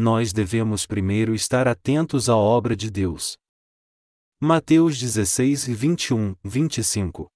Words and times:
nós 0.00 0.32
devemos 0.32 0.86
primeiro 0.86 1.34
estar 1.34 1.66
atentos 1.66 2.28
à 2.28 2.36
obra 2.36 2.76
de 2.76 2.88
Deus. 2.88 3.36
Mateus 4.40 4.96
16 4.96 5.66
e 5.66 5.74
21, 5.74 6.36
25 6.44 7.26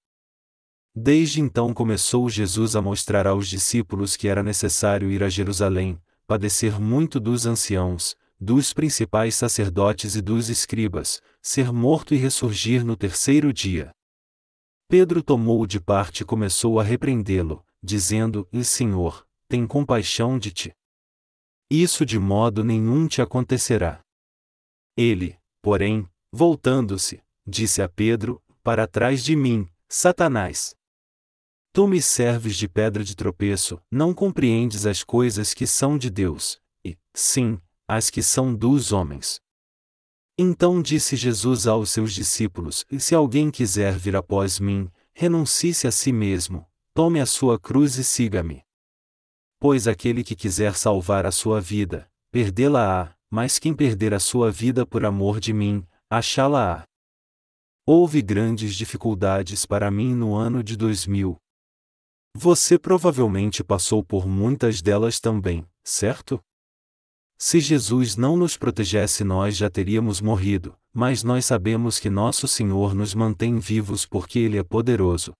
Desde 0.95 1.41
então 1.41 1.73
começou 1.73 2.29
Jesus 2.29 2.77
a 2.77 2.81
mostrar 2.81 3.27
aos 3.27 3.49
discípulos 3.49 4.15
que 4.15 4.29
era 4.29 4.41
necessário 4.41 5.11
ir 5.11 5.21
a 5.23 5.27
Jerusalém, 5.27 5.99
padecer 6.25 6.79
muito 6.79 7.19
dos 7.19 7.45
anciãos, 7.45 8.15
dos 8.39 8.71
principais 8.71 9.35
sacerdotes 9.35 10.15
e 10.15 10.21
dos 10.21 10.47
escribas, 10.47 11.21
ser 11.41 11.69
morto 11.69 12.13
e 12.13 12.17
ressurgir 12.17 12.85
no 12.85 12.95
terceiro 12.95 13.51
dia. 13.51 13.91
Pedro 14.87 15.21
tomou-o 15.21 15.67
de 15.67 15.81
parte 15.81 16.21
e 16.21 16.25
começou 16.25 16.79
a 16.79 16.83
repreendê-lo, 16.83 17.61
dizendo: 17.83 18.47
Senhor, 18.63 19.27
tem 19.49 19.67
compaixão 19.67 20.39
de 20.39 20.51
ti. 20.51 20.73
Isso 21.69 22.05
de 22.05 22.19
modo 22.19 22.63
nenhum 22.63 23.07
te 23.07 23.21
acontecerá. 23.21 24.01
Ele, 24.95 25.37
porém, 25.61 26.07
voltando-se, 26.31 27.21
disse 27.45 27.81
a 27.81 27.89
Pedro: 27.89 28.41
Para 28.63 28.87
trás 28.87 29.23
de 29.23 29.35
mim, 29.35 29.67
Satanás. 29.89 30.75
Tu 31.71 31.87
me 31.87 32.01
serves 32.01 32.55
de 32.55 32.67
pedra 32.67 33.03
de 33.03 33.15
tropeço, 33.15 33.81
não 33.89 34.13
compreendes 34.13 34.85
as 34.85 35.03
coisas 35.03 35.55
que 35.55 35.65
são 35.65 35.97
de 35.97 36.09
Deus, 36.09 36.61
e, 36.85 36.95
sim, 37.15 37.59
as 37.87 38.11
que 38.11 38.21
são 38.21 38.53
dos 38.53 38.91
homens. 38.91 39.41
Então 40.37 40.81
disse 40.81 41.15
Jesus 41.15 41.67
aos 41.67 41.91
seus 41.91 42.13
discípulos: 42.13 42.85
Se 42.99 43.13
alguém 43.13 43.51
quiser 43.51 43.97
vir 43.97 44.15
após 44.15 44.59
mim, 44.59 44.89
renuncie-se 45.13 45.87
a 45.87 45.91
si 45.91 46.11
mesmo, 46.11 46.67
tome 46.93 47.19
a 47.19 47.25
sua 47.25 47.59
cruz 47.59 47.97
e 47.97 48.03
siga-me. 48.03 48.63
Pois 49.63 49.87
aquele 49.87 50.25
que 50.25 50.35
quiser 50.35 50.75
salvar 50.75 51.25
a 51.25 51.31
sua 51.31 51.61
vida, 51.61 52.11
perdê-la-á, 52.33 53.15
mas 53.31 53.57
quem 53.57 53.73
perder 53.73 54.13
a 54.13 54.19
sua 54.19 54.51
vida 54.51 54.85
por 54.85 55.05
amor 55.05 55.39
de 55.39 55.53
mim, 55.53 55.87
achá-la-á. 56.09 56.83
Houve 57.87 58.21
grandes 58.21 58.75
dificuldades 58.75 59.65
para 59.65 59.89
mim 59.89 60.13
no 60.13 60.35
ano 60.35 60.61
de 60.61 60.75
2000. 60.75 61.37
Você 62.35 62.77
provavelmente 62.77 63.63
passou 63.63 64.03
por 64.03 64.27
muitas 64.27 64.81
delas 64.81 65.21
também, 65.21 65.65
certo? 65.81 66.41
Se 67.39 67.61
Jesus 67.61 68.17
não 68.17 68.35
nos 68.35 68.57
protegesse, 68.57 69.23
nós 69.23 69.55
já 69.55 69.69
teríamos 69.69 70.19
morrido, 70.19 70.75
mas 70.93 71.23
nós 71.23 71.45
sabemos 71.45 71.99
que 72.01 72.09
nosso 72.09 72.49
Senhor 72.49 72.93
nos 72.93 73.15
mantém 73.15 73.59
vivos 73.59 74.05
porque 74.05 74.39
Ele 74.39 74.57
é 74.57 74.63
poderoso. 74.63 75.31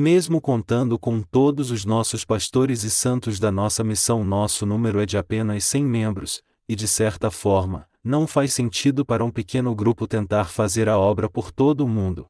Mesmo 0.00 0.40
contando 0.40 0.96
com 0.96 1.20
todos 1.20 1.72
os 1.72 1.84
nossos 1.84 2.24
pastores 2.24 2.84
e 2.84 2.90
santos 2.90 3.40
da 3.40 3.50
nossa 3.50 3.82
missão, 3.82 4.22
nosso 4.22 4.64
número 4.64 5.00
é 5.00 5.04
de 5.04 5.18
apenas 5.18 5.64
100 5.64 5.84
membros, 5.84 6.40
e 6.68 6.76
de 6.76 6.86
certa 6.86 7.32
forma, 7.32 7.84
não 8.04 8.24
faz 8.24 8.52
sentido 8.52 9.04
para 9.04 9.24
um 9.24 9.30
pequeno 9.32 9.74
grupo 9.74 10.06
tentar 10.06 10.44
fazer 10.44 10.88
a 10.88 10.96
obra 10.96 11.28
por 11.28 11.50
todo 11.50 11.84
o 11.84 11.88
mundo. 11.88 12.28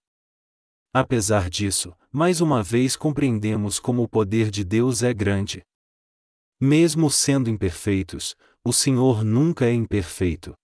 Apesar 0.95 1.51
disso, 1.51 1.95
mais 2.11 2.41
uma 2.41 2.63
vez 2.63 2.97
compreendemos 2.97 3.79
como 3.79 4.03
o 4.03 4.09
poder 4.09 4.51
de 4.51 4.65
Deus 4.65 5.03
é 5.03 5.13
grande. 5.13 5.63
Mesmo 6.59 7.11
sendo 7.11 7.51
imperfeitos, 7.51 8.35
o 8.65 8.73
Senhor 8.73 9.23
nunca 9.23 9.67
é 9.67 9.75
imperfeito. 9.75 10.55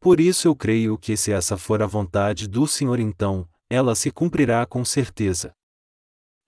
Por 0.00 0.18
isso 0.18 0.48
eu 0.48 0.56
creio 0.56 0.96
que 0.96 1.14
se 1.14 1.30
essa 1.30 1.58
for 1.58 1.82
a 1.82 1.86
vontade 1.86 2.48
do 2.48 2.66
Senhor, 2.66 3.00
então, 3.00 3.46
ela 3.68 3.94
se 3.94 4.10
cumprirá 4.10 4.64
com 4.64 4.82
certeza. 4.82 5.54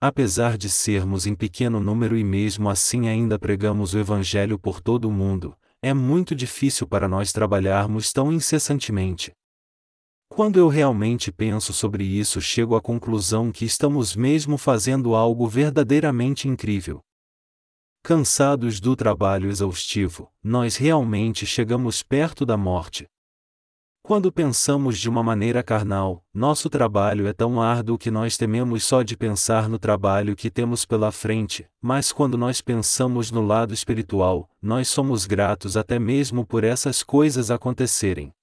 Apesar 0.01 0.57
de 0.57 0.69
sermos 0.69 1.25
em 1.25 1.35
pequeno 1.35 1.77
número 1.81 2.17
e 2.17 2.23
mesmo 2.23 2.69
assim 2.69 3.09
ainda 3.09 3.37
pregamos 3.37 3.93
o 3.93 3.99
Evangelho 3.99 4.57
por 4.57 4.79
todo 4.79 5.09
o 5.09 5.11
mundo, 5.11 5.53
é 5.81 5.93
muito 5.93 6.33
difícil 6.33 6.87
para 6.87 7.05
nós 7.05 7.33
trabalharmos 7.33 8.13
tão 8.13 8.31
incessantemente. 8.31 9.33
Quando 10.29 10.57
eu 10.57 10.69
realmente 10.69 11.33
penso 11.33 11.73
sobre 11.73 12.05
isso, 12.05 12.39
chego 12.39 12.77
à 12.77 12.81
conclusão 12.81 13.51
que 13.51 13.65
estamos 13.65 14.15
mesmo 14.15 14.57
fazendo 14.57 15.15
algo 15.15 15.47
verdadeiramente 15.49 16.47
incrível. 16.47 17.01
Cansados 18.01 18.79
do 18.79 18.95
trabalho 18.95 19.49
exaustivo, 19.49 20.31
nós 20.41 20.77
realmente 20.77 21.45
chegamos 21.45 22.01
perto 22.01 22.45
da 22.45 22.55
morte. 22.55 23.05
Quando 24.09 24.31
pensamos 24.31 24.97
de 24.97 25.07
uma 25.07 25.21
maneira 25.21 25.61
carnal, 25.61 26.25
nosso 26.33 26.67
trabalho 26.67 27.27
é 27.27 27.31
tão 27.31 27.61
árduo 27.61 27.95
que 27.95 28.09
nós 28.09 28.37
tememos 28.37 28.83
só 28.83 29.03
de 29.03 29.15
pensar 29.15 29.69
no 29.69 29.77
trabalho 29.77 30.35
que 30.35 30.49
temos 30.49 30.83
pela 30.83 31.11
frente, 31.11 31.69
mas 31.79 32.11
quando 32.11 32.35
nós 32.35 32.59
pensamos 32.59 33.29
no 33.29 33.45
lado 33.45 33.71
espiritual, 33.71 34.49
nós 34.59 34.87
somos 34.87 35.27
gratos 35.27 35.77
até 35.77 35.99
mesmo 35.99 36.43
por 36.43 36.63
essas 36.63 37.03
coisas 37.03 37.51
acontecerem. 37.51 38.33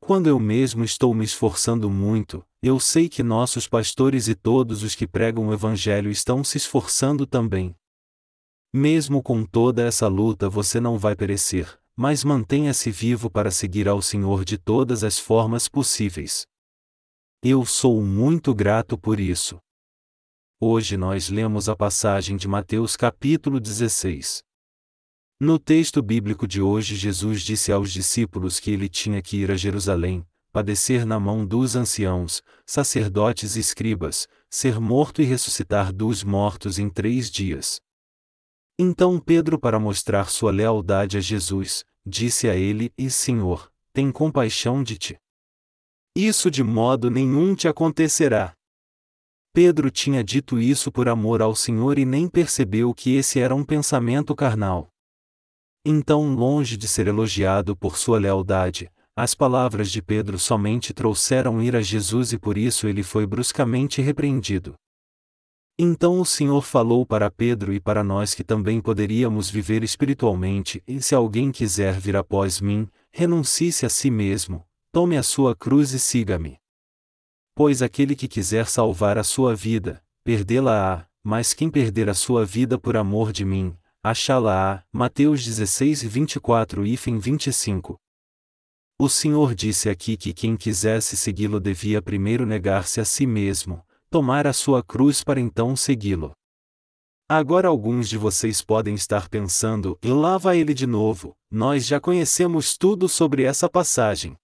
Quando 0.00 0.28
eu 0.28 0.40
mesmo 0.40 0.82
estou 0.82 1.12
me 1.12 1.26
esforçando 1.26 1.90
muito, 1.90 2.42
eu 2.62 2.80
sei 2.80 3.06
que 3.06 3.22
nossos 3.22 3.68
pastores 3.68 4.28
e 4.28 4.34
todos 4.34 4.82
os 4.82 4.94
que 4.94 5.06
pregam 5.06 5.48
o 5.48 5.52
Evangelho 5.52 6.10
estão 6.10 6.42
se 6.42 6.56
esforçando 6.56 7.26
também. 7.26 7.76
Mesmo 8.72 9.22
com 9.22 9.44
toda 9.44 9.82
essa 9.82 10.08
luta, 10.08 10.48
você 10.48 10.80
não 10.80 10.96
vai 10.96 11.14
perecer, 11.14 11.79
mas 12.02 12.24
mantenha-se 12.24 12.90
vivo 12.90 13.28
para 13.28 13.50
seguir 13.50 13.86
ao 13.86 14.00
Senhor 14.00 14.42
de 14.42 14.56
todas 14.56 15.04
as 15.04 15.18
formas 15.18 15.68
possíveis. 15.68 16.46
Eu 17.44 17.66
sou 17.66 18.00
muito 18.00 18.54
grato 18.54 18.96
por 18.96 19.20
isso. 19.20 19.58
Hoje 20.58 20.96
nós 20.96 21.28
lemos 21.28 21.68
a 21.68 21.76
passagem 21.76 22.38
de 22.38 22.48
Mateus 22.48 22.96
capítulo 22.96 23.60
16. 23.60 24.42
No 25.38 25.58
texto 25.58 26.00
bíblico 26.00 26.48
de 26.48 26.62
hoje, 26.62 26.96
Jesus 26.96 27.42
disse 27.42 27.70
aos 27.70 27.92
discípulos 27.92 28.58
que 28.58 28.70
ele 28.70 28.88
tinha 28.88 29.20
que 29.20 29.36
ir 29.36 29.50
a 29.50 29.54
Jerusalém, 29.54 30.26
padecer 30.50 31.04
na 31.04 31.20
mão 31.20 31.44
dos 31.44 31.76
anciãos, 31.76 32.42
sacerdotes 32.64 33.56
e 33.56 33.60
escribas, 33.60 34.26
ser 34.48 34.80
morto 34.80 35.20
e 35.20 35.26
ressuscitar 35.26 35.92
dos 35.92 36.24
mortos 36.24 36.78
em 36.78 36.88
três 36.88 37.30
dias. 37.30 37.78
Então 38.78 39.20
Pedro, 39.20 39.58
para 39.58 39.78
mostrar 39.78 40.30
sua 40.30 40.50
lealdade 40.50 41.18
a 41.18 41.20
Jesus, 41.20 41.84
disse 42.10 42.48
a 42.48 42.54
ele: 42.54 42.92
E 42.98 43.08
Senhor, 43.08 43.72
tem 43.92 44.12
compaixão 44.12 44.82
de 44.82 44.98
ti. 44.98 45.18
Isso 46.14 46.50
de 46.50 46.62
modo 46.62 47.10
nenhum 47.10 47.54
te 47.54 47.68
acontecerá. 47.68 48.52
Pedro 49.52 49.90
tinha 49.90 50.22
dito 50.22 50.60
isso 50.60 50.92
por 50.92 51.08
amor 51.08 51.40
ao 51.40 51.54
Senhor 51.54 51.98
e 51.98 52.04
nem 52.04 52.28
percebeu 52.28 52.92
que 52.92 53.14
esse 53.16 53.40
era 53.40 53.54
um 53.54 53.64
pensamento 53.64 54.34
carnal. 54.34 54.88
Então, 55.84 56.34
longe 56.34 56.76
de 56.76 56.86
ser 56.86 57.06
elogiado 57.06 57.74
por 57.74 57.96
sua 57.96 58.18
lealdade, 58.18 58.90
as 59.16 59.34
palavras 59.34 59.90
de 59.90 60.02
Pedro 60.02 60.38
somente 60.38 60.92
trouxeram 60.92 61.62
ira 61.62 61.78
a 61.78 61.82
Jesus 61.82 62.32
e 62.32 62.38
por 62.38 62.56
isso 62.58 62.86
ele 62.86 63.02
foi 63.02 63.26
bruscamente 63.26 64.00
repreendido. 64.00 64.74
Então 65.82 66.20
o 66.20 66.26
Senhor 66.26 66.60
falou 66.60 67.06
para 67.06 67.30
Pedro 67.30 67.72
e 67.72 67.80
para 67.80 68.04
nós 68.04 68.34
que 68.34 68.44
também 68.44 68.82
poderíamos 68.82 69.48
viver 69.48 69.82
espiritualmente, 69.82 70.82
e 70.86 71.00
se 71.00 71.14
alguém 71.14 71.50
quiser 71.50 71.98
vir 71.98 72.16
após 72.16 72.60
mim, 72.60 72.86
renuncie-se 73.10 73.86
a 73.86 73.88
si 73.88 74.10
mesmo, 74.10 74.62
tome 74.92 75.16
a 75.16 75.22
sua 75.22 75.56
cruz 75.56 75.94
e 75.94 75.98
siga-me. 75.98 76.58
Pois 77.54 77.80
aquele 77.80 78.14
que 78.14 78.28
quiser 78.28 78.66
salvar 78.66 79.16
a 79.16 79.24
sua 79.24 79.56
vida, 79.56 80.04
perdê-la-á, 80.22 81.06
mas 81.24 81.54
quem 81.54 81.70
perder 81.70 82.10
a 82.10 82.14
sua 82.14 82.44
vida 82.44 82.78
por 82.78 82.94
amor 82.94 83.32
de 83.32 83.46
mim, 83.46 83.74
achá-la-á. 84.02 84.82
Mateus 84.92 85.42
16 85.42 86.02
24 86.02 86.86
e 86.86 86.94
25. 86.94 87.98
O 88.98 89.08
Senhor 89.08 89.54
disse 89.54 89.88
aqui 89.88 90.18
que 90.18 90.34
quem 90.34 90.58
quisesse 90.58 91.16
segui-lo 91.16 91.58
devia 91.58 92.02
primeiro 92.02 92.44
negar-se 92.44 93.00
a 93.00 93.04
si 93.06 93.24
mesmo, 93.24 93.82
tomar 94.10 94.44
a 94.44 94.52
sua 94.52 94.82
cruz 94.82 95.22
para 95.22 95.40
então 95.40 95.76
segui-lo. 95.76 96.32
Agora 97.28 97.68
alguns 97.68 98.08
de 98.08 98.18
vocês 98.18 98.60
podem 98.60 98.96
estar 98.96 99.28
pensando, 99.28 99.96
e 100.02 100.08
lá 100.08 100.36
vai 100.36 100.58
ele 100.58 100.74
de 100.74 100.84
novo, 100.84 101.36
nós 101.48 101.86
já 101.86 102.00
conhecemos 102.00 102.76
tudo 102.76 103.08
sobre 103.08 103.44
essa 103.44 103.70
passagem. 103.70 104.36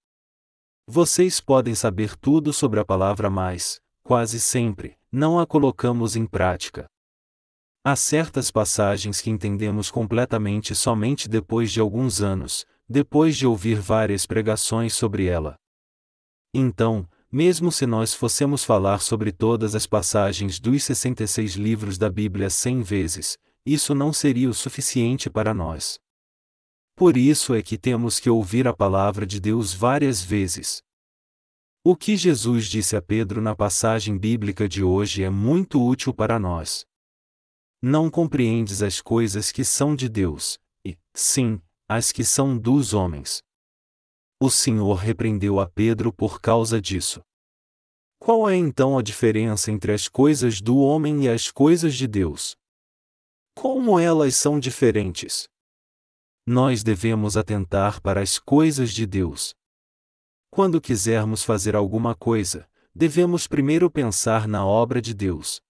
Vocês 0.87 1.41
podem 1.41 1.75
saber 1.75 2.17
tudo 2.17 2.53
sobre 2.53 2.79
a 2.79 2.85
palavra, 2.85 3.29
mas, 3.29 3.81
quase 4.05 4.39
sempre, 4.39 4.97
não 5.11 5.37
a 5.37 5.45
colocamos 5.45 6.15
em 6.15 6.25
prática. 6.27 6.87
Há 7.85 7.97
certas 7.97 8.53
passagens 8.53 9.21
que 9.21 9.31
entendemos 9.31 9.91
completamente 9.91 10.77
somente 10.77 11.29
depois 11.29 11.73
de 11.73 11.81
alguns 11.81 12.23
anos, 12.23 12.65
depois 12.89 13.37
de 13.37 13.49
ouvir 13.49 13.81
várias 13.81 14.27
pregações 14.27 14.95
sobre 14.95 15.27
ela. 15.27 15.57
Então, 16.55 17.09
mesmo 17.37 17.71
se 17.71 17.87
nós 17.87 18.15
fossemos 18.15 18.65
falar 18.65 18.99
sobre 19.03 19.31
todas 19.31 19.75
as 19.75 19.87
passagens 19.87 20.59
dos 20.59 20.85
66 20.85 21.57
livros 21.57 21.99
da 21.99 22.09
Bíblia 22.09 22.49
cem 22.49 22.81
vezes, 22.81 23.37
isso 23.67 23.95
não 23.95 24.11
seria 24.11 24.49
o 24.49 24.55
suficiente 24.55 25.29
para 25.29 25.53
nós. 25.53 26.01
Por 26.95 27.15
isso 27.15 27.55
é 27.55 27.61
que 27.61 27.77
temos 27.77 28.19
que 28.19 28.31
ouvir 28.31 28.67
a 28.67 28.73
palavra 28.73 29.27
de 29.27 29.39
Deus 29.39 29.75
várias 29.75 30.23
vezes. 30.23 30.83
O 31.85 31.95
que 31.95 32.17
Jesus 32.17 32.69
disse 32.69 32.97
a 32.97 33.03
Pedro 33.03 33.43
na 33.43 33.55
passagem 33.55 34.17
bíblica 34.17 34.67
de 34.67 34.83
hoje 34.83 35.23
é 35.23 35.29
muito 35.29 35.87
útil 35.87 36.15
para 36.15 36.39
nós. 36.39 36.87
Não 37.83 38.09
compreendes 38.09 38.81
as 38.81 39.03
coisas 39.03 39.53
que 39.53 39.63
são 39.63 39.95
de 39.95 40.09
Deus, 40.09 40.59
e, 40.83 40.97
sim, 41.15 41.61
as 41.87 42.13
que 42.13 42.25
são 42.25 42.57
dos 42.57 42.95
homens. 42.95 43.43
O 44.41 44.49
Senhor 44.49 44.95
repreendeu 44.95 45.61
a 45.61 45.69
Pedro 45.69 46.11
por 46.11 46.41
causa 46.41 46.81
disso. 46.81 47.26
Qual 48.27 48.51
é 48.51 48.57
então 48.57 48.99
a 48.99 49.03
diferença 49.03 49.71
entre 49.71 49.93
as 49.93 50.09
coisas 50.09 50.61
do 50.61 50.79
homem 50.79 51.27
e 51.27 51.29
as 51.29 51.49
coisas 51.49 51.95
de 51.95 52.09
Deus? 52.09 52.57
Como 53.55 54.01
elas 54.01 54.35
são 54.35 54.59
diferentes? 54.59 55.49
Nós 56.45 56.83
devemos 56.83 57.37
atentar 57.37 58.03
para 58.03 58.21
as 58.21 58.37
coisas 58.37 58.91
de 58.93 59.07
Deus. 59.07 59.55
Quando 60.51 60.81
quisermos 60.81 61.45
fazer 61.45 61.77
alguma 61.77 62.17
coisa, 62.17 62.69
devemos 62.93 63.47
primeiro 63.47 63.89
pensar 63.89 64.49
na 64.49 64.67
obra 64.67 65.01
de 65.01 65.15
Deus. 65.15 65.63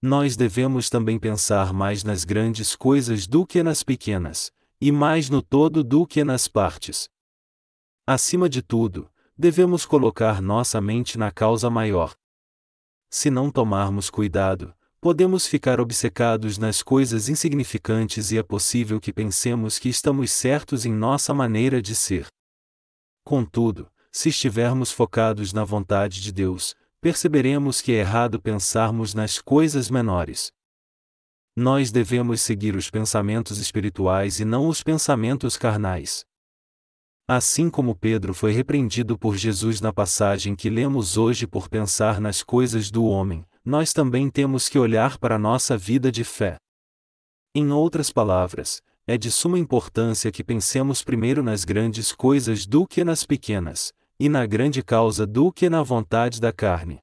Nós 0.00 0.38
devemos 0.38 0.88
também 0.88 1.18
pensar 1.18 1.74
mais 1.74 2.02
nas 2.02 2.24
grandes 2.24 2.74
coisas 2.74 3.26
do 3.26 3.44
que 3.46 3.62
nas 3.62 3.82
pequenas, 3.82 4.50
e 4.80 4.90
mais 4.90 5.28
no 5.28 5.42
todo 5.42 5.84
do 5.84 6.06
que 6.06 6.24
nas 6.24 6.48
partes. 6.48 7.10
Acima 8.06 8.48
de 8.48 8.62
tudo, 8.62 9.12
devemos 9.38 9.86
colocar 9.86 10.42
nossa 10.42 10.80
mente 10.80 11.16
na 11.16 11.30
causa 11.30 11.70
maior. 11.70 12.16
Se 13.08 13.30
não 13.30 13.50
tomarmos 13.50 14.10
cuidado, 14.10 14.74
podemos 15.00 15.46
ficar 15.46 15.80
obcecados 15.80 16.58
nas 16.58 16.82
coisas 16.82 17.28
insignificantes 17.28 18.32
e 18.32 18.38
é 18.38 18.42
possível 18.42 19.00
que 19.00 19.12
pensemos 19.12 19.78
que 19.78 19.88
estamos 19.88 20.32
certos 20.32 20.84
em 20.84 20.92
nossa 20.92 21.32
maneira 21.32 21.80
de 21.80 21.94
ser. 21.94 22.26
Contudo, 23.24 23.88
se 24.10 24.30
estivermos 24.30 24.90
focados 24.90 25.52
na 25.52 25.62
vontade 25.62 26.20
de 26.20 26.32
Deus, 26.32 26.74
perceberemos 27.00 27.80
que 27.80 27.92
é 27.92 28.00
errado 28.00 28.40
pensarmos 28.40 29.14
nas 29.14 29.40
coisas 29.40 29.88
menores. 29.88 30.50
Nós 31.54 31.92
devemos 31.92 32.40
seguir 32.40 32.74
os 32.74 32.90
pensamentos 32.90 33.58
espirituais 33.58 34.40
e 34.40 34.44
não 34.44 34.68
os 34.68 34.82
pensamentos 34.82 35.56
carnais. 35.56 36.27
Assim 37.30 37.68
como 37.68 37.94
Pedro 37.94 38.32
foi 38.32 38.52
repreendido 38.52 39.18
por 39.18 39.36
Jesus 39.36 39.82
na 39.82 39.92
passagem 39.92 40.56
que 40.56 40.70
lemos 40.70 41.18
hoje 41.18 41.46
por 41.46 41.68
pensar 41.68 42.22
nas 42.22 42.42
coisas 42.42 42.90
do 42.90 43.04
homem, 43.04 43.44
nós 43.62 43.92
também 43.92 44.30
temos 44.30 44.66
que 44.66 44.78
olhar 44.78 45.18
para 45.18 45.34
a 45.34 45.38
nossa 45.38 45.76
vida 45.76 46.10
de 46.10 46.24
fé. 46.24 46.56
Em 47.54 47.70
outras 47.70 48.10
palavras, 48.10 48.80
é 49.06 49.18
de 49.18 49.30
suma 49.30 49.58
importância 49.58 50.32
que 50.32 50.42
pensemos 50.42 51.04
primeiro 51.04 51.42
nas 51.42 51.66
grandes 51.66 52.12
coisas 52.12 52.66
do 52.66 52.86
que 52.86 53.04
nas 53.04 53.26
pequenas, 53.26 53.92
e 54.18 54.26
na 54.30 54.46
grande 54.46 54.82
causa 54.82 55.26
do 55.26 55.52
que 55.52 55.68
na 55.68 55.82
vontade 55.82 56.40
da 56.40 56.50
carne. 56.50 56.98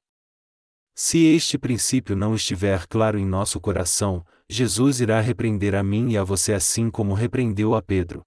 Se 0.95 1.23
este 1.23 1.55
princípio 1.55 2.15
não 2.15 2.33
estiver 2.33 2.87
claro 2.87 3.19
em 3.19 3.25
nosso 3.27 3.59
coração, 3.59 4.25
Jesus 4.49 5.01
irá 5.01 5.21
repreender 5.21 5.75
a 5.75 5.83
mim 5.83 6.13
e 6.13 6.17
a 6.17 6.23
você 6.23 6.51
assim 6.51 6.89
como 6.89 7.13
repreendeu 7.13 7.75
a 7.75 7.81
Pedro. 7.81 8.23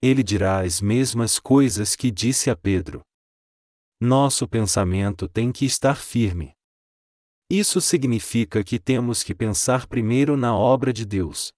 Ele 0.00 0.22
dirá 0.22 0.60
as 0.60 0.80
mesmas 0.80 1.40
coisas 1.40 1.96
que 1.96 2.10
disse 2.10 2.50
a 2.50 2.56
Pedro. 2.56 3.00
Nosso 4.00 4.46
pensamento 4.46 5.26
tem 5.26 5.50
que 5.50 5.64
estar 5.64 5.96
firme. 5.96 6.52
Isso 7.50 7.80
significa 7.80 8.62
que 8.62 8.78
temos 8.78 9.24
que 9.24 9.34
pensar 9.34 9.88
primeiro 9.88 10.36
na 10.36 10.56
obra 10.56 10.92
de 10.92 11.04
Deus. 11.04 11.50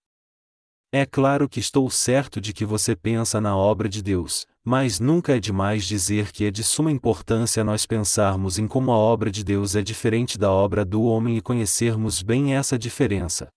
É 0.91 1.05
claro 1.05 1.49
que 1.49 1.61
estou 1.61 1.91
certo 1.91 2.41
de 2.41 2.55
que 2.55 2.65
você 2.65 2.97
pensa 2.97 3.43
na 3.43 3.55
obra 3.55 3.89
de 3.89 4.03
Deus, 4.03 4.47
mas 4.65 4.99
nunca 4.99 5.37
é 5.37 5.39
demais 5.39 5.85
dizer 5.85 6.33
que 6.33 6.47
é 6.47 6.51
de 6.51 6.65
suma 6.65 6.91
importância 6.91 7.63
nós 7.63 7.85
pensarmos 7.85 8.59
em 8.59 8.67
como 8.67 8.91
a 8.91 8.97
obra 8.97 9.31
de 9.31 9.45
Deus 9.45 9.77
é 9.77 9.83
diferente 9.83 10.39
da 10.39 10.51
obra 10.51 10.83
do 10.85 11.03
homem 11.03 11.37
e 11.37 11.43
conhecermos 11.43 12.23
bem 12.23 12.55
essa 12.55 12.79
diferença. 12.79 13.49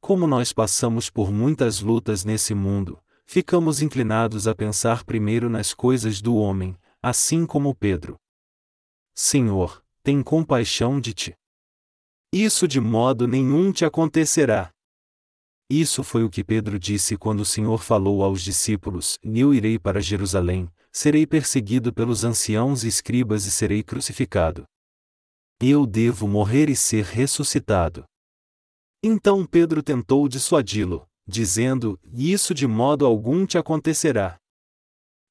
Como 0.00 0.28
nós 0.28 0.52
passamos 0.52 1.10
por 1.10 1.32
muitas 1.32 1.80
lutas 1.80 2.24
nesse 2.24 2.54
mundo, 2.54 2.98
ficamos 3.30 3.80
inclinados 3.80 4.48
a 4.48 4.56
pensar 4.56 5.04
primeiro 5.04 5.48
nas 5.48 5.72
coisas 5.72 6.20
do 6.20 6.34
homem, 6.34 6.76
assim 7.00 7.46
como 7.46 7.72
Pedro. 7.72 8.16
Senhor, 9.14 9.84
tem 10.02 10.20
compaixão 10.20 11.00
de 11.00 11.14
ti. 11.14 11.34
Isso 12.32 12.66
de 12.66 12.80
modo 12.80 13.28
nenhum 13.28 13.70
te 13.70 13.84
acontecerá. 13.84 14.72
Isso 15.70 16.02
foi 16.02 16.24
o 16.24 16.28
que 16.28 16.42
Pedro 16.42 16.76
disse 16.76 17.16
quando 17.16 17.42
o 17.42 17.44
Senhor 17.44 17.80
falou 17.84 18.24
aos 18.24 18.42
discípulos: 18.42 19.16
Eu 19.22 19.54
irei 19.54 19.78
para 19.78 20.00
Jerusalém, 20.00 20.68
serei 20.90 21.24
perseguido 21.24 21.92
pelos 21.92 22.24
anciãos 22.24 22.82
e 22.82 22.88
escribas 22.88 23.46
e 23.46 23.52
serei 23.52 23.84
crucificado. 23.84 24.64
Eu 25.62 25.86
devo 25.86 26.26
morrer 26.26 26.68
e 26.68 26.74
ser 26.74 27.04
ressuscitado. 27.04 28.04
Então 29.00 29.46
Pedro 29.46 29.84
tentou 29.84 30.28
dissuadi-lo, 30.28 31.06
dizendo: 31.30 31.98
Isso 32.12 32.52
de 32.52 32.66
modo 32.66 33.06
algum 33.06 33.46
te 33.46 33.56
acontecerá. 33.56 34.36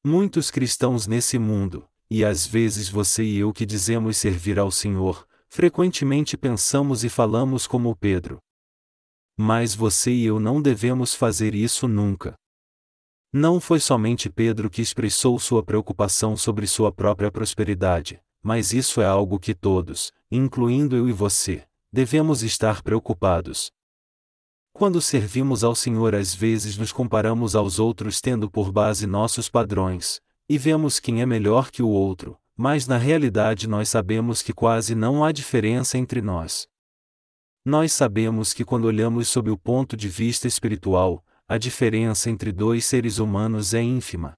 Muitos 0.04 0.50
cristãos 0.50 1.06
nesse 1.06 1.38
mundo, 1.38 1.88
e 2.10 2.26
às 2.26 2.48
vezes 2.48 2.90
você 2.90 3.24
e 3.24 3.38
eu 3.38 3.54
que 3.54 3.66
dizemos 3.66 4.18
servir 4.18 4.58
ao 4.58 4.72
Senhor, 4.72 5.28
frequentemente 5.48 6.38
pensamos 6.38 7.04
e 7.04 7.10
falamos 7.10 7.68
como 7.68 7.96
Pedro. 7.96 8.40
Mas 9.38 9.76
você 9.76 10.12
e 10.12 10.26
eu 10.26 10.40
não 10.40 10.62
devemos 10.62 11.14
fazer 11.14 11.54
isso 11.54 11.88
nunca. 11.88 12.34
Não 13.32 13.60
foi 13.60 13.80
somente 13.80 14.30
Pedro 14.30 14.70
que 14.70 14.82
expressou 14.82 15.38
sua 15.38 15.62
preocupação 15.62 16.36
sobre 16.36 16.66
sua 16.66 16.92
própria 16.92 17.32
prosperidade, 17.32 18.20
mas 18.42 18.74
isso 18.74 19.02
é 19.02 19.06
algo 19.06 19.40
que 19.40 19.54
todos, 19.54 20.12
incluindo 20.32 20.96
eu 20.96 21.08
e 21.08 21.12
você, 21.12 21.64
devemos 21.92 22.42
estar 22.42 22.82
preocupados. 22.82 23.72
Quando 24.80 25.02
servimos 25.02 25.62
ao 25.62 25.76
Senhor, 25.76 26.16
às 26.16 26.34
vezes 26.34 26.78
nos 26.78 26.94
comparamos 26.94 27.54
aos 27.54 27.80
outros 27.80 28.22
tendo 28.22 28.50
por 28.50 28.72
base 28.72 29.06
nossos 29.06 29.50
padrões, 29.50 30.22
e 30.48 30.58
vemos 30.58 31.02
quem 31.02 31.22
é 31.22 31.26
melhor 31.26 31.70
que 31.70 31.84
o 31.84 31.90
outro, 31.90 32.40
mas 32.56 32.88
na 32.88 32.96
realidade 32.98 33.68
nós 33.68 33.90
sabemos 33.90 34.42
que 34.42 34.54
quase 34.54 34.96
não 34.96 35.22
há 35.22 35.34
diferença 35.34 35.98
entre 35.98 36.22
nós. 36.22 36.66
Nós 37.66 37.92
sabemos 37.92 38.54
que 38.54 38.64
quando 38.64 38.86
olhamos 38.86 39.28
sob 39.28 39.52
o 39.52 39.58
ponto 39.58 39.98
de 39.98 40.08
vista 40.08 40.48
espiritual, 40.48 41.26
a 41.46 41.58
diferença 41.58 42.30
entre 42.30 42.54
dois 42.54 42.86
seres 42.86 43.18
humanos 43.18 43.74
é 43.74 43.82
ínfima. 43.82 44.32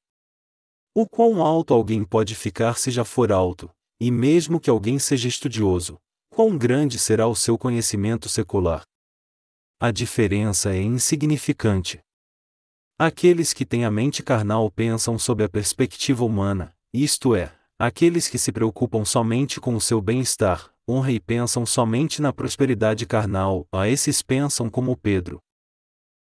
O 0.95 1.07
quão 1.07 1.43
alto 1.43 1.71
alguém 1.71 2.03
pode 2.03 2.33
ficar 2.33 2.79
se 2.79 2.89
já 2.89 3.05
for 3.05 3.31
alto, 3.31 3.69
e 3.99 4.09
mesmo 4.09 4.59
que 4.59 4.71
alguém 4.71 4.97
seja 4.97 5.27
estudioso, 5.27 5.99
quão 6.31 6.57
grande 6.57 6.97
será 6.97 7.27
o 7.27 7.35
seu 7.35 7.59
conhecimento 7.59 8.27
secular? 8.27 8.81
A 9.83 9.89
diferença 9.89 10.75
é 10.75 10.80
insignificante. 10.80 12.01
Aqueles 13.00 13.51
que 13.51 13.66
têm 13.66 13.83
a 13.83 13.89
mente 13.89 14.22
carnal 14.22 14.69
pensam 14.69 15.18
sob 15.18 15.44
a 15.44 15.50
perspectiva 15.50 16.24
humana, 16.24 16.72
isto 16.94 17.34
é, 17.36 17.51
aqueles 17.79 18.27
que 18.27 18.38
se 18.38 18.51
preocupam 18.51 19.03
somente 19.03 19.60
com 19.60 19.74
o 19.74 19.82
seu 19.82 20.00
bem-estar, 20.00 20.72
honra 20.88 21.12
e 21.12 21.20
pensam 21.20 21.65
somente 21.65 22.22
na 22.22 22.32
prosperidade 22.32 23.08
carnal, 23.08 23.65
a 23.72 23.88
esses 23.88 24.22
pensam 24.22 24.70
como 24.70 24.96
Pedro. 24.96 25.39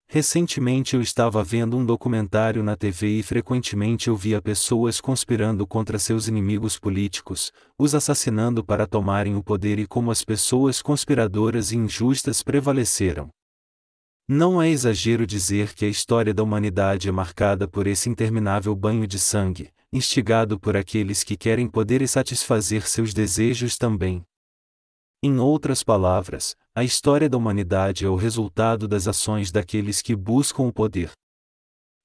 Recentemente 0.09 0.97
eu 0.97 1.01
estava 1.01 1.41
vendo 1.41 1.77
um 1.77 1.85
documentário 1.85 2.61
na 2.61 2.75
TV 2.75 3.19
e 3.19 3.23
frequentemente 3.23 4.09
eu 4.09 4.15
via 4.17 4.41
pessoas 4.41 4.99
conspirando 4.99 5.65
contra 5.65 5.97
seus 5.97 6.27
inimigos 6.27 6.77
políticos, 6.77 7.53
os 7.79 7.95
assassinando 7.95 8.61
para 8.61 8.85
tomarem 8.85 9.37
o 9.37 9.43
poder 9.43 9.79
e 9.79 9.87
como 9.87 10.11
as 10.11 10.25
pessoas 10.25 10.81
conspiradoras 10.81 11.71
e 11.71 11.77
injustas 11.77 12.43
prevaleceram. 12.43 13.29
Não 14.27 14.61
é 14.61 14.69
exagero 14.69 15.25
dizer 15.25 15.73
que 15.73 15.85
a 15.85 15.87
história 15.87 16.33
da 16.33 16.43
humanidade 16.43 17.07
é 17.07 17.11
marcada 17.11 17.67
por 17.67 17.87
esse 17.87 18.09
interminável 18.09 18.75
banho 18.75 19.07
de 19.07 19.17
sangue, 19.17 19.71
instigado 19.91 20.59
por 20.59 20.75
aqueles 20.75 21.23
que 21.23 21.37
querem 21.37 21.67
poder 21.67 22.01
e 22.01 22.07
satisfazer 22.07 22.87
seus 22.87 23.13
desejos 23.13 23.77
também, 23.77 24.25
em 25.23 25.39
outras 25.39 25.81
palavras, 25.81 26.55
a 26.75 26.83
história 26.83 27.27
da 27.27 27.35
humanidade 27.35 28.05
é 28.05 28.09
o 28.09 28.15
resultado 28.15 28.87
das 28.87 29.07
ações 29.07 29.51
daqueles 29.51 29.99
que 29.99 30.15
buscam 30.15 30.63
o 30.63 30.71
poder. 30.71 31.09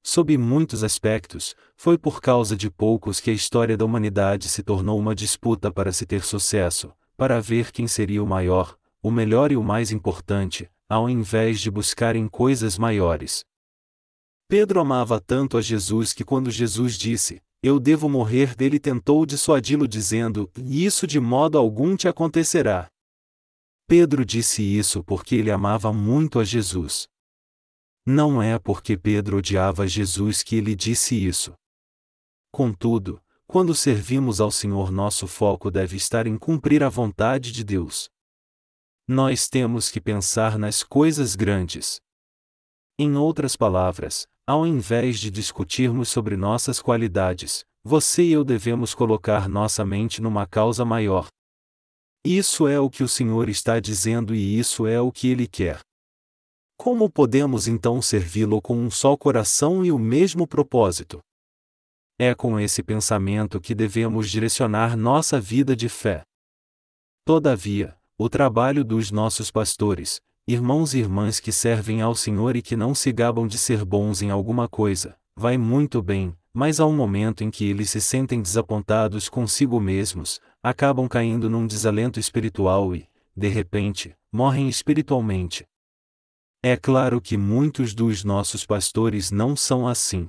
Sob 0.03 0.37
muitos 0.39 0.83
aspectos, 0.83 1.55
foi 1.77 1.99
por 1.99 2.23
causa 2.23 2.57
de 2.57 2.71
poucos 2.71 3.21
que 3.21 3.31
a 3.31 3.35
história 3.35 3.77
da 3.77 3.85
humanidade 3.85 4.49
se 4.49 4.63
tornou 4.63 4.99
uma 4.99 5.15
disputa 5.15 5.71
para 5.71 5.93
se 5.93 6.07
ter 6.07 6.25
sucesso, 6.25 6.91
para 7.15 7.39
ver 7.39 7.71
quem 7.71 7.87
seria 7.87 8.23
o 8.23 8.27
maior, 8.27 8.79
o 9.03 9.11
melhor 9.11 9.53
e 9.53 9.59
o 9.59 9.63
mais 9.63 9.93
importante, 9.93 10.71
ao 10.93 11.09
invés 11.09 11.59
de 11.59 11.71
buscarem 11.71 12.29
coisas 12.29 12.77
maiores. 12.77 13.47
Pedro 14.47 14.79
amava 14.79 15.19
tanto 15.19 15.57
a 15.57 15.63
Jesus 15.63 16.13
que 16.13 16.23
quando 16.23 16.51
Jesus 16.51 16.99
disse: 16.99 17.41
Eu 17.63 17.81
devo 17.81 18.11
morrer 18.11 18.55
dele, 18.55 18.79
tentou 18.79 19.25
dissuadi-lo 19.25 19.89
dizendo: 19.89 20.51
Isso 20.55 21.07
de 21.07 21.19
modo 21.19 21.57
algum 21.57 21.97
te 21.97 22.09
acontecerá. 22.09 22.89
Pedro 23.89 24.23
disse 24.23 24.63
isso 24.63 25.03
porque 25.03 25.35
ele 25.35 25.51
amava 25.51 25.95
muito 25.95 26.39
a 26.39 26.45
Jesus. 26.45 27.07
Não 28.05 28.43
é 28.43 28.59
porque 28.59 28.95
Pedro 28.95 29.39
odiava 29.39 29.89
Jesus 29.89 30.43
que 30.43 30.57
ele 30.57 30.75
disse 30.75 31.15
isso. 31.15 31.55
Contudo, 32.51 33.19
quando 33.47 33.75
servimos 33.75 34.43
ao 34.43 34.51
Senhor, 34.51 34.91
nosso 34.91 35.27
foco 35.27 35.71
deve 35.71 35.97
estar 35.97 36.27
em 36.27 36.37
cumprir 36.37 36.83
a 36.83 36.91
vontade 36.91 37.51
de 37.51 37.65
Deus. 37.65 38.11
Nós 39.15 39.47
temos 39.47 39.91
que 39.91 40.01
pensar 40.01 40.59
nas 40.59 40.83
coisas 40.83 41.37
grandes. 41.37 42.01
Em 42.99 43.15
outras 43.15 43.59
palavras, 43.59 44.27
ao 44.47 44.67
invés 44.67 45.21
de 45.21 45.31
discutirmos 45.31 46.09
sobre 46.09 46.35
nossas 46.35 46.81
qualidades, 46.81 47.63
você 47.85 48.23
e 48.23 48.33
eu 48.33 48.43
devemos 48.43 48.95
colocar 48.95 49.51
nossa 49.51 49.85
mente 49.85 50.23
numa 50.23 50.47
causa 50.47 50.83
maior. 50.83 51.27
Isso 52.25 52.67
é 52.67 52.81
o 52.81 52.89
que 52.89 53.03
o 53.03 53.09
Senhor 53.09 53.51
está 53.51 53.79
dizendo 53.79 54.35
e 54.35 54.59
isso 54.59 54.87
é 54.87 54.99
o 54.99 55.13
que 55.13 55.29
Ele 55.29 55.47
quer. 55.47 55.81
Como 56.79 57.11
podemos 57.11 57.69
então 57.69 58.01
servi-lo 58.01 58.63
com 58.63 58.79
um 58.79 58.91
só 58.91 59.15
coração 59.15 59.85
e 59.85 59.93
o 59.93 59.99
mesmo 59.99 60.47
propósito? 60.47 61.21
É 62.19 62.35
com 62.35 62.59
esse 62.59 62.83
pensamento 62.83 63.61
que 63.61 63.75
devemos 63.75 64.31
direcionar 64.31 64.97
nossa 64.97 65.39
vida 65.39 65.77
de 65.77 65.91
fé. 65.91 66.23
Todavia, 67.27 67.95
o 68.19 68.29
trabalho 68.29 68.85
dos 68.85 69.11
nossos 69.11 69.51
pastores, 69.51 70.21
irmãos 70.47 70.95
e 70.95 70.99
irmãs 70.99 71.41
que 71.41 71.51
servem 71.51 72.03
ao 72.03 72.15
Senhor 72.15 72.57
e 72.57 72.63
que 72.63 72.77
não 72.77 72.95
se 72.95 73.13
gabam 73.13 73.47
de 73.47 73.59
ser 73.59 73.85
bons 73.85 74.23
em 74.23 74.31
alguma 74.31 74.69
coisa, 74.69 75.17
vai 75.37 75.57
muito 75.57 76.03
bem, 76.03 76.37
mas 76.53 76.79
há 76.79 76.87
um 76.87 76.95
momento 76.95 77.43
em 77.43 77.51
que 77.51 77.65
eles 77.65 77.91
se 77.91 78.01
sentem 78.01 78.43
desapontados 78.43 79.29
consigo 79.29 79.81
mesmos, 79.81 80.41
acabam 80.63 81.09
caindo 81.09 81.49
num 81.49 81.67
desalento 81.67 82.21
espiritual 82.21 82.95
e, 82.95 83.09
de 83.35 83.49
repente, 83.49 84.15
morrem 84.31 84.69
espiritualmente. 84.69 85.65
É 86.63 86.77
claro 86.77 87.21
que 87.21 87.37
muitos 87.37 87.95
dos 87.95 88.23
nossos 88.23 88.65
pastores 88.65 89.31
não 89.31 89.57
são 89.57 89.89
assim. 89.89 90.29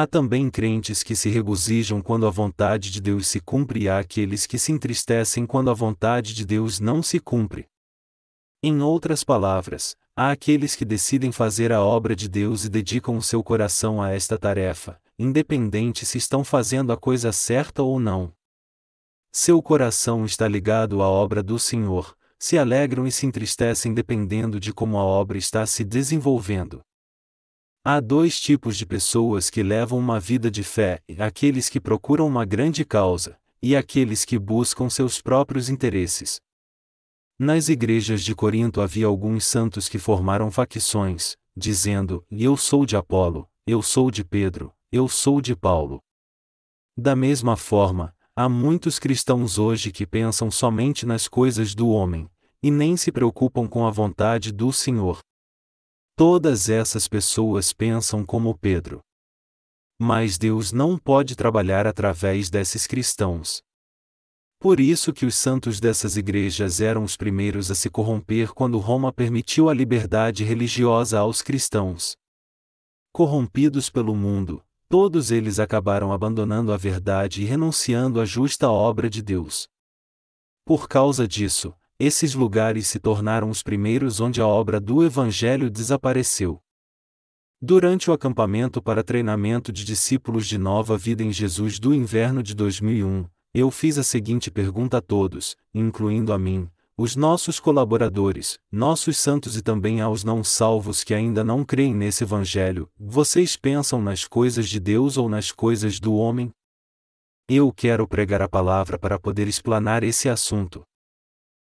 Há 0.00 0.06
também 0.06 0.48
crentes 0.48 1.02
que 1.02 1.16
se 1.16 1.28
regozijam 1.28 2.00
quando 2.00 2.24
a 2.24 2.30
vontade 2.30 2.88
de 2.88 3.00
Deus 3.00 3.26
se 3.26 3.40
cumpre 3.40 3.80
e 3.80 3.88
há 3.88 3.98
aqueles 3.98 4.46
que 4.46 4.56
se 4.56 4.70
entristecem 4.70 5.44
quando 5.44 5.72
a 5.72 5.74
vontade 5.74 6.34
de 6.34 6.46
Deus 6.46 6.78
não 6.78 7.02
se 7.02 7.18
cumpre. 7.18 7.66
Em 8.62 8.80
outras 8.80 9.24
palavras, 9.24 9.96
há 10.14 10.30
aqueles 10.30 10.76
que 10.76 10.84
decidem 10.84 11.32
fazer 11.32 11.72
a 11.72 11.82
obra 11.82 12.14
de 12.14 12.28
Deus 12.28 12.64
e 12.64 12.68
dedicam 12.68 13.16
o 13.16 13.20
seu 13.20 13.42
coração 13.42 14.00
a 14.00 14.12
esta 14.12 14.38
tarefa, 14.38 15.00
independente 15.18 16.06
se 16.06 16.16
estão 16.16 16.44
fazendo 16.44 16.92
a 16.92 16.96
coisa 16.96 17.32
certa 17.32 17.82
ou 17.82 17.98
não. 17.98 18.32
Seu 19.32 19.60
coração 19.60 20.24
está 20.24 20.46
ligado 20.46 21.02
à 21.02 21.08
obra 21.08 21.42
do 21.42 21.58
Senhor, 21.58 22.16
se 22.38 22.56
alegram 22.56 23.04
e 23.04 23.10
se 23.10 23.26
entristecem 23.26 23.92
dependendo 23.92 24.60
de 24.60 24.72
como 24.72 24.96
a 24.96 25.02
obra 25.02 25.36
está 25.36 25.66
se 25.66 25.82
desenvolvendo. 25.82 26.84
Há 27.84 28.00
dois 28.00 28.40
tipos 28.40 28.76
de 28.76 28.84
pessoas 28.84 29.48
que 29.48 29.62
levam 29.62 29.98
uma 29.98 30.18
vida 30.18 30.50
de 30.50 30.62
fé: 30.62 31.00
aqueles 31.18 31.68
que 31.68 31.80
procuram 31.80 32.26
uma 32.26 32.44
grande 32.44 32.84
causa, 32.84 33.38
e 33.62 33.74
aqueles 33.74 34.24
que 34.24 34.38
buscam 34.38 34.90
seus 34.90 35.20
próprios 35.20 35.68
interesses. 35.68 36.40
Nas 37.38 37.68
igrejas 37.68 38.22
de 38.24 38.34
Corinto 38.34 38.80
havia 38.80 39.06
alguns 39.06 39.44
santos 39.46 39.88
que 39.88 39.98
formaram 39.98 40.50
facções, 40.50 41.36
dizendo: 41.56 42.24
Eu 42.30 42.56
sou 42.56 42.84
de 42.84 42.96
Apolo, 42.96 43.48
eu 43.66 43.80
sou 43.80 44.10
de 44.10 44.24
Pedro, 44.24 44.72
eu 44.90 45.08
sou 45.08 45.40
de 45.40 45.54
Paulo. 45.54 46.02
Da 46.96 47.14
mesma 47.14 47.56
forma, 47.56 48.12
há 48.34 48.48
muitos 48.48 48.98
cristãos 48.98 49.56
hoje 49.56 49.92
que 49.92 50.04
pensam 50.04 50.50
somente 50.50 51.06
nas 51.06 51.28
coisas 51.28 51.76
do 51.76 51.88
homem, 51.88 52.28
e 52.60 52.72
nem 52.72 52.96
se 52.96 53.12
preocupam 53.12 53.68
com 53.68 53.86
a 53.86 53.90
vontade 53.90 54.52
do 54.52 54.72
Senhor. 54.72 55.20
Todas 56.18 56.68
essas 56.68 57.06
pessoas 57.06 57.72
pensam 57.72 58.26
como 58.26 58.52
Pedro. 58.58 58.98
Mas 60.00 60.36
Deus 60.36 60.72
não 60.72 60.98
pode 60.98 61.36
trabalhar 61.36 61.86
através 61.86 62.50
desses 62.50 62.88
cristãos. 62.88 63.62
Por 64.58 64.80
isso 64.80 65.12
que 65.12 65.24
os 65.24 65.36
santos 65.36 65.78
dessas 65.78 66.16
igrejas 66.16 66.80
eram 66.80 67.04
os 67.04 67.16
primeiros 67.16 67.70
a 67.70 67.74
se 67.76 67.88
corromper 67.88 68.52
quando 68.52 68.78
Roma 68.78 69.12
permitiu 69.12 69.68
a 69.68 69.74
liberdade 69.74 70.42
religiosa 70.42 71.20
aos 71.20 71.40
cristãos. 71.40 72.16
Corrompidos 73.12 73.88
pelo 73.88 74.16
mundo, 74.16 74.60
todos 74.88 75.30
eles 75.30 75.60
acabaram 75.60 76.12
abandonando 76.12 76.72
a 76.72 76.76
verdade 76.76 77.42
e 77.42 77.44
renunciando 77.44 78.20
à 78.20 78.24
justa 78.24 78.68
obra 78.68 79.08
de 79.08 79.22
Deus. 79.22 79.68
Por 80.64 80.88
causa 80.88 81.28
disso, 81.28 81.72
esses 81.98 82.34
lugares 82.34 82.86
se 82.86 83.00
tornaram 83.00 83.50
os 83.50 83.62
primeiros 83.62 84.20
onde 84.20 84.40
a 84.40 84.46
obra 84.46 84.78
do 84.78 85.02
Evangelho 85.02 85.68
desapareceu. 85.68 86.62
Durante 87.60 88.08
o 88.08 88.12
acampamento 88.12 88.80
para 88.80 89.02
treinamento 89.02 89.72
de 89.72 89.84
discípulos 89.84 90.46
de 90.46 90.56
Nova 90.58 90.96
Vida 90.96 91.24
em 91.24 91.32
Jesus 91.32 91.80
do 91.80 91.92
inverno 91.92 92.40
de 92.40 92.54
2001, 92.54 93.26
eu 93.52 93.68
fiz 93.70 93.98
a 93.98 94.04
seguinte 94.04 94.48
pergunta 94.48 94.98
a 94.98 95.00
todos, 95.00 95.56
incluindo 95.74 96.32
a 96.32 96.38
mim, 96.38 96.70
os 96.96 97.16
nossos 97.16 97.58
colaboradores, 97.58 98.58
nossos 98.70 99.16
santos 99.16 99.56
e 99.56 99.62
também 99.62 100.00
aos 100.00 100.22
não 100.22 100.44
salvos 100.44 101.02
que 101.02 101.14
ainda 101.14 101.42
não 101.42 101.64
creem 101.64 101.94
nesse 101.94 102.22
Evangelho: 102.22 102.88
vocês 102.96 103.56
pensam 103.56 104.00
nas 104.00 104.24
coisas 104.24 104.68
de 104.68 104.78
Deus 104.78 105.16
ou 105.16 105.28
nas 105.28 105.50
coisas 105.50 105.98
do 105.98 106.14
homem? 106.14 106.52
Eu 107.48 107.72
quero 107.72 108.06
pregar 108.06 108.42
a 108.42 108.48
palavra 108.48 108.98
para 108.98 109.18
poder 109.18 109.48
explanar 109.48 110.04
esse 110.04 110.28
assunto. 110.28 110.82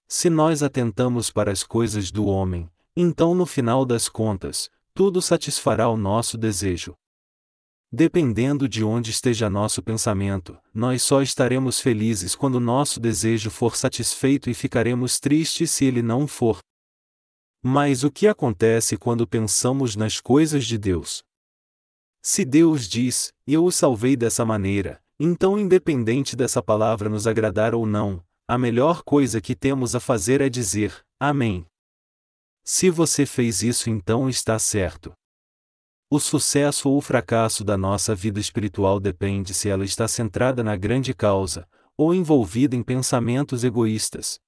Se 0.08 0.30
nós 0.30 0.62
atentamos 0.62 1.32
para 1.32 1.52
as 1.52 1.64
coisas 1.64 2.12
do 2.12 2.28
homem, 2.28 2.70
então 2.96 3.34
no 3.34 3.46
final 3.46 3.86
das 3.86 4.08
contas, 4.08 4.70
tudo 4.94 5.22
satisfará 5.22 5.90
o 5.90 5.98
nosso 5.98 6.38
desejo. 6.38 6.96
Dependendo 7.92 8.68
de 8.68 8.84
onde 8.84 9.10
esteja 9.10 9.50
nosso 9.50 9.82
pensamento, 9.82 10.58
nós 10.74 11.02
só 11.02 11.22
estaremos 11.22 11.80
felizes 11.80 12.36
quando 12.36 12.60
nosso 12.60 13.00
desejo 13.00 13.50
for 13.50 13.76
satisfeito 13.76 14.50
e 14.50 14.54
ficaremos 14.54 15.20
tristes 15.20 15.72
se 15.72 15.86
ele 15.86 16.02
não 16.02 16.28
for. 16.28 16.60
Mas 17.64 18.04
o 18.04 18.12
que 18.12 18.28
acontece 18.28 18.98
quando 18.98 19.28
pensamos 19.28 19.96
nas 19.96 20.22
coisas 20.22 20.66
de 20.66 20.78
Deus? 20.78 21.24
Se 22.22 22.46
Deus 22.46 22.88
diz, 22.88 23.34
Eu 23.48 23.66
o 23.66 23.72
salvei 23.72 24.16
dessa 24.16 24.46
maneira, 24.46 25.02
então, 25.20 25.58
independente 25.58 26.36
dessa 26.36 26.62
palavra 26.62 27.10
nos 27.10 27.26
agradar 27.26 27.74
ou 27.74 27.86
não, 27.86 28.24
a 28.48 28.58
melhor 28.58 29.02
coisa 29.04 29.42
que 29.42 29.56
temos 29.56 29.96
a 29.96 30.00
fazer 30.00 30.40
é 30.40 30.50
dizer: 30.50 31.04
Amém. 31.20 31.66
Se 32.64 32.90
você 32.90 33.26
fez 33.26 33.64
isso, 33.64 33.90
então 33.90 34.30
está 34.30 34.60
certo. 34.60 35.14
O 36.10 36.20
sucesso 36.20 36.90
ou 36.90 36.98
o 36.98 37.02
fracasso 37.02 37.64
da 37.64 37.78
nossa 37.78 38.14
vida 38.14 38.40
espiritual 38.40 39.00
depende 39.00 39.54
se 39.54 39.68
ela 39.70 39.84
está 39.84 40.08
centrada 40.08 40.64
na 40.64 40.76
grande 40.76 41.14
causa, 41.14 41.68
ou 41.98 42.14
envolvida 42.14 42.76
em 42.76 42.84
pensamentos 42.84 43.64
egoístas. 43.64 44.40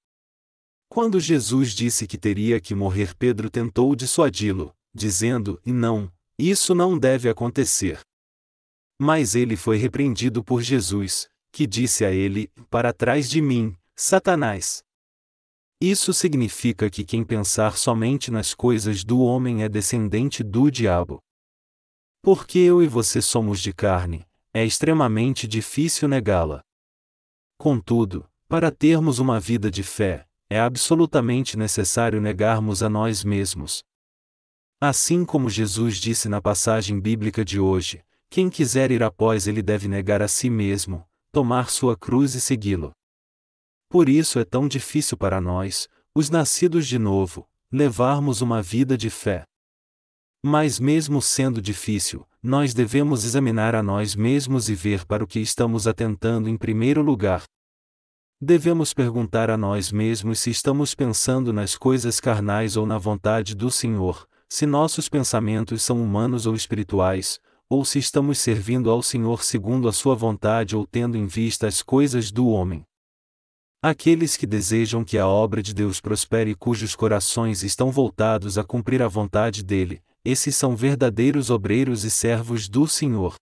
Quando 0.88 1.18
Jesus 1.18 1.72
disse 1.72 2.06
que 2.06 2.16
teria 2.16 2.60
que 2.60 2.74
morrer, 2.74 3.14
Pedro 3.16 3.50
tentou 3.50 3.94
dissuadi-lo, 3.96 4.72
dizendo: 4.94 5.60
Não, 5.66 6.10
isso 6.38 6.74
não 6.74 6.96
deve 6.96 7.28
acontecer. 7.28 8.00
Mas 9.00 9.34
ele 9.34 9.56
foi 9.56 9.76
repreendido 9.76 10.42
por 10.42 10.62
Jesus, 10.62 11.28
que 11.52 11.66
disse 11.66 12.04
a 12.04 12.12
ele: 12.12 12.48
Para 12.70 12.92
trás 12.92 13.28
de 13.28 13.42
mim, 13.42 13.76
Satanás. 14.00 14.80
Isso 15.80 16.14
significa 16.14 16.88
que 16.88 17.04
quem 17.04 17.24
pensar 17.24 17.76
somente 17.76 18.30
nas 18.30 18.54
coisas 18.54 19.02
do 19.02 19.18
homem 19.22 19.64
é 19.64 19.68
descendente 19.68 20.44
do 20.44 20.70
diabo. 20.70 21.18
Porque 22.22 22.60
eu 22.60 22.80
e 22.80 22.86
você 22.86 23.20
somos 23.20 23.58
de 23.58 23.72
carne, 23.72 24.24
é 24.54 24.64
extremamente 24.64 25.48
difícil 25.48 26.06
negá-la. 26.06 26.62
Contudo, 27.58 28.24
para 28.46 28.70
termos 28.70 29.18
uma 29.18 29.40
vida 29.40 29.68
de 29.68 29.82
fé, 29.82 30.28
é 30.48 30.60
absolutamente 30.60 31.56
necessário 31.56 32.20
negarmos 32.20 32.84
a 32.84 32.88
nós 32.88 33.24
mesmos. 33.24 33.82
Assim 34.80 35.24
como 35.24 35.50
Jesus 35.50 35.96
disse 35.96 36.28
na 36.28 36.40
passagem 36.40 37.00
bíblica 37.00 37.44
de 37.44 37.58
hoje, 37.58 38.04
quem 38.30 38.48
quiser 38.48 38.92
ir 38.92 39.02
após 39.02 39.48
ele 39.48 39.60
deve 39.60 39.88
negar 39.88 40.22
a 40.22 40.28
si 40.28 40.48
mesmo, 40.48 41.04
tomar 41.32 41.68
sua 41.68 41.96
cruz 41.96 42.36
e 42.36 42.40
segui-lo. 42.40 42.92
Por 43.88 44.08
isso 44.08 44.38
é 44.38 44.44
tão 44.44 44.68
difícil 44.68 45.16
para 45.16 45.40
nós, 45.40 45.88
os 46.14 46.28
nascidos 46.28 46.86
de 46.86 46.98
novo, 46.98 47.48
levarmos 47.72 48.42
uma 48.42 48.60
vida 48.60 48.98
de 48.98 49.08
fé. 49.08 49.44
Mas, 50.44 50.78
mesmo 50.78 51.22
sendo 51.22 51.60
difícil, 51.60 52.26
nós 52.42 52.74
devemos 52.74 53.24
examinar 53.24 53.74
a 53.74 53.82
nós 53.82 54.14
mesmos 54.14 54.68
e 54.68 54.74
ver 54.74 55.04
para 55.04 55.24
o 55.24 55.26
que 55.26 55.40
estamos 55.40 55.88
atentando 55.88 56.48
em 56.48 56.56
primeiro 56.56 57.02
lugar. 57.02 57.44
Devemos 58.40 58.94
perguntar 58.94 59.50
a 59.50 59.56
nós 59.56 59.90
mesmos 59.90 60.38
se 60.38 60.50
estamos 60.50 60.94
pensando 60.94 61.52
nas 61.52 61.76
coisas 61.76 62.20
carnais 62.20 62.76
ou 62.76 62.86
na 62.86 62.98
vontade 62.98 63.54
do 63.54 63.70
Senhor, 63.70 64.28
se 64.48 64.64
nossos 64.64 65.08
pensamentos 65.08 65.82
são 65.82 66.00
humanos 66.00 66.46
ou 66.46 66.54
espirituais, 66.54 67.40
ou 67.68 67.84
se 67.84 67.98
estamos 67.98 68.38
servindo 68.38 68.90
ao 68.90 69.02
Senhor 69.02 69.42
segundo 69.42 69.88
a 69.88 69.92
sua 69.92 70.14
vontade 70.14 70.76
ou 70.76 70.86
tendo 70.86 71.16
em 71.16 71.26
vista 71.26 71.66
as 71.66 71.82
coisas 71.82 72.30
do 72.30 72.48
homem. 72.48 72.84
Aqueles 73.80 74.36
que 74.36 74.44
desejam 74.44 75.04
que 75.04 75.16
a 75.16 75.28
obra 75.28 75.62
de 75.62 75.72
Deus 75.72 76.00
prospere 76.00 76.50
e 76.50 76.54
cujos 76.54 76.96
corações 76.96 77.62
estão 77.62 77.92
voltados 77.92 78.58
a 78.58 78.64
cumprir 78.64 79.00
a 79.00 79.06
vontade 79.06 79.62
dele, 79.62 80.02
esses 80.24 80.56
são 80.56 80.74
verdadeiros 80.74 81.48
obreiros 81.48 82.02
e 82.02 82.10
servos 82.10 82.68
do 82.68 82.88
Senhor. 82.88 83.36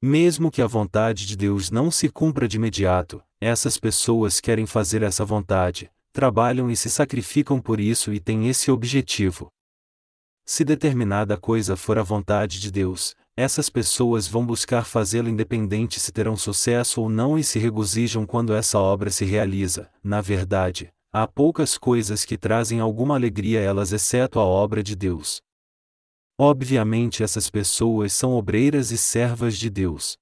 Mesmo 0.00 0.48
que 0.48 0.62
a 0.62 0.66
vontade 0.68 1.26
de 1.26 1.36
Deus 1.36 1.72
não 1.72 1.90
se 1.90 2.08
cumpra 2.08 2.46
de 2.46 2.56
imediato, 2.56 3.20
essas 3.40 3.78
pessoas 3.78 4.40
querem 4.40 4.64
fazer 4.64 5.02
essa 5.02 5.24
vontade, 5.24 5.90
trabalham 6.12 6.70
e 6.70 6.76
se 6.76 6.88
sacrificam 6.88 7.60
por 7.60 7.80
isso 7.80 8.12
e 8.12 8.20
têm 8.20 8.48
esse 8.48 8.70
objetivo. 8.70 9.48
Se 10.46 10.64
determinada 10.64 11.36
coisa 11.36 11.76
for 11.76 11.98
a 11.98 12.02
vontade 12.04 12.60
de 12.60 12.70
Deus, 12.70 13.16
essas 13.36 13.70
pessoas 13.70 14.28
vão 14.28 14.44
buscar 14.44 14.84
fazê-lo 14.84 15.28
independente 15.28 15.98
se 15.98 16.12
terão 16.12 16.36
sucesso 16.36 17.00
ou 17.00 17.08
não 17.08 17.38
e 17.38 17.44
se 17.44 17.58
regozijam 17.58 18.26
quando 18.26 18.52
essa 18.54 18.78
obra 18.78 19.10
se 19.10 19.24
realiza. 19.24 19.90
Na 20.04 20.20
verdade, 20.20 20.92
há 21.10 21.26
poucas 21.26 21.78
coisas 21.78 22.26
que 22.26 22.36
trazem 22.36 22.78
alguma 22.78 23.14
alegria 23.14 23.60
a 23.60 23.62
elas 23.62 23.90
exceto 23.90 24.38
a 24.38 24.44
obra 24.44 24.82
de 24.82 24.94
Deus. 24.94 25.40
Obviamente, 26.38 27.22
essas 27.22 27.48
pessoas 27.48 28.12
são 28.12 28.32
obreiras 28.32 28.90
e 28.90 28.98
servas 28.98 29.56
de 29.56 29.70
Deus. 29.70 30.18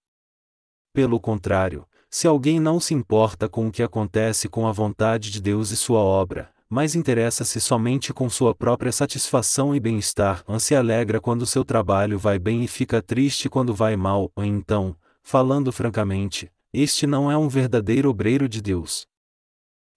Pelo 0.93 1.19
contrário, 1.19 1.87
se 2.09 2.29
alguém 2.29 2.61
não 2.61 2.79
se 2.79 2.95
importa 2.95 3.49
com 3.49 3.67
o 3.67 3.73
que 3.73 3.83
acontece 3.83 4.49
com 4.49 4.67
a 4.67 4.73
vontade 4.73 5.31
de 5.31 5.41
Deus 5.41 5.71
e 5.71 5.77
sua 5.77 6.01
obra, 6.01 6.53
mas 6.71 6.95
interessa-se 6.95 7.61
somente 7.61 8.13
com 8.15 8.31
sua 8.31 8.55
própria 8.55 8.93
satisfação 8.93 9.75
e 9.75 9.81
bem-estar, 9.81 10.45
se 10.61 10.73
alegra 10.77 11.21
quando 11.21 11.45
seu 11.45 11.65
trabalho 11.65 12.17
vai 12.17 12.39
bem 12.39 12.63
e 12.63 12.69
fica 12.69 13.03
triste 13.03 13.49
quando 13.49 13.75
vai 13.75 13.97
mal, 13.97 14.31
ou 14.37 14.45
então, 14.45 14.95
falando 15.21 15.73
francamente, 15.73 16.49
este 16.73 17.09
não 17.09 17.29
é 17.29 17.37
um 17.37 17.49
verdadeiro 17.49 18.09
obreiro 18.09 18.49
de 18.49 18.63
Deus. 18.63 19.05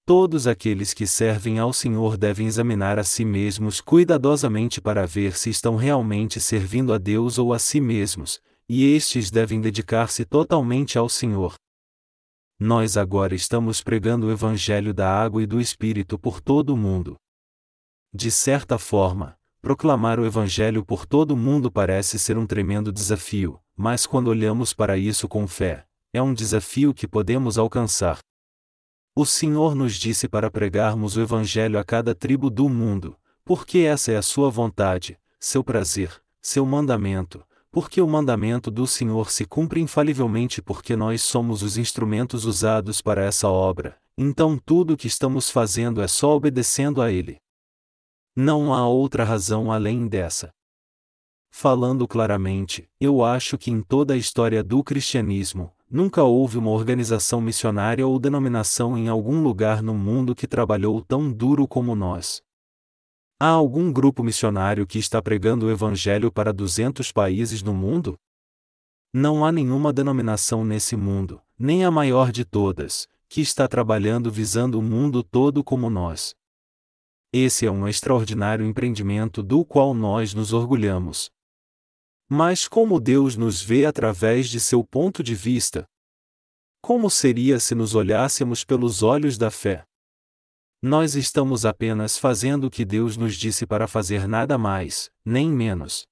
Todos 0.03 0.47
aqueles 0.47 0.95
que 0.95 1.05
servem 1.05 1.59
ao 1.59 1.71
Senhor 1.71 2.17
devem 2.17 2.47
examinar 2.47 2.97
a 2.97 3.03
si 3.03 3.23
mesmos 3.23 3.79
cuidadosamente 3.79 4.81
para 4.81 5.05
ver 5.05 5.37
se 5.37 5.51
estão 5.51 5.75
realmente 5.75 6.39
servindo 6.39 6.91
a 6.91 6.97
Deus 6.97 7.37
ou 7.37 7.53
a 7.53 7.59
si 7.59 7.79
mesmos, 7.79 8.41
e 8.67 8.83
estes 8.95 9.29
devem 9.29 9.61
dedicar-se 9.61 10.25
totalmente 10.25 10.97
ao 10.97 11.07
Senhor, 11.07 11.53
nós 12.59 12.97
agora 12.97 13.35
estamos 13.35 13.81
pregando 13.81 14.27
o 14.27 14.31
Evangelho 14.31 14.93
da 14.93 15.09
água 15.09 15.41
e 15.41 15.45
do 15.45 15.59
Espírito 15.59 16.17
por 16.17 16.39
todo 16.39 16.73
o 16.73 16.77
mundo. 16.77 17.15
De 18.13 18.29
certa 18.29 18.77
forma, 18.77 19.37
proclamar 19.61 20.19
o 20.19 20.25
Evangelho 20.25 20.85
por 20.85 21.05
todo 21.05 21.31
o 21.31 21.37
mundo 21.37 21.71
parece 21.71 22.19
ser 22.19 22.37
um 22.37 22.45
tremendo 22.45 22.91
desafio, 22.91 23.59
mas 23.75 24.05
quando 24.05 24.27
olhamos 24.27 24.73
para 24.73 24.97
isso 24.97 25.27
com 25.27 25.47
fé, 25.47 25.85
é 26.13 26.21
um 26.21 26.33
desafio 26.33 26.93
que 26.93 27.07
podemos 27.07 27.57
alcançar. 27.57 28.19
O 29.15 29.25
Senhor 29.25 29.75
nos 29.75 29.95
disse 29.95 30.27
para 30.27 30.49
pregarmos 30.49 31.17
o 31.17 31.21
Evangelho 31.21 31.79
a 31.79 31.83
cada 31.83 32.15
tribo 32.15 32.49
do 32.49 32.69
mundo, 32.69 33.17
porque 33.43 33.79
essa 33.79 34.11
é 34.11 34.17
a 34.17 34.21
sua 34.21 34.49
vontade, 34.49 35.19
seu 35.39 35.63
prazer, 35.63 36.21
seu 36.41 36.65
mandamento, 36.65 37.45
porque 37.73 37.99
o 37.99 38.07
mandamento 38.07 38.69
do 38.69 38.85
Senhor 38.85 39.31
se 39.31 39.45
cumpre 39.45 39.81
infalivelmente 39.81 40.61
porque 40.61 40.95
nós 40.95 41.23
somos 41.23 41.63
os 41.63 41.75
instrumentos 41.75 42.45
usados 42.45 43.01
para 43.01 43.23
essa 43.23 43.49
obra, 43.49 43.97
então 44.15 44.59
tudo 44.63 44.93
o 44.93 44.97
que 44.97 45.07
estamos 45.07 45.49
fazendo 45.49 45.99
é 45.99 46.07
só 46.07 46.35
obedecendo 46.35 47.01
a 47.01 47.11
Ele. 47.11 47.37
Não 48.35 48.75
há 48.75 48.87
outra 48.87 49.23
razão 49.23 49.71
além 49.71 50.07
dessa. 50.07 50.51
Falando 51.49 52.07
claramente, 52.07 52.87
eu 53.01 53.23
acho 53.23 53.57
que 53.57 53.71
em 53.71 53.81
toda 53.81 54.13
a 54.13 54.17
história 54.17 54.63
do 54.63 54.83
cristianismo, 54.83 55.73
nunca 55.89 56.21
houve 56.21 56.59
uma 56.59 56.69
organização 56.69 57.41
missionária 57.41 58.05
ou 58.05 58.19
denominação 58.19 58.95
em 58.95 59.07
algum 59.07 59.41
lugar 59.41 59.81
no 59.81 59.95
mundo 59.95 60.35
que 60.35 60.45
trabalhou 60.45 61.01
tão 61.01 61.31
duro 61.31 61.67
como 61.67 61.95
nós. 61.95 62.43
Há 63.45 63.49
algum 63.49 63.91
grupo 63.91 64.23
missionário 64.23 64.87
que 64.87 64.97
está 64.97 65.21
pregando 65.21 65.65
o 65.65 65.69
Evangelho 65.69 66.31
para 66.31 66.53
200 66.53 67.11
países 67.11 67.61
no 67.61 67.73
mundo? 67.73 68.17
Não 69.13 69.43
há 69.43 69.51
nenhuma 69.51 69.91
denominação 69.91 70.63
nesse 70.63 70.95
mundo, 70.95 71.41
nem 71.59 71.83
a 71.83 71.91
maior 71.91 72.31
de 72.31 72.45
todas, 72.45 73.05
que 73.27 73.41
está 73.41 73.67
trabalhando 73.67 74.31
visando 74.31 74.79
o 74.79 74.81
mundo 74.81 75.21
todo 75.21 75.61
como 75.61 75.89
nós. 75.89 76.33
Esse 77.33 77.65
é 77.65 77.69
um 77.69 77.85
extraordinário 77.85 78.65
empreendimento 78.65 79.43
do 79.43 79.65
qual 79.65 79.93
nós 79.93 80.33
nos 80.33 80.53
orgulhamos. 80.53 81.29
Mas 82.29 82.65
como 82.65 82.97
Deus 82.97 83.35
nos 83.35 83.61
vê 83.61 83.85
através 83.85 84.47
de 84.47 84.61
seu 84.61 84.85
ponto 84.85 85.21
de 85.21 85.35
vista? 85.35 85.83
Como 86.81 87.09
seria 87.09 87.59
se 87.59 87.75
nos 87.75 87.93
olhássemos 87.93 88.63
pelos 88.63 89.03
olhos 89.03 89.37
da 89.37 89.51
fé? 89.51 89.83
Nós 90.85 91.15
estamos 91.15 91.65
apenas 91.65 92.17
fazendo 92.17 92.67
o 92.67 92.69
que 92.69 92.83
Deus 92.83 93.15
nos 93.15 93.35
disse 93.35 93.65
para 93.65 93.87
fazer 93.87 94.27
nada 94.27 94.57
mais, 94.57 95.09
nem 95.23 95.49
menos. 95.49 96.05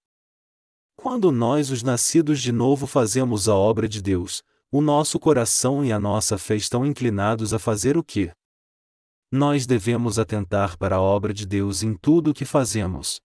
Quando 0.95 1.29
nós, 1.29 1.69
os 1.69 1.83
nascidos 1.83 2.39
de 2.39 2.53
novo, 2.53 2.87
fazemos 2.87 3.49
a 3.49 3.53
obra 3.53 3.85
de 3.85 4.01
Deus, 4.01 4.41
o 4.71 4.79
nosso 4.79 5.19
coração 5.19 5.83
e 5.83 5.91
a 5.91 5.99
nossa 5.99 6.37
fé 6.37 6.55
estão 6.55 6.85
inclinados 6.85 7.53
a 7.53 7.59
fazer 7.59 7.97
o 7.97 8.03
que? 8.03 8.31
Nós 9.29 9.65
devemos 9.65 10.17
atentar 10.17 10.77
para 10.77 10.95
a 10.95 11.01
obra 11.01 11.33
de 11.33 11.45
Deus 11.45 11.83
em 11.83 11.93
tudo 11.93 12.31
o 12.31 12.33
que 12.33 12.45
fazemos. 12.45 13.19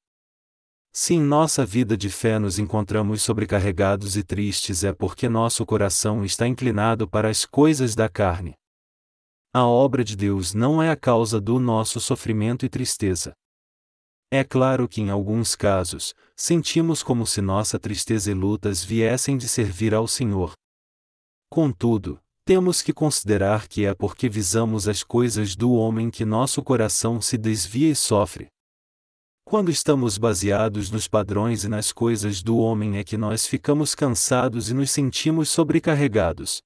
Se 0.92 1.14
em 1.14 1.20
nossa 1.20 1.64
vida 1.64 1.96
de 1.96 2.10
fé 2.10 2.40
nos 2.40 2.58
encontramos 2.58 3.22
sobrecarregados 3.22 4.16
e 4.16 4.24
tristes, 4.24 4.82
é 4.82 4.92
porque 4.92 5.28
nosso 5.28 5.64
coração 5.64 6.24
está 6.24 6.44
inclinado 6.44 7.08
para 7.08 7.30
as 7.30 7.46
coisas 7.46 7.94
da 7.94 8.08
carne. 8.08 8.56
A 9.58 9.64
obra 9.64 10.04
de 10.04 10.14
Deus 10.14 10.52
não 10.52 10.82
é 10.82 10.90
a 10.90 10.96
causa 10.96 11.40
do 11.40 11.58
nosso 11.58 11.98
sofrimento 11.98 12.66
e 12.66 12.68
tristeza. 12.68 13.32
É 14.30 14.44
claro 14.44 14.86
que 14.86 15.00
em 15.00 15.08
alguns 15.08 15.56
casos, 15.56 16.12
sentimos 16.36 17.02
como 17.02 17.26
se 17.26 17.40
nossa 17.40 17.78
tristeza 17.78 18.30
e 18.30 18.34
lutas 18.34 18.84
viessem 18.84 19.38
de 19.38 19.48
servir 19.48 19.94
ao 19.94 20.06
Senhor. 20.06 20.52
Contudo, 21.50 22.20
temos 22.44 22.82
que 22.82 22.92
considerar 22.92 23.66
que 23.66 23.86
é 23.86 23.94
porque 23.94 24.28
visamos 24.28 24.86
as 24.86 25.02
coisas 25.02 25.56
do 25.56 25.72
homem 25.72 26.10
que 26.10 26.26
nosso 26.26 26.62
coração 26.62 27.18
se 27.22 27.38
desvia 27.38 27.90
e 27.90 27.96
sofre. 27.96 28.48
Quando 29.42 29.70
estamos 29.70 30.18
baseados 30.18 30.90
nos 30.90 31.08
padrões 31.08 31.64
e 31.64 31.68
nas 31.68 31.92
coisas 31.92 32.42
do 32.42 32.58
homem 32.58 32.98
é 32.98 33.04
que 33.04 33.16
nós 33.16 33.46
ficamos 33.46 33.94
cansados 33.94 34.68
e 34.68 34.74
nos 34.74 34.90
sentimos 34.90 35.48
sobrecarregados. 35.48 36.60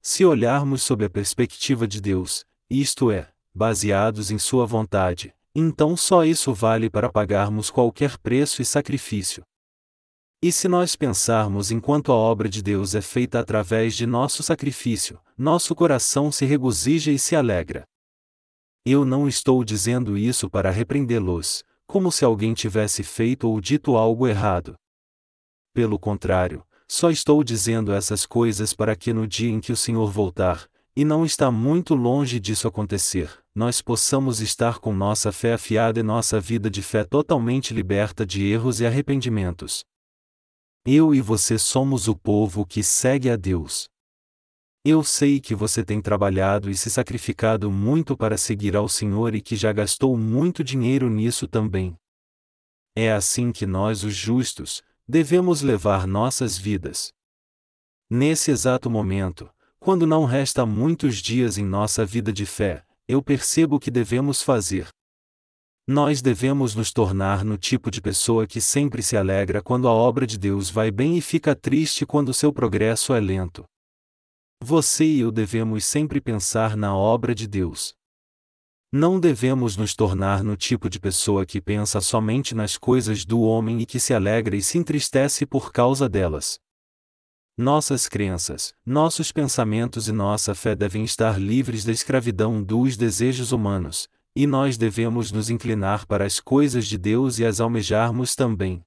Se 0.00 0.24
olharmos 0.24 0.82
sob 0.82 1.04
a 1.04 1.10
perspectiva 1.10 1.86
de 1.86 2.00
Deus, 2.00 2.44
isto 2.70 3.10
é, 3.10 3.28
baseados 3.54 4.30
em 4.30 4.38
Sua 4.38 4.64
vontade, 4.64 5.34
então 5.54 5.96
só 5.96 6.24
isso 6.24 6.54
vale 6.54 6.88
para 6.88 7.10
pagarmos 7.10 7.70
qualquer 7.70 8.16
preço 8.18 8.62
e 8.62 8.64
sacrifício. 8.64 9.42
E 10.40 10.52
se 10.52 10.68
nós 10.68 10.94
pensarmos 10.94 11.72
enquanto 11.72 12.12
a 12.12 12.14
obra 12.14 12.48
de 12.48 12.62
Deus 12.62 12.94
é 12.94 13.00
feita 13.00 13.40
através 13.40 13.96
de 13.96 14.06
nosso 14.06 14.40
sacrifício, 14.40 15.18
nosso 15.36 15.74
coração 15.74 16.30
se 16.30 16.44
regozija 16.44 17.10
e 17.10 17.18
se 17.18 17.34
alegra. 17.34 17.84
Eu 18.84 19.04
não 19.04 19.26
estou 19.26 19.64
dizendo 19.64 20.16
isso 20.16 20.48
para 20.48 20.70
repreendê-los, 20.70 21.64
como 21.88 22.12
se 22.12 22.24
alguém 22.24 22.54
tivesse 22.54 23.02
feito 23.02 23.48
ou 23.48 23.60
dito 23.60 23.96
algo 23.96 24.28
errado. 24.28 24.76
Pelo 25.74 25.98
contrário, 25.98 26.64
só 26.90 27.10
estou 27.10 27.44
dizendo 27.44 27.92
essas 27.92 28.24
coisas 28.24 28.72
para 28.72 28.96
que 28.96 29.12
no 29.12 29.26
dia 29.26 29.50
em 29.50 29.60
que 29.60 29.70
o 29.70 29.76
Senhor 29.76 30.10
voltar, 30.10 30.68
e 30.96 31.04
não 31.04 31.24
está 31.24 31.50
muito 31.50 31.94
longe 31.94 32.40
disso 32.40 32.66
acontecer, 32.66 33.30
nós 33.54 33.82
possamos 33.82 34.40
estar 34.40 34.78
com 34.78 34.92
nossa 34.92 35.30
fé 35.30 35.52
afiada 35.52 36.00
e 36.00 36.02
nossa 36.02 36.40
vida 36.40 36.70
de 36.70 36.82
fé 36.82 37.04
totalmente 37.04 37.74
liberta 37.74 38.24
de 38.24 38.44
erros 38.44 38.80
e 38.80 38.86
arrependimentos. 38.86 39.84
Eu 40.86 41.14
e 41.14 41.20
você 41.20 41.58
somos 41.58 42.08
o 42.08 42.16
povo 42.16 42.64
que 42.64 42.82
segue 42.82 43.28
a 43.28 43.36
Deus. 43.36 43.88
Eu 44.84 45.04
sei 45.04 45.38
que 45.38 45.54
você 45.54 45.84
tem 45.84 46.00
trabalhado 46.00 46.70
e 46.70 46.74
se 46.74 46.88
sacrificado 46.88 47.70
muito 47.70 48.16
para 48.16 48.38
seguir 48.38 48.74
ao 48.74 48.88
Senhor 48.88 49.34
e 49.34 49.42
que 49.42 49.54
já 49.54 49.72
gastou 49.72 50.16
muito 50.16 50.64
dinheiro 50.64 51.10
nisso 51.10 51.46
também. 51.46 51.94
É 52.96 53.12
assim 53.12 53.52
que 53.52 53.66
nós, 53.66 54.02
os 54.02 54.14
justos, 54.14 54.82
devemos 55.08 55.62
levar 55.62 56.06
nossas 56.06 56.58
vidas. 56.58 57.08
Nesse 58.10 58.50
exato 58.50 58.90
momento, 58.90 59.48
quando 59.80 60.06
não 60.06 60.26
resta 60.26 60.66
muitos 60.66 61.16
dias 61.16 61.56
em 61.56 61.64
nossa 61.64 62.04
vida 62.04 62.30
de 62.30 62.44
fé, 62.44 62.84
eu 63.06 63.22
percebo 63.22 63.76
o 63.76 63.80
que 63.80 63.90
devemos 63.90 64.42
fazer. 64.42 64.88
Nós 65.86 66.20
devemos 66.20 66.74
nos 66.74 66.92
tornar 66.92 67.42
no 67.42 67.56
tipo 67.56 67.90
de 67.90 68.02
pessoa 68.02 68.46
que 68.46 68.60
sempre 68.60 69.02
se 69.02 69.16
alegra 69.16 69.62
quando 69.62 69.88
a 69.88 69.92
obra 69.92 70.26
de 70.26 70.36
Deus 70.36 70.68
vai 70.68 70.90
bem 70.90 71.16
e 71.16 71.22
fica 71.22 71.56
triste 71.56 72.04
quando 72.04 72.34
seu 72.34 72.52
progresso 72.52 73.14
é 73.14 73.20
lento. 73.20 73.64
Você 74.62 75.06
e 75.06 75.20
eu 75.20 75.32
devemos 75.32 75.86
sempre 75.86 76.20
pensar 76.20 76.76
na 76.76 76.94
obra 76.94 77.34
de 77.34 77.46
Deus. 77.46 77.94
Não 78.90 79.20
devemos 79.20 79.76
nos 79.76 79.94
tornar 79.94 80.42
no 80.42 80.56
tipo 80.56 80.88
de 80.88 80.98
pessoa 80.98 81.44
que 81.44 81.60
pensa 81.60 82.00
somente 82.00 82.54
nas 82.54 82.78
coisas 82.78 83.22
do 83.22 83.42
homem 83.42 83.82
e 83.82 83.86
que 83.86 84.00
se 84.00 84.14
alegra 84.14 84.56
e 84.56 84.62
se 84.62 84.78
entristece 84.78 85.44
por 85.44 85.70
causa 85.70 86.08
delas. 86.08 86.58
Nossas 87.54 88.08
crenças, 88.08 88.72
nossos 88.86 89.30
pensamentos 89.30 90.08
e 90.08 90.12
nossa 90.12 90.54
fé 90.54 90.74
devem 90.74 91.04
estar 91.04 91.38
livres 91.38 91.84
da 91.84 91.92
escravidão 91.92 92.62
dos 92.62 92.96
desejos 92.96 93.52
humanos, 93.52 94.08
e 94.34 94.46
nós 94.46 94.78
devemos 94.78 95.32
nos 95.32 95.50
inclinar 95.50 96.06
para 96.06 96.24
as 96.24 96.40
coisas 96.40 96.86
de 96.86 96.96
Deus 96.96 97.38
e 97.38 97.44
as 97.44 97.60
almejarmos 97.60 98.34
também. 98.34 98.80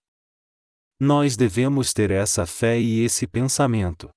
Nós 1.00 1.38
devemos 1.38 1.94
ter 1.94 2.10
essa 2.10 2.48
fé 2.48 2.80
e 2.80 3.04
esse 3.04 3.28
pensamento. 3.28 4.10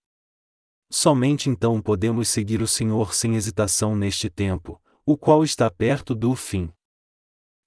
Somente 0.90 1.51
então 1.51 1.83
podemos 1.83 2.29
seguir 2.29 2.62
o 2.62 2.68
Senhor 2.68 3.12
sem 3.12 3.35
hesitação 3.35 3.97
neste 3.97 4.31
tempo, 4.31 4.81
o 5.07 5.19
qual 5.19 5.45
está 5.45 5.71
perto 5.71 6.14
do 6.14 6.35
fim. 6.35 6.73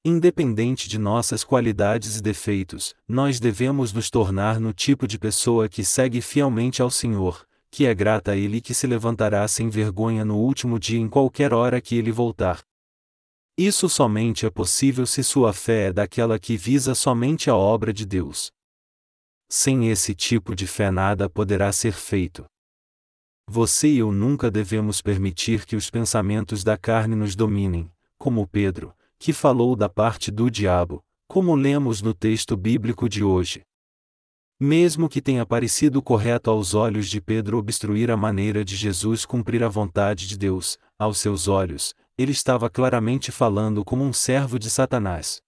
Independente 0.03 0.89
de 0.89 0.97
nossas 0.97 1.43
qualidades 1.43 2.17
e 2.17 2.21
defeitos, 2.21 2.95
nós 3.07 3.39
devemos 3.39 3.93
nos 3.93 4.09
tornar 4.09 4.59
no 4.59 4.73
tipo 4.73 5.05
de 5.07 5.19
pessoa 5.19 5.69
que 5.69 5.83
segue 5.83 6.19
fielmente 6.19 6.81
ao 6.81 6.89
Senhor, 6.89 7.47
que 7.69 7.85
é 7.85 7.93
grata 7.93 8.31
a 8.31 8.35
Ele 8.35 8.57
e 8.57 8.61
que 8.61 8.73
se 8.73 8.87
levantará 8.87 9.47
sem 9.47 9.69
vergonha 9.69 10.25
no 10.25 10.37
último 10.37 10.79
dia 10.79 10.99
em 10.99 11.07
qualquer 11.07 11.53
hora 11.53 11.79
que 11.79 11.95
Ele 11.95 12.11
voltar. 12.11 12.63
Isso 13.55 13.87
somente 13.87 14.45
é 14.47 14.49
possível 14.49 15.05
se 15.05 15.23
sua 15.23 15.53
fé 15.53 15.87
é 15.87 15.93
daquela 15.93 16.39
que 16.39 16.57
visa 16.57 16.95
somente 16.95 17.51
a 17.51 17.55
obra 17.55 17.93
de 17.93 18.05
Deus. 18.05 18.51
Sem 19.47 19.89
esse 19.89 20.15
tipo 20.15 20.55
de 20.55 20.65
fé 20.65 20.89
nada 20.89 21.29
poderá 21.29 21.71
ser 21.71 21.93
feito. 21.93 22.45
Você 23.49 23.87
e 23.87 23.99
eu 23.99 24.11
nunca 24.11 24.51
devemos 24.51 25.01
permitir 25.01 25.65
que 25.65 25.75
os 25.75 25.89
pensamentos 25.89 26.65
da 26.65 26.77
carne 26.77 27.15
nos 27.15 27.33
dominem, 27.33 27.89
como 28.17 28.45
Pedro, 28.45 28.93
que 29.17 29.31
falou 29.31 29.73
da 29.73 29.87
parte 29.87 30.29
do 30.29 30.51
diabo, 30.51 31.01
como 31.29 31.55
lemos 31.55 32.01
no 32.01 32.13
texto 32.13 32.57
bíblico 32.57 33.07
de 33.07 33.23
hoje. 33.23 33.61
Mesmo 34.59 35.07
que 35.07 35.21
tenha 35.21 35.45
parecido 35.45 36.01
correto 36.01 36.49
aos 36.49 36.73
olhos 36.73 37.07
de 37.07 37.21
Pedro 37.21 37.57
obstruir 37.57 38.11
a 38.11 38.17
maneira 38.17 38.65
de 38.65 38.75
Jesus 38.75 39.23
cumprir 39.23 39.63
a 39.63 39.69
vontade 39.69 40.27
de 40.27 40.37
Deus, 40.37 40.77
aos 40.99 41.19
seus 41.19 41.47
olhos, 41.47 41.93
ele 42.17 42.31
estava 42.31 42.69
claramente 42.69 43.31
falando 43.31 43.85
como 43.85 44.03
um 44.03 44.11
servo 44.11 44.57
de 44.59 44.69
Satanás. 44.69 45.41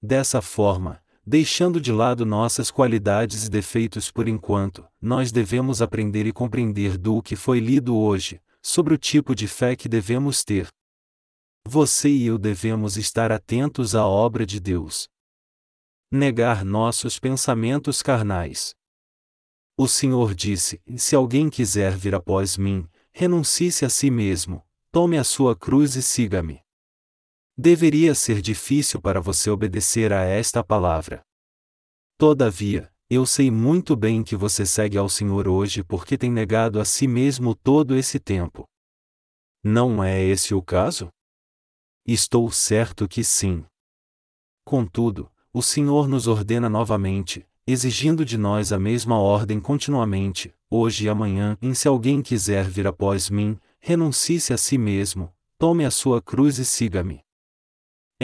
Dessa 0.00 0.40
forma, 0.40 1.01
deixando 1.24 1.80
de 1.80 1.92
lado 1.92 2.26
nossas 2.26 2.70
qualidades 2.70 3.46
e 3.46 3.50
defeitos 3.50 4.10
por 4.10 4.28
enquanto, 4.28 4.86
nós 5.00 5.30
devemos 5.30 5.80
aprender 5.80 6.26
e 6.26 6.32
compreender 6.32 6.98
do 6.98 7.22
que 7.22 7.36
foi 7.36 7.60
lido 7.60 7.96
hoje, 7.96 8.40
sobre 8.60 8.94
o 8.94 8.98
tipo 8.98 9.34
de 9.34 9.46
fé 9.46 9.76
que 9.76 9.88
devemos 9.88 10.44
ter. 10.44 10.68
Você 11.64 12.08
e 12.08 12.26
eu 12.26 12.38
devemos 12.38 12.96
estar 12.96 13.30
atentos 13.30 13.94
à 13.94 14.06
obra 14.06 14.44
de 14.44 14.58
Deus. 14.58 15.08
Negar 16.10 16.64
nossos 16.64 17.18
pensamentos 17.18 18.02
carnais. 18.02 18.74
O 19.76 19.88
Senhor 19.88 20.34
disse: 20.34 20.82
Se 20.96 21.14
alguém 21.14 21.48
quiser 21.48 21.96
vir 21.96 22.14
após 22.14 22.56
mim, 22.56 22.86
renuncie-se 23.12 23.84
a 23.84 23.88
si 23.88 24.10
mesmo, 24.10 24.62
tome 24.90 25.16
a 25.16 25.24
sua 25.24 25.56
cruz 25.56 25.96
e 25.96 26.02
siga-me. 26.02 26.61
Deveria 27.56 28.14
ser 28.14 28.40
difícil 28.40 29.00
para 29.00 29.20
você 29.20 29.50
obedecer 29.50 30.10
a 30.10 30.22
esta 30.22 30.64
palavra. 30.64 31.22
Todavia, 32.16 32.90
eu 33.10 33.26
sei 33.26 33.50
muito 33.50 33.94
bem 33.94 34.22
que 34.22 34.34
você 34.34 34.64
segue 34.64 34.96
ao 34.96 35.06
Senhor 35.06 35.46
hoje 35.46 35.84
porque 35.84 36.16
tem 36.16 36.32
negado 36.32 36.80
a 36.80 36.84
si 36.84 37.06
mesmo 37.06 37.54
todo 37.54 37.94
esse 37.94 38.18
tempo. 38.18 38.64
Não 39.62 40.02
é 40.02 40.22
esse 40.22 40.54
o 40.54 40.62
caso? 40.62 41.10
Estou 42.06 42.50
certo 42.50 43.06
que 43.06 43.22
sim. 43.22 43.64
Contudo, 44.64 45.30
o 45.52 45.60
Senhor 45.60 46.08
nos 46.08 46.26
ordena 46.26 46.70
novamente, 46.70 47.46
exigindo 47.66 48.24
de 48.24 48.38
nós 48.38 48.72
a 48.72 48.78
mesma 48.78 49.18
ordem 49.18 49.60
continuamente, 49.60 50.54
hoje 50.70 51.04
e 51.04 51.08
amanhã, 51.10 51.58
em 51.60 51.74
se 51.74 51.86
alguém 51.86 52.22
quiser 52.22 52.64
vir 52.64 52.86
após 52.86 53.28
mim, 53.28 53.58
renuncie-se 53.78 54.54
a 54.54 54.56
si 54.56 54.78
mesmo, 54.78 55.30
tome 55.58 55.84
a 55.84 55.90
sua 55.90 56.22
cruz 56.22 56.58
e 56.58 56.64
siga-me. 56.64 57.22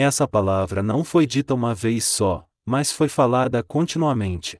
Essa 0.01 0.25
palavra 0.25 0.81
não 0.81 1.03
foi 1.03 1.27
dita 1.27 1.53
uma 1.53 1.75
vez 1.75 2.05
só, 2.05 2.47
mas 2.65 2.89
foi 2.91 3.09
falada 3.09 3.61
continuamente. 3.61 4.57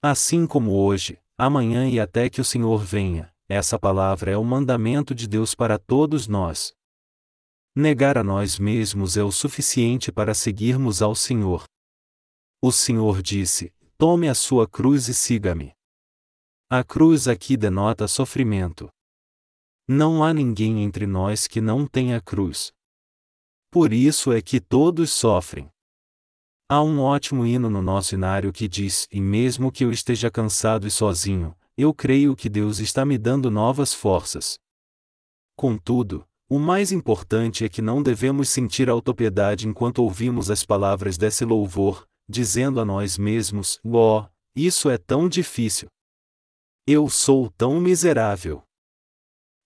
Assim 0.00 0.46
como 0.46 0.70
hoje, 0.70 1.18
amanhã 1.36 1.88
e 1.88 1.98
até 1.98 2.30
que 2.30 2.40
o 2.40 2.44
Senhor 2.44 2.78
venha, 2.78 3.34
essa 3.48 3.76
palavra 3.76 4.30
é 4.30 4.36
o 4.36 4.44
mandamento 4.44 5.14
de 5.14 5.26
Deus 5.26 5.54
para 5.54 5.78
todos 5.78 6.28
nós, 6.28 6.76
Negar 7.78 8.16
a 8.16 8.24
nós 8.24 8.58
mesmos 8.58 9.18
é 9.18 9.22
o 9.22 9.30
suficiente 9.30 10.10
para 10.10 10.32
seguirmos 10.32 11.02
ao 11.02 11.14
Senhor. 11.14 11.64
O 12.62 12.72
Senhor 12.72 13.20
disse: 13.20 13.70
Tome 13.98 14.30
a 14.30 14.34
sua 14.34 14.66
cruz 14.66 15.08
e 15.08 15.14
siga-me. 15.14 15.74
A 16.70 16.82
cruz 16.82 17.28
aqui 17.28 17.54
denota 17.54 18.08
sofrimento. 18.08 18.88
Não 19.86 20.24
há 20.24 20.32
ninguém 20.32 20.84
entre 20.84 21.06
nós 21.06 21.46
que 21.46 21.60
não 21.60 21.86
tenha 21.86 22.18
cruz. 22.18 22.72
Por 23.76 23.92
isso 23.92 24.32
é 24.32 24.40
que 24.40 24.58
todos 24.58 25.12
sofrem. 25.12 25.70
Há 26.66 26.82
um 26.82 26.98
ótimo 26.98 27.44
hino 27.44 27.68
no 27.68 27.82
nosso 27.82 28.14
inário 28.14 28.50
que 28.50 28.66
diz: 28.66 29.06
E 29.12 29.20
mesmo 29.20 29.70
que 29.70 29.84
eu 29.84 29.92
esteja 29.92 30.30
cansado 30.30 30.86
e 30.86 30.90
sozinho, 30.90 31.54
eu 31.76 31.92
creio 31.92 32.34
que 32.34 32.48
Deus 32.48 32.78
está 32.78 33.04
me 33.04 33.18
dando 33.18 33.50
novas 33.50 33.92
forças. 33.92 34.58
Contudo, 35.54 36.26
o 36.48 36.58
mais 36.58 36.90
importante 36.90 37.66
é 37.66 37.68
que 37.68 37.82
não 37.82 38.02
devemos 38.02 38.48
sentir 38.48 38.88
autopiedade 38.88 39.68
enquanto 39.68 39.98
ouvimos 39.98 40.50
as 40.50 40.64
palavras 40.64 41.18
desse 41.18 41.44
louvor, 41.44 42.08
dizendo 42.26 42.80
a 42.80 42.84
nós 42.86 43.18
mesmos: 43.18 43.78
Ó, 43.84 44.22
oh, 44.22 44.28
isso 44.54 44.88
é 44.88 44.96
tão 44.96 45.28
difícil. 45.28 45.88
Eu 46.86 47.10
sou 47.10 47.50
tão 47.50 47.78
miserável. 47.78 48.62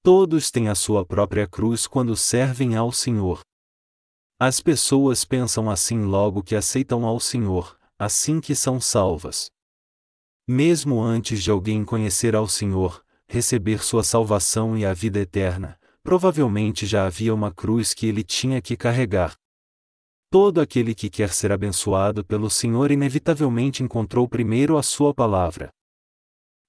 Todos 0.02 0.50
têm 0.50 0.68
a 0.68 0.74
sua 0.74 1.06
própria 1.06 1.46
cruz 1.46 1.86
quando 1.86 2.16
servem 2.16 2.74
ao 2.74 2.90
Senhor. 2.90 3.40
As 4.42 4.58
pessoas 4.58 5.22
pensam 5.22 5.68
assim 5.68 6.02
logo 6.02 6.42
que 6.42 6.56
aceitam 6.56 7.04
ao 7.04 7.20
Senhor, 7.20 7.78
assim 7.98 8.40
que 8.40 8.54
são 8.54 8.80
salvas. 8.80 9.50
Mesmo 10.48 10.98
antes 11.02 11.42
de 11.42 11.50
alguém 11.50 11.84
conhecer 11.84 12.34
ao 12.34 12.48
Senhor, 12.48 13.04
receber 13.28 13.84
sua 13.84 14.02
salvação 14.02 14.78
e 14.78 14.86
a 14.86 14.94
vida 14.94 15.18
eterna, 15.20 15.78
provavelmente 16.02 16.86
já 16.86 17.04
havia 17.04 17.34
uma 17.34 17.52
cruz 17.52 17.92
que 17.92 18.06
ele 18.06 18.24
tinha 18.24 18.62
que 18.62 18.78
carregar. 18.78 19.36
Todo 20.30 20.58
aquele 20.58 20.94
que 20.94 21.10
quer 21.10 21.34
ser 21.34 21.52
abençoado 21.52 22.24
pelo 22.24 22.48
Senhor 22.48 22.90
inevitavelmente 22.90 23.82
encontrou 23.82 24.26
primeiro 24.26 24.78
a 24.78 24.82
Sua 24.82 25.12
palavra. 25.12 25.70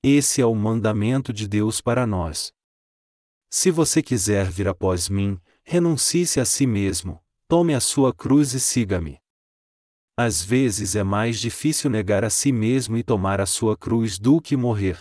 Esse 0.03 0.41
é 0.41 0.45
o 0.45 0.53
mandamento 0.53 1.31
de 1.31 1.47
Deus 1.47 1.79
para 1.79 2.05
nós. 2.05 2.51
Se 3.49 3.71
você 3.71 4.01
quiser 4.03 4.51
vir 4.51 4.67
após 4.67 5.07
mim, 5.07 5.39
renuncie-se 5.63 6.37
a 6.41 6.43
si 6.43 6.67
mesmo, 6.67 7.20
tome 7.51 7.73
a 7.73 7.81
sua 7.81 8.13
cruz 8.13 8.53
e 8.53 8.61
siga-me. 8.61 9.19
Às 10.17 10.41
vezes 10.41 10.95
é 10.95 11.03
mais 11.03 11.37
difícil 11.37 11.89
negar 11.89 12.23
a 12.23 12.29
si 12.29 12.49
mesmo 12.49 12.95
e 12.95 13.03
tomar 13.03 13.41
a 13.41 13.45
sua 13.45 13.75
cruz 13.75 14.17
do 14.17 14.39
que 14.39 14.55
morrer. 14.55 14.99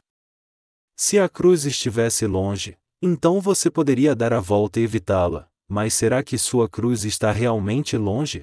Se 0.96 1.16
a 1.20 1.28
cruz 1.28 1.64
estivesse 1.64 2.26
longe, 2.26 2.76
então 3.00 3.40
você 3.40 3.70
poderia 3.70 4.16
dar 4.16 4.32
a 4.32 4.40
volta 4.40 4.80
e 4.80 4.82
evitá-la, 4.82 5.48
mas 5.68 5.94
será 5.94 6.24
que 6.24 6.36
sua 6.36 6.68
cruz 6.68 7.04
está 7.04 7.30
realmente 7.30 7.96
longe? 7.96 8.42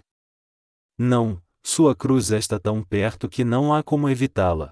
Não, 0.98 1.44
sua 1.62 1.94
cruz 1.94 2.32
está 2.32 2.58
tão 2.58 2.82
perto 2.82 3.28
que 3.28 3.44
não 3.44 3.74
há 3.74 3.84
como 3.84 4.08
evitá-la. 4.08 4.72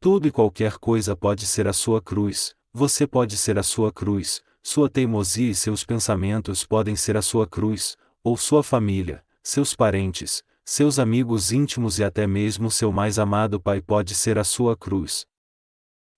Tudo 0.00 0.26
e 0.26 0.32
qualquer 0.32 0.78
coisa 0.78 1.14
pode 1.14 1.44
ser 1.44 1.68
a 1.68 1.74
sua 1.74 2.00
cruz, 2.00 2.56
você 2.72 3.06
pode 3.06 3.36
ser 3.36 3.58
a 3.58 3.62
sua 3.62 3.92
cruz, 3.92 4.42
sua 4.62 4.88
teimosia 4.88 5.50
e 5.50 5.54
seus 5.54 5.84
pensamentos 5.84 6.64
podem 6.64 6.96
ser 6.96 7.18
a 7.18 7.22
sua 7.22 7.46
cruz, 7.46 7.98
ou 8.22 8.36
sua 8.36 8.62
família, 8.62 9.24
seus 9.42 9.74
parentes, 9.74 10.42
seus 10.64 10.98
amigos 10.98 11.52
íntimos 11.52 11.98
e 11.98 12.04
até 12.04 12.26
mesmo 12.26 12.70
seu 12.70 12.92
mais 12.92 13.18
amado 13.18 13.60
pai 13.60 13.80
pode 13.80 14.14
ser 14.14 14.38
a 14.38 14.44
sua 14.44 14.76
cruz. 14.76 15.26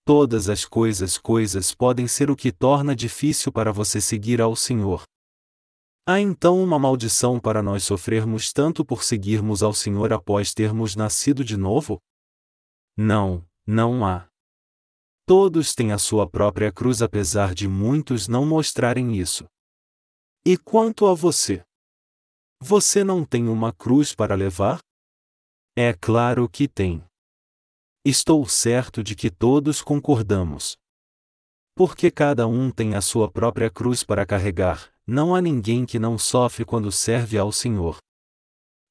Todas 0.05 0.49
as 0.49 0.65
coisas 0.65 1.17
coisas 1.17 1.75
podem 1.75 2.09
ser 2.09 2.31
o 2.31 2.37
que 2.37 2.51
torna 2.51 2.95
difícil 2.95 3.53
para 3.53 3.73
você 3.73 4.01
seguir 4.01 4.41
ao 4.41 4.57
Senhor. 4.57 5.05
Há 6.05 6.19
então 6.19 6.63
uma 6.63 6.79
maldição 6.79 7.39
para 7.39 7.63
nós 7.63 7.85
sofrermos 7.85 8.53
tanto 8.53 8.85
por 8.85 9.05
seguirmos 9.05 9.63
ao 9.63 9.73
Senhor 9.73 10.13
após 10.13 10.53
termos 10.53 10.97
nascido 10.97 11.45
de 11.45 11.57
novo? 11.57 12.01
Não, 12.97 13.47
não 13.65 14.05
há. 14.05 14.29
Todos 15.25 15.75
têm 15.75 15.93
a 15.93 15.99
sua 15.99 16.29
própria 16.29 16.73
cruz 16.73 17.01
apesar 17.01 17.55
de 17.55 17.69
muitos 17.69 18.27
não 18.27 18.45
mostrarem 18.45 19.17
isso. 19.17 19.47
E 20.45 20.59
quanto 20.59 21.07
a 21.07 21.15
você? 21.15 21.65
Você 22.65 23.03
não 23.03 23.25
tem 23.25 23.49
uma 23.49 23.73
cruz 23.73 24.15
para 24.15 24.37
levar? 24.37 24.79
É 25.77 25.93
claro 25.93 26.49
que 26.49 26.69
tem. 26.69 27.03
Estou 28.05 28.47
certo 28.47 29.03
de 29.03 29.17
que 29.17 29.33
todos 29.33 29.83
concordamos. 29.83 30.77
Porque 31.75 32.09
cada 32.09 32.47
um 32.47 32.71
tem 32.71 32.95
a 32.95 33.01
sua 33.01 33.29
própria 33.29 33.69
cruz 33.69 34.05
para 34.05 34.25
carregar, 34.25 34.93
não 35.05 35.35
há 35.35 35.43
ninguém 35.43 35.85
que 35.85 35.99
não 35.99 36.17
sofre 36.17 36.65
quando 36.65 36.93
serve 36.93 37.37
ao 37.37 37.51
Senhor. 37.51 37.97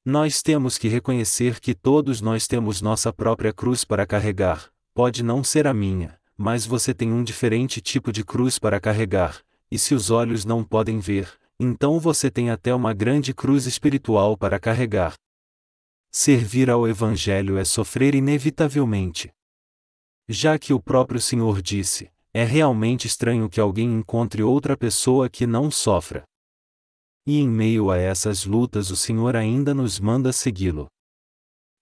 Nós 0.04 0.42
temos 0.42 0.76
que 0.76 0.88
reconhecer 0.88 1.58
que 1.58 1.74
todos 1.74 2.20
nós 2.20 2.46
temos 2.46 2.82
nossa 2.82 3.10
própria 3.10 3.54
cruz 3.54 3.86
para 3.86 4.06
carregar, 4.06 4.70
pode 4.92 5.22
não 5.22 5.42
ser 5.42 5.66
a 5.66 5.72
minha, 5.72 6.20
mas 6.36 6.66
você 6.66 6.92
tem 6.92 7.10
um 7.10 7.24
diferente 7.24 7.80
tipo 7.80 8.12
de 8.12 8.22
cruz 8.22 8.58
para 8.58 8.78
carregar, 8.78 9.42
e 9.70 9.78
se 9.78 9.94
os 9.94 10.10
olhos 10.10 10.44
não 10.44 10.62
podem 10.62 10.98
ver, 10.98 11.40
então 11.62 12.00
você 12.00 12.30
tem 12.30 12.50
até 12.50 12.74
uma 12.74 12.92
grande 12.92 13.32
cruz 13.32 13.66
espiritual 13.66 14.36
para 14.36 14.58
carregar. 14.58 15.14
Servir 16.10 16.68
ao 16.68 16.88
Evangelho 16.88 17.56
é 17.56 17.64
sofrer 17.64 18.14
inevitavelmente. 18.14 19.30
Já 20.28 20.58
que 20.58 20.72
o 20.72 20.80
próprio 20.80 21.20
Senhor 21.20 21.62
disse: 21.62 22.10
é 22.34 22.44
realmente 22.44 23.06
estranho 23.06 23.48
que 23.48 23.60
alguém 23.60 23.92
encontre 23.92 24.42
outra 24.42 24.76
pessoa 24.76 25.28
que 25.28 25.46
não 25.46 25.70
sofra. 25.70 26.24
e 27.24 27.38
em 27.38 27.48
meio 27.48 27.90
a 27.90 27.96
essas 27.96 28.44
lutas 28.44 28.90
o 28.90 28.96
Senhor 28.96 29.36
ainda 29.36 29.72
nos 29.72 30.00
manda 30.00 30.32
segui-lo. 30.32 30.88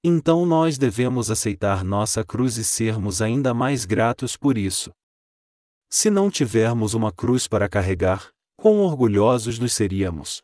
Então 0.05 0.45
nós 0.45 0.77
devemos 0.77 1.31
aceitar 1.31 1.83
nossa 1.83 2.23
cruz 2.23 2.59
e 2.59 2.65
sermos 2.65 3.23
ainda 3.23 3.55
mais 3.55 3.87
gratos 3.87 4.37
por 4.37 4.59
isso. 4.59 4.91
Se 5.89 6.11
não 6.11 6.31
tivermos 6.31 6.93
uma 6.93 7.11
cruz 7.11 7.49
para 7.49 7.69
carregar, 7.69 8.31
quão 8.61 8.81
orgulhosos 8.81 9.59
nos 9.59 9.73
seríamos! 9.73 10.43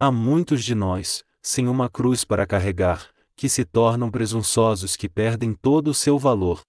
Há 0.00 0.12
muitos 0.12 0.62
de 0.62 0.72
nós, 0.72 1.24
sem 1.42 1.66
uma 1.66 1.90
cruz 1.90 2.24
para 2.24 2.46
carregar, 2.46 3.10
que 3.34 3.48
se 3.48 3.64
tornam 3.64 4.08
presunçosos 4.08 4.94
que 4.94 5.08
perdem 5.08 5.52
todo 5.52 5.88
o 5.88 5.94
seu 5.94 6.16
valor. 6.16 6.60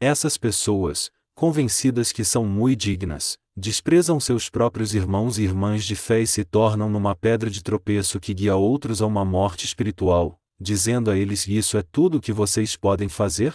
Essas 0.00 0.38
pessoas, 0.38 1.10
convencidas 1.34 2.10
que 2.10 2.24
são 2.24 2.46
muito 2.46 2.80
dignas, 2.80 3.36
desprezam 3.54 4.18
seus 4.18 4.48
próprios 4.48 4.94
irmãos 4.94 5.38
e 5.38 5.42
irmãs 5.42 5.84
de 5.84 5.94
fé 5.94 6.20
e 6.22 6.26
se 6.26 6.42
tornam 6.42 6.88
numa 6.88 7.14
pedra 7.14 7.50
de 7.50 7.62
tropeço 7.62 8.18
que 8.18 8.32
guia 8.32 8.56
outros 8.56 9.02
a 9.02 9.06
uma 9.06 9.26
morte 9.26 9.66
espiritual, 9.66 10.38
dizendo 10.58 11.10
a 11.10 11.18
eles 11.18 11.44
que 11.44 11.54
isso 11.54 11.76
é 11.76 11.82
tudo 11.82 12.16
o 12.16 12.20
que 12.20 12.32
vocês 12.32 12.76
podem 12.76 13.10
fazer? 13.10 13.52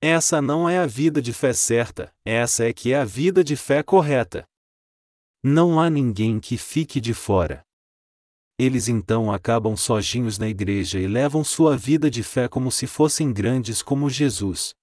Essa 0.00 0.40
não 0.40 0.68
é 0.68 0.78
a 0.78 0.86
vida 0.86 1.20
de 1.20 1.32
fé 1.32 1.52
certa, 1.52 2.12
essa 2.24 2.64
é 2.64 2.72
que 2.72 2.92
é 2.92 3.00
a 3.00 3.04
vida 3.04 3.42
de 3.42 3.56
fé 3.56 3.82
correta. 3.82 4.48
Não 5.42 5.80
há 5.80 5.88
ninguém 5.88 6.38
que 6.38 6.58
fique 6.58 7.00
de 7.00 7.14
fora. 7.14 7.64
Eles 8.58 8.88
então 8.88 9.32
acabam 9.32 9.74
sozinhos 9.74 10.38
na 10.38 10.46
igreja 10.46 11.00
e 11.00 11.06
levam 11.06 11.42
sua 11.42 11.78
vida 11.78 12.10
de 12.10 12.22
fé 12.22 12.46
como 12.46 12.70
se 12.70 12.86
fossem 12.86 13.32
grandes 13.32 13.80
como 13.80 14.10
Jesus. 14.10 14.74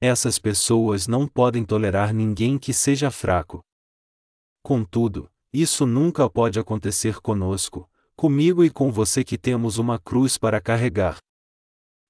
Essas 0.00 0.38
pessoas 0.38 1.06
não 1.06 1.28
podem 1.28 1.66
tolerar 1.66 2.14
ninguém 2.14 2.56
que 2.56 2.72
seja 2.72 3.10
fraco. 3.10 3.60
Contudo, 4.62 5.30
isso 5.52 5.84
nunca 5.84 6.30
pode 6.30 6.58
acontecer 6.58 7.20
conosco, 7.20 7.86
comigo 8.16 8.64
e 8.64 8.70
com 8.70 8.90
você 8.90 9.22
que 9.22 9.36
temos 9.36 9.76
uma 9.76 9.98
cruz 9.98 10.38
para 10.38 10.62
carregar. 10.62 11.18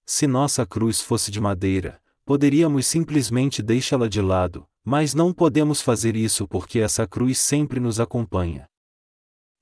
Se 0.07 0.29
nossa 0.29 0.65
cruz 0.65 1.01
fosse 1.01 1.33
de 1.33 1.41
madeira, 1.41 2.01
poderíamos 2.25 2.87
simplesmente 2.87 3.61
deixá-la 3.65 4.07
de 4.07 4.23
lado, 4.23 4.65
mas 4.89 5.13
não 5.13 5.35
podemos 5.35 5.83
fazer 5.83 6.17
isso 6.17 6.49
porque 6.49 6.79
essa 6.79 7.07
cruz 7.07 7.39
sempre 7.39 7.79
nos 7.79 8.01
acompanha. 8.01 8.67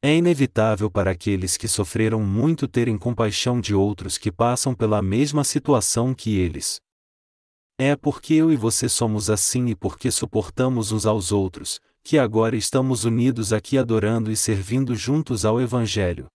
É 0.00 0.14
inevitável 0.14 0.88
para 0.88 1.10
aqueles 1.10 1.56
que 1.56 1.66
sofreram 1.66 2.22
muito 2.22 2.68
terem 2.68 2.96
compaixão 2.96 3.60
de 3.60 3.74
outros 3.74 4.18
que 4.18 4.30
passam 4.30 4.72
pela 4.72 5.02
mesma 5.02 5.42
situação 5.42 6.14
que 6.14 6.38
eles. 6.38 6.80
É 7.76 7.96
porque 7.96 8.34
eu 8.34 8.52
e 8.52 8.56
você 8.56 8.88
somos 8.88 9.28
assim 9.28 9.66
e 9.66 9.74
porque 9.74 10.12
suportamos 10.12 10.92
uns 10.92 11.04
aos 11.04 11.32
outros, 11.32 11.80
que 12.04 12.18
agora 12.18 12.54
estamos 12.54 13.02
unidos 13.02 13.52
aqui 13.52 13.76
adorando 13.76 14.30
e 14.30 14.36
servindo 14.36 14.94
juntos 14.94 15.44
ao 15.44 15.60
Evangelho. 15.60 16.28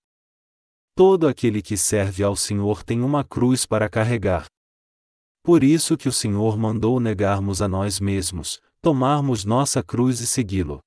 Todo 0.97 1.29
aquele 1.29 1.61
que 1.61 1.77
serve 1.77 2.23
ao 2.23 2.35
Senhor 2.35 2.83
tem 2.83 2.99
uma 2.99 3.23
cruz 3.23 3.65
para 3.65 3.87
carregar. 3.87 4.47
Por 5.41 5.63
isso 5.63 5.95
que 5.95 6.09
o 6.09 6.11
Senhor 6.11 6.57
mandou 6.57 6.99
negarmos 6.99 7.61
a 7.61 7.69
nós 7.69 7.97
mesmos, 7.97 8.59
tomarmos 8.81 9.45
nossa 9.45 9.83
cruz 9.83 10.19
e 10.21 10.27
segui-lo. 10.27 10.81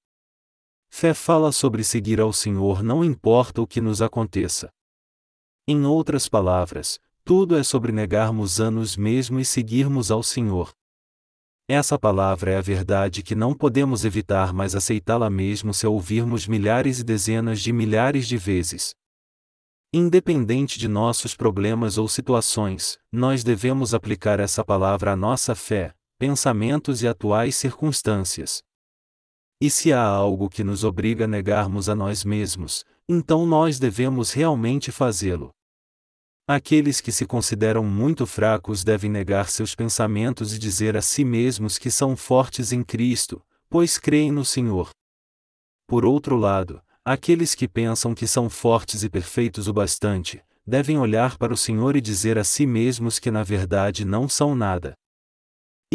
Fé 0.91 1.15
fala 1.15 1.53
sobre 1.53 1.85
seguir 1.85 2.21
ao 2.21 2.33
Senhor 2.33 2.83
não 2.83 3.05
importa 3.05 3.63
o 3.63 3.67
que 3.67 3.81
nos 3.81 4.03
aconteça. 4.03 4.69
Em 5.67 5.87
outras 5.87 6.29
palavras, 6.29 6.99
tudo 7.25 7.57
é 7.57 7.63
sobre 7.63 7.93
negarmos 7.93 8.61
a 8.61 8.71
nós 8.71 8.97
mesmos 8.97 9.43
e 9.43 9.45
seguirmos 9.45 10.11
ao 10.11 10.23
Senhor. 10.23 10.73
Essa 11.69 11.99
palavra 11.99 12.51
é 12.51 12.57
a 12.57 12.61
verdade 12.61 13.23
que 13.23 13.35
não 13.35 13.55
podemos 13.55 14.05
evitar 14.05 14.53
mais 14.53 14.75
aceitá-la 14.75 15.31
mesmo 15.31 15.73
se 15.73 15.87
a 15.87 15.89
ouvirmos 15.89 16.47
milhares 16.47 16.99
e 16.99 17.05
dezenas 17.05 17.61
de 17.61 17.73
milhares 17.73 18.27
de 18.27 18.37
vezes. 18.37 18.95
Independente 19.93 20.79
de 20.79 20.89
nossos 20.89 21.37
problemas 21.37 21.97
ou 21.97 22.09
situações, 22.09 22.99
nós 23.11 23.45
devemos 23.45 23.95
aplicar 23.95 24.41
essa 24.41 24.65
palavra 24.65 25.13
à 25.13 25.17
nossa 25.17 25.55
fé, 25.55 25.95
pensamentos 26.19 27.03
e 27.03 27.09
atuais 27.09 27.57
circunstâncias. 27.57 28.63
E 29.61 29.71
se 29.71 29.93
há 29.93 30.03
algo 30.03 30.49
que 30.49 30.65
nos 30.65 30.85
obriga 30.85 31.25
a 31.25 31.29
negarmos 31.29 31.89
a 31.89 31.95
nós 31.95 32.25
mesmos, 32.25 32.85
então 33.09 33.47
nós 33.47 33.79
devemos 33.79 34.33
realmente 34.33 34.91
fazê-lo. 34.93 35.51
Aqueles 36.47 37.01
que 37.01 37.11
se 37.11 37.25
consideram 37.25 37.85
muito 37.85 38.27
fracos 38.27 38.85
devem 38.85 39.11
negar 39.11 39.49
seus 39.49 39.75
pensamentos 39.75 40.55
e 40.55 40.59
dizer 40.59 40.97
a 40.97 41.03
si 41.03 41.25
mesmos 41.25 41.79
que 41.79 41.91
são 41.91 42.17
fortes 42.17 42.73
em 42.73 42.83
Cristo, 42.83 43.43
pois 43.71 43.99
creem 43.99 44.31
no 44.31 44.45
Senhor. 44.45 44.91
Por 45.87 46.05
outro 46.05 46.37
lado, 46.37 46.83
Aqueles 47.07 47.55
que 47.55 47.69
pensam 47.69 48.15
que 48.15 48.27
são 48.27 48.49
fortes 48.49 49.03
e 49.03 49.11
perfeitos 49.11 49.69
o 49.69 49.75
bastante, 49.75 50.43
devem 50.67 50.97
olhar 50.97 51.37
para 51.37 51.53
o 51.53 51.57
Senhor 51.57 51.97
e 51.97 52.01
dizer 52.01 52.39
a 52.39 52.45
si 52.45 52.67
mesmos 52.67 53.19
que 53.19 53.31
na 53.31 53.43
verdade 53.43 54.07
não 54.07 54.27
são 54.27 54.55
nada. 54.55 54.95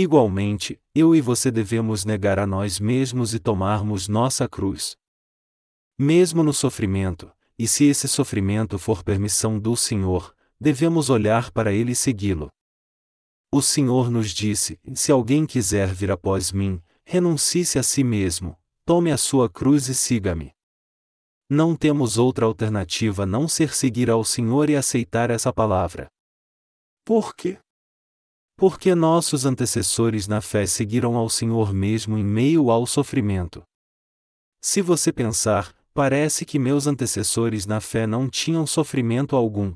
Igualmente, 0.01 0.81
eu 0.95 1.13
e 1.13 1.19
você 1.19 1.51
devemos 1.51 2.05
negar 2.05 2.39
a 2.39 2.47
nós 2.47 2.79
mesmos 2.79 3.33
e 3.33 3.39
tomarmos 3.39 4.07
nossa 4.07 4.47
cruz. 4.47 4.95
Mesmo 5.97 6.41
no 6.41 6.53
sofrimento, 6.53 7.29
e 7.57 7.67
se 7.67 7.83
esse 7.83 8.07
sofrimento 8.07 8.79
for 8.79 9.03
permissão 9.03 9.59
do 9.59 9.75
Senhor, 9.75 10.33
devemos 10.57 11.09
olhar 11.09 11.51
para 11.51 11.73
ele 11.73 11.91
e 11.91 11.95
segui-lo. 11.95 12.49
O 13.51 13.61
Senhor 13.61 14.09
nos 14.09 14.29
disse: 14.29 14.79
Se 14.95 15.11
alguém 15.11 15.45
quiser 15.45 15.93
vir 15.93 16.11
após 16.11 16.53
mim, 16.53 16.81
renuncie-se 17.03 17.77
a 17.77 17.83
si 17.83 18.01
mesmo, 18.01 18.57
tome 18.85 19.11
a 19.11 19.17
sua 19.17 19.49
cruz 19.49 19.89
e 19.89 19.93
siga-me. 19.93 20.53
Não 21.49 21.75
temos 21.75 22.17
outra 22.17 22.45
alternativa 22.45 23.23
a 23.23 23.25
não 23.25 23.49
ser 23.49 23.75
seguir 23.75 24.09
ao 24.09 24.23
Senhor 24.23 24.69
e 24.69 24.77
aceitar 24.77 25.29
essa 25.29 25.51
palavra. 25.51 26.07
Por 27.03 27.35
quê? 27.35 27.59
Porque 28.59 28.93
nossos 28.93 29.45
antecessores 29.45 30.27
na 30.27 30.41
fé 30.41 30.65
seguiram 30.65 31.15
ao 31.15 31.29
Senhor 31.29 31.73
mesmo 31.73 32.17
em 32.17 32.23
meio 32.25 32.69
ao 32.69 32.85
sofrimento. 32.85 33.63
Se 34.61 34.81
você 34.81 35.13
pensar, 35.13 35.73
parece 35.93 36.45
que 36.45 36.59
meus 36.59 36.85
antecessores 36.85 37.65
na 37.65 37.79
fé 37.79 38.05
não 38.05 38.27
tinham 38.27 38.67
sofrimento 38.67 39.37
algum. 39.37 39.73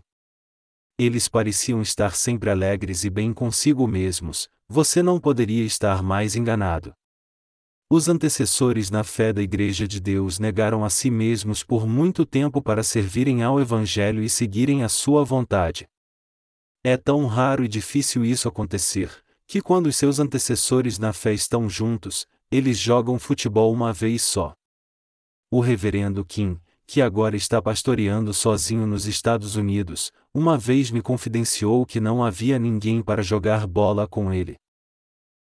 Eles 1.00 1.30
pareciam 1.30 1.82
estar 1.82 2.14
sempre 2.14 2.50
alegres 2.50 3.06
e 3.06 3.10
bem 3.10 3.34
consigo 3.34 3.88
mesmos, 3.88 4.50
você 4.68 5.02
não 5.02 5.18
poderia 5.18 5.64
estar 5.64 6.04
mais 6.04 6.36
enganado. 6.36 6.94
Os 7.90 8.10
antecessores 8.10 8.92
na 8.92 9.06
fé 9.06 9.32
da 9.32 9.42
Igreja 9.42 9.88
de 9.88 10.02
Deus 10.02 10.40
negaram 10.40 10.84
a 10.84 10.90
si 10.90 11.10
mesmos 11.10 11.64
por 11.64 11.88
muito 11.88 12.26
tempo 12.26 12.62
para 12.62 12.84
servirem 12.84 13.44
ao 13.44 13.62
Evangelho 13.62 14.22
e 14.22 14.30
seguirem 14.30 14.84
a 14.84 14.90
sua 14.90 15.24
vontade. 15.24 15.88
É 16.86 16.98
tão 16.98 17.26
raro 17.28 17.64
e 17.64 17.68
difícil 17.70 18.26
isso 18.26 18.50
acontecer, 18.50 19.10
que 19.48 19.62
quando 19.62 19.88
os 19.88 19.96
seus 19.96 20.20
antecessores 20.20 21.00
na 21.00 21.14
fé 21.14 21.34
estão 21.34 21.70
juntos, 21.70 22.28
eles 22.52 22.78
jogam 22.78 23.18
futebol 23.18 23.72
uma 23.72 23.94
vez 23.94 24.22
só. 24.22 24.54
O 25.50 25.62
reverendo 25.62 26.26
Kim, 26.26 26.60
que 26.86 27.02
agora 27.02 27.38
está 27.38 27.62
pastoreando 27.62 28.34
sozinho 28.34 28.86
nos 28.86 29.06
Estados 29.06 29.56
Unidos, 29.56 30.12
uma 30.34 30.58
vez 30.58 30.92
me 30.92 31.02
confidenciou 31.02 31.86
que 31.86 32.02
não 32.02 32.22
havia 32.22 32.60
ninguém 32.60 33.02
para 33.02 33.24
jogar 33.24 33.66
bola 33.66 34.06
com 34.06 34.34
ele. 34.34 34.58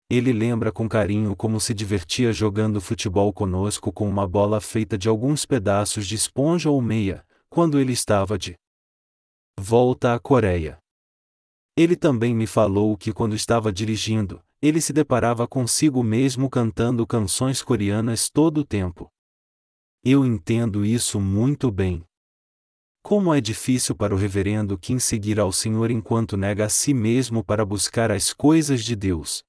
Ele 0.10 0.34
lembra 0.34 0.74
com 0.74 0.90
carinho 0.90 1.38
como 1.38 1.58
se 1.58 1.74
divertia 1.74 2.34
jogando 2.34 2.82
futebol 2.82 3.32
conosco 3.32 3.94
com 3.94 4.10
uma 4.10 4.28
bola 4.28 4.60
feita 4.60 4.98
de 4.98 5.08
alguns 5.08 5.46
pedaços 5.46 6.06
de 6.06 6.16
esponja 6.16 6.70
ou 6.70 6.82
meia, 6.82 7.24
quando 7.50 7.80
ele 7.80 7.94
estava 7.94 8.38
de 8.38 8.56
volta 9.58 10.14
à 10.14 10.20
Coreia. 10.20 10.78
Ele 11.80 11.96
também 11.96 12.36
me 12.36 12.46
falou 12.46 12.98
que 12.98 13.14
quando 13.14 13.34
estava 13.34 13.72
dirigindo, 13.72 14.44
ele 14.62 14.82
se 14.82 14.92
deparava 14.92 15.48
consigo 15.48 16.04
mesmo 16.04 16.50
cantando 16.50 17.08
canções 17.08 17.62
coreanas 17.62 18.30
todo 18.30 18.58
o 18.58 18.66
tempo. 18.66 19.10
Eu 20.04 20.26
entendo 20.26 20.84
isso 20.84 21.22
muito 21.22 21.72
bem. 21.72 22.04
Como 23.02 23.34
é 23.34 23.40
difícil 23.40 23.96
para 23.96 24.14
o 24.14 24.18
reverendo 24.18 24.78
Kim 24.78 25.00
seguir 25.00 25.40
ao 25.40 25.54
Senhor 25.54 25.90
enquanto 25.90 26.36
nega 26.36 26.66
a 26.66 26.70
si 26.70 26.94
mesmo 26.94 27.46
para 27.46 27.66
buscar 27.66 28.12
as 28.12 28.34
coisas 28.34 28.84
de 28.84 28.94
Deus. 28.94 29.42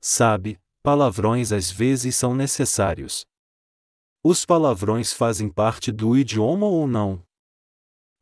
Sabe, 0.00 0.56
palavrões 0.84 1.50
às 1.50 1.68
vezes 1.68 2.14
são 2.14 2.32
necessários. 2.32 3.26
Os 4.22 4.46
palavrões 4.46 5.12
fazem 5.12 5.48
parte 5.48 5.90
do 5.90 6.16
idioma 6.16 6.66
ou 6.66 6.86
não? 6.86 7.26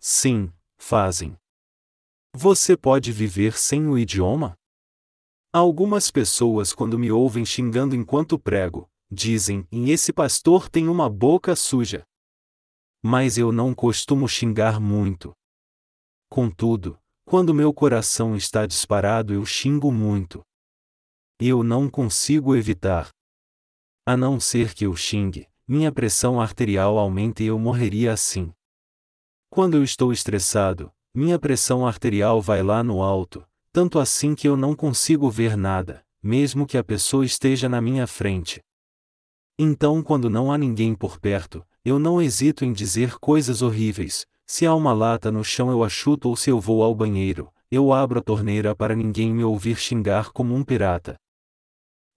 Sim, 0.01 0.51
fazem. 0.79 1.37
Você 2.35 2.77
pode 2.77 3.12
viver 3.12 3.57
sem 3.57 3.87
o 3.87 3.99
idioma? 3.99 4.57
Algumas 5.53 6.11
pessoas, 6.11 6.73
quando 6.73 6.99
me 6.99 7.11
ouvem 7.11 7.45
xingando 7.45 7.95
enquanto 7.95 8.38
prego, 8.38 8.88
dizem: 9.11 9.66
esse 9.71 10.12
pastor 10.12 10.68
tem 10.68 10.88
uma 10.88 11.11
boca 11.11 11.55
suja. 11.55 12.05
Mas 13.03 13.37
eu 13.37 13.53
não 13.53 13.75
costumo 13.75 14.29
xingar 14.29 14.81
muito. 14.81 15.33
Contudo, 16.31 16.99
quando 17.27 17.53
meu 17.53 17.75
coração 17.75 18.35
está 18.37 18.66
disparado, 18.66 19.35
eu 19.35 19.45
xingo 19.45 19.92
muito 19.92 20.42
eu 21.49 21.62
não 21.62 21.90
consigo 21.90 22.55
evitar. 22.55 23.11
A 24.07 24.16
não 24.16 24.38
ser 24.38 24.75
que 24.75 24.87
eu 24.87 24.95
xingue, 24.95 25.49
minha 25.66 25.90
pressão 25.90 26.40
arterial 26.40 26.99
aumenta 26.99 27.42
e 27.42 27.47
eu 27.47 27.59
morreria 27.59 28.12
assim. 28.12 28.53
Quando 29.51 29.77
eu 29.77 29.83
estou 29.83 30.12
estressado, 30.12 30.92
minha 31.14 31.38
pressão 31.38 31.87
arterial 31.87 32.40
vai 32.40 32.62
lá 32.62 32.83
no 32.83 33.03
alto, 33.03 33.46
tanto 33.70 33.98
assim 33.98 34.35
que 34.35 34.48
eu 34.48 34.57
não 34.57 34.75
consigo 34.75 35.29
ver 35.29 35.57
nada, 35.57 36.03
mesmo 36.22 36.66
que 36.66 36.79
a 36.79 36.85
pessoa 36.85 37.25
esteja 37.25 37.68
na 37.68 37.83
minha 37.83 38.07
frente. 38.07 38.62
Então, 39.59 40.03
quando 40.03 40.31
não 40.31 40.51
há 40.51 40.57
ninguém 40.57 40.94
por 40.94 41.20
perto, 41.20 41.62
eu 41.85 41.98
não 41.98 42.20
hesito 42.20 42.64
em 42.64 42.72
dizer 42.72 43.18
coisas 43.18 43.61
horríveis. 43.61 44.27
Se 44.46 44.64
há 44.64 44.75
uma 44.75 44.94
lata 44.94 45.31
no 45.31 45.44
chão, 45.44 45.70
eu 45.70 45.85
a 45.85 45.88
chuto, 45.88 46.31
ou 46.31 46.37
se 46.37 46.48
eu 46.48 46.59
vou 46.59 46.83
ao 46.83 46.94
banheiro, 46.94 47.53
eu 47.70 47.92
abro 47.92 48.20
a 48.20 48.22
torneira 48.22 48.75
para 48.75 48.96
ninguém 48.96 49.33
me 49.33 49.44
ouvir 49.44 49.77
xingar 49.77 50.31
como 50.31 50.55
um 50.55 50.64
pirata. 50.64 51.16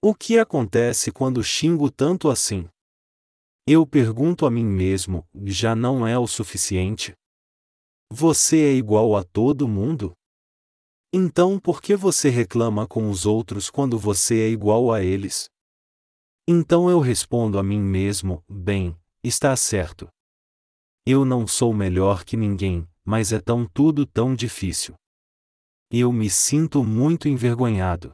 O 0.02 0.16
que 0.16 0.40
acontece 0.40 1.12
quando 1.12 1.44
xingo 1.44 1.90
tanto 1.92 2.30
assim? 2.30 2.68
Eu 3.68 3.86
pergunto 3.86 4.46
a 4.46 4.52
mim 4.52 4.66
mesmo: 4.66 5.26
já 5.46 5.76
não 5.76 6.08
é 6.08 6.18
o 6.18 6.28
suficiente? 6.28 7.14
Você 8.12 8.58
é 8.58 8.74
igual 8.74 9.16
a 9.16 9.24
todo 9.24 9.68
mundo? 9.68 10.14
Então 11.12 11.60
por 11.60 11.82
que 11.82 11.96
você 11.96 12.30
reclama 12.30 12.88
com 12.88 13.10
os 13.10 13.26
outros 13.26 13.70
quando 13.70 13.98
você 13.98 14.42
é 14.42 14.50
igual 14.50 14.92
a 14.92 15.04
eles? 15.04 15.50
Então 16.48 16.90
eu 16.90 17.00
respondo 17.00 17.58
a 17.58 17.64
mim 17.64 17.80
mesmo: 17.80 18.44
bem, 18.48 18.96
está 19.24 19.56
certo. 19.56 20.08
Eu 21.06 21.26
não 21.26 21.48
sou 21.48 21.74
melhor 21.74 22.24
que 22.24 22.38
ninguém, 22.38 22.88
mas 23.04 23.32
é 23.32 23.40
tão 23.40 23.66
tudo 23.66 24.06
tão 24.06 24.36
difícil. 24.36 24.96
Eu 25.92 26.12
me 26.12 26.30
sinto 26.30 26.84
muito 26.84 27.28
envergonhado. 27.28 28.12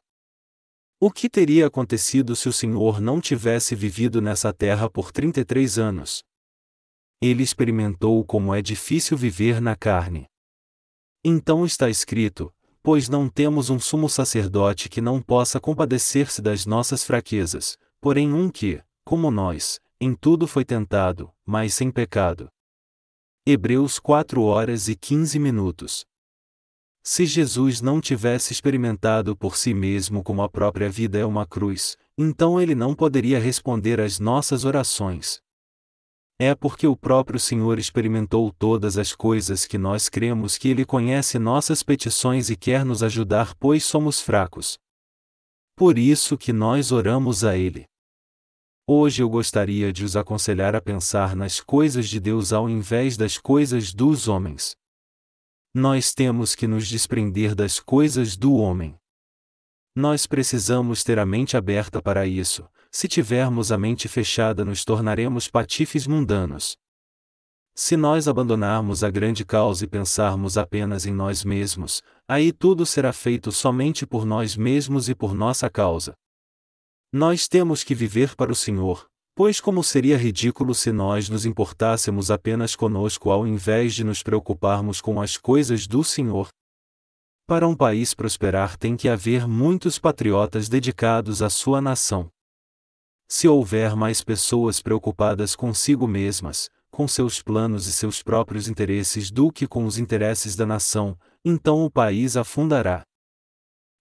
O 0.99 1.11
que 1.11 1.29
teria 1.29 1.67
acontecido 1.67 2.35
se 2.35 2.47
o 2.47 2.53
Senhor 2.53 3.01
não 3.01 3.19
tivesse 3.19 3.75
vivido 3.75 4.21
nessa 4.21 4.53
terra 4.53 4.89
por 4.89 5.11
33 5.11 5.79
anos? 5.79 6.21
Ele 7.21 7.43
experimentou 7.43 8.25
como 8.25 8.53
é 8.53 8.61
difícil 8.61 9.15
viver 9.15 9.61
na 9.61 9.75
carne. 9.75 10.25
Então 11.23 11.63
está 11.65 11.87
escrito: 11.87 12.51
Pois 12.81 13.07
não 13.07 13.29
temos 13.29 13.69
um 13.69 13.79
sumo 13.79 14.09
sacerdote 14.09 14.89
que 14.89 14.99
não 14.99 15.21
possa 15.21 15.59
compadecer-se 15.59 16.41
das 16.41 16.65
nossas 16.65 17.03
fraquezas, 17.03 17.77
porém 17.99 18.33
um 18.33 18.49
que, 18.49 18.81
como 19.05 19.29
nós, 19.29 19.79
em 19.99 20.15
tudo 20.15 20.47
foi 20.47 20.65
tentado, 20.65 21.31
mas 21.45 21.75
sem 21.75 21.91
pecado. 21.91 22.49
Hebreus 23.45 23.99
4 23.99 24.41
horas 24.41 24.87
e 24.87 24.95
15 24.95 25.37
minutos. 25.37 26.05
Se 27.03 27.25
Jesus 27.25 27.81
não 27.81 28.01
tivesse 28.01 28.51
experimentado 28.51 29.35
por 29.35 29.57
si 29.57 29.73
mesmo 29.75 30.23
como 30.23 30.41
a 30.41 30.49
própria 30.49 30.89
vida 30.89 31.19
é 31.19 31.25
uma 31.25 31.45
cruz, 31.45 31.97
então 32.17 32.59
ele 32.59 32.73
não 32.73 32.95
poderia 32.95 33.39
responder 33.39 33.99
às 33.99 34.19
nossas 34.19 34.65
orações. 34.65 35.39
É 36.43 36.55
porque 36.55 36.87
o 36.87 36.97
próprio 36.97 37.39
Senhor 37.39 37.77
experimentou 37.77 38.51
todas 38.51 38.97
as 38.97 39.13
coisas 39.13 39.67
que 39.67 39.77
nós 39.77 40.09
cremos 40.09 40.57
que 40.57 40.69
ele 40.69 40.83
conhece 40.83 41.37
nossas 41.37 41.83
petições 41.83 42.49
e 42.49 42.55
quer 42.55 42.83
nos 42.83 43.03
ajudar, 43.03 43.53
pois 43.53 43.85
somos 43.85 44.19
fracos. 44.19 44.75
Por 45.75 45.99
isso 45.99 46.35
que 46.39 46.51
nós 46.51 46.91
oramos 46.91 47.43
a 47.43 47.55
ele. 47.55 47.85
Hoje 48.87 49.21
eu 49.21 49.29
gostaria 49.29 49.93
de 49.93 50.03
os 50.03 50.15
aconselhar 50.15 50.75
a 50.75 50.81
pensar 50.81 51.35
nas 51.35 51.59
coisas 51.59 52.09
de 52.09 52.19
Deus 52.19 52.51
ao 52.51 52.67
invés 52.67 53.15
das 53.15 53.37
coisas 53.37 53.93
dos 53.93 54.27
homens. 54.27 54.75
Nós 55.71 56.11
temos 56.11 56.55
que 56.55 56.65
nos 56.65 56.87
desprender 56.87 57.53
das 57.53 57.79
coisas 57.79 58.35
do 58.35 58.55
homem. 58.55 58.95
Nós 59.95 60.25
precisamos 60.25 61.03
ter 61.03 61.19
a 61.19 61.25
mente 61.25 61.55
aberta 61.55 62.01
para 62.01 62.25
isso, 62.25 62.67
se 62.91 63.07
tivermos 63.07 63.71
a 63.71 63.77
mente 63.77 64.07
fechada, 64.07 64.65
nos 64.65 64.83
tornaremos 64.83 65.47
patifes 65.47 66.05
mundanos. 66.05 66.75
Se 67.73 67.95
nós 67.95 68.27
abandonarmos 68.27 69.03
a 69.03 69.09
grande 69.09 69.45
causa 69.45 69.85
e 69.85 69.87
pensarmos 69.87 70.57
apenas 70.57 71.05
em 71.05 71.13
nós 71.13 71.43
mesmos, 71.43 72.01
aí 72.27 72.51
tudo 72.51 72.85
será 72.85 73.13
feito 73.13 73.51
somente 73.51 74.05
por 74.05 74.25
nós 74.25 74.57
mesmos 74.57 75.07
e 75.07 75.15
por 75.15 75.33
nossa 75.33 75.69
causa. 75.69 76.13
Nós 77.13 77.47
temos 77.47 77.83
que 77.83 77.95
viver 77.95 78.35
para 78.35 78.51
o 78.51 78.55
Senhor, 78.55 79.09
Pois 79.33 79.61
como 79.61 79.81
seria 79.81 80.17
ridículo 80.17 80.75
se 80.75 80.91
nós 80.91 81.29
nos 81.29 81.45
importássemos 81.45 82.29
apenas 82.29 82.75
conosco 82.75 83.31
ao 83.31 83.47
invés 83.47 83.93
de 83.93 84.03
nos 84.03 84.21
preocuparmos 84.21 84.99
com 84.99 85.21
as 85.21 85.37
coisas 85.37 85.87
do 85.87 86.03
Senhor? 86.03 86.49
Para 87.47 87.67
um 87.67 87.75
país 87.75 88.13
prosperar 88.13 88.77
tem 88.77 88.97
que 88.97 89.07
haver 89.07 89.47
muitos 89.47 89.97
patriotas 89.97 90.67
dedicados 90.67 91.41
à 91.41 91.49
sua 91.49 91.81
nação. 91.81 92.29
Se 93.33 93.47
houver 93.47 93.95
mais 93.95 94.21
pessoas 94.21 94.81
preocupadas 94.81 95.55
consigo 95.55 96.05
mesmas, 96.05 96.69
com 96.91 97.07
seus 97.07 97.41
planos 97.41 97.87
e 97.87 97.93
seus 97.93 98.21
próprios 98.21 98.67
interesses 98.67 99.31
do 99.31 99.49
que 99.49 99.65
com 99.65 99.85
os 99.85 99.97
interesses 99.97 100.53
da 100.53 100.65
nação, 100.65 101.17
então 101.43 101.85
o 101.85 101.89
país 101.89 102.35
afundará. 102.35 103.03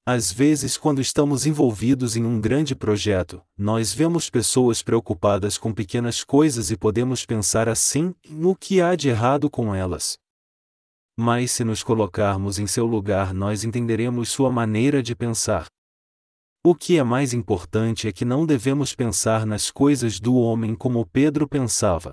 Às 0.04 0.32
vezes, 0.32 0.76
quando 0.76 1.00
estamos 1.00 1.46
envolvidos 1.46 2.16
em 2.16 2.24
um 2.24 2.40
grande 2.40 2.74
projeto, 2.74 3.40
nós 3.56 3.94
vemos 3.94 4.28
pessoas 4.28 4.82
preocupadas 4.82 5.56
com 5.56 5.72
pequenas 5.72 6.24
coisas 6.24 6.72
e 6.72 6.76
podemos 6.76 7.24
pensar 7.24 7.68
assim: 7.68 8.12
no 8.28 8.56
que 8.56 8.80
há 8.80 8.96
de 8.96 9.10
errado 9.10 9.48
com 9.48 9.72
elas? 9.72 10.18
Mas 11.16 11.52
se 11.52 11.62
nos 11.62 11.84
colocarmos 11.84 12.58
em 12.58 12.66
seu 12.66 12.84
lugar, 12.84 13.32
nós 13.32 13.62
entenderemos 13.62 14.28
sua 14.28 14.50
maneira 14.50 15.00
de 15.00 15.14
pensar. 15.14 15.68
O 16.62 16.74
que 16.74 16.98
é 16.98 17.02
mais 17.02 17.32
importante 17.32 18.06
é 18.06 18.12
que 18.12 18.22
não 18.22 18.44
devemos 18.44 18.94
pensar 18.94 19.46
nas 19.46 19.70
coisas 19.70 20.20
do 20.20 20.36
homem 20.36 20.74
como 20.74 21.06
Pedro 21.06 21.48
pensava. 21.48 22.12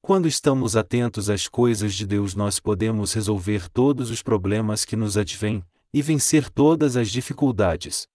Quando 0.00 0.26
estamos 0.26 0.74
atentos 0.74 1.28
às 1.28 1.48
coisas 1.48 1.92
de 1.92 2.06
Deus, 2.06 2.34
nós 2.34 2.58
podemos 2.58 3.12
resolver 3.12 3.68
todos 3.68 4.10
os 4.10 4.22
problemas 4.22 4.86
que 4.86 4.96
nos 4.96 5.18
advêm, 5.18 5.62
e 5.92 6.00
vencer 6.00 6.48
todas 6.48 6.96
as 6.96 7.10
dificuldades. 7.10 8.08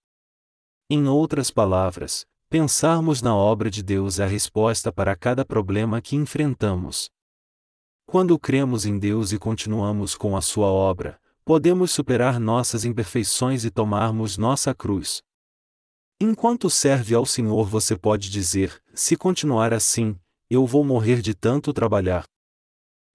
Em 0.89 1.08
outras 1.08 1.52
palavras, 1.52 2.26
pensarmos 2.50 3.21
na 3.21 3.36
obra 3.36 3.69
de 3.69 3.84
Deus 3.84 4.17
é 4.17 4.23
a 4.23 4.28
resposta 4.28 4.91
para 4.91 5.15
cada 5.15 5.45
problema 5.45 6.02
que 6.02 6.15
enfrentamos. 6.15 7.12
Quando 8.08 8.39
cremos 8.39 8.88
em 8.88 8.97
Deus 8.97 9.32
e 9.32 9.38
continuamos 9.38 10.15
com 10.15 10.36
a 10.36 10.41
Sua 10.41 10.65
obra, 10.65 11.19
podemos 11.45 11.91
superar 11.91 12.39
nossas 12.39 12.84
imperfeições 12.86 13.63
e 13.63 13.69
tomarmos 13.69 14.36
nossa 14.36 14.73
cruz. 14.73 15.27
Enquanto 16.19 16.67
serve 16.67 17.13
ao 17.13 17.25
Senhor, 17.25 17.67
você 17.67 17.95
pode 17.95 18.32
dizer: 18.32 18.82
se 18.93 19.15
continuar 19.15 19.71
assim, 19.71 20.19
eu 20.49 20.65
vou 20.65 20.84
morrer 20.84 21.21
de 21.21 21.36
tanto 21.36 21.71
trabalhar. 21.71 22.25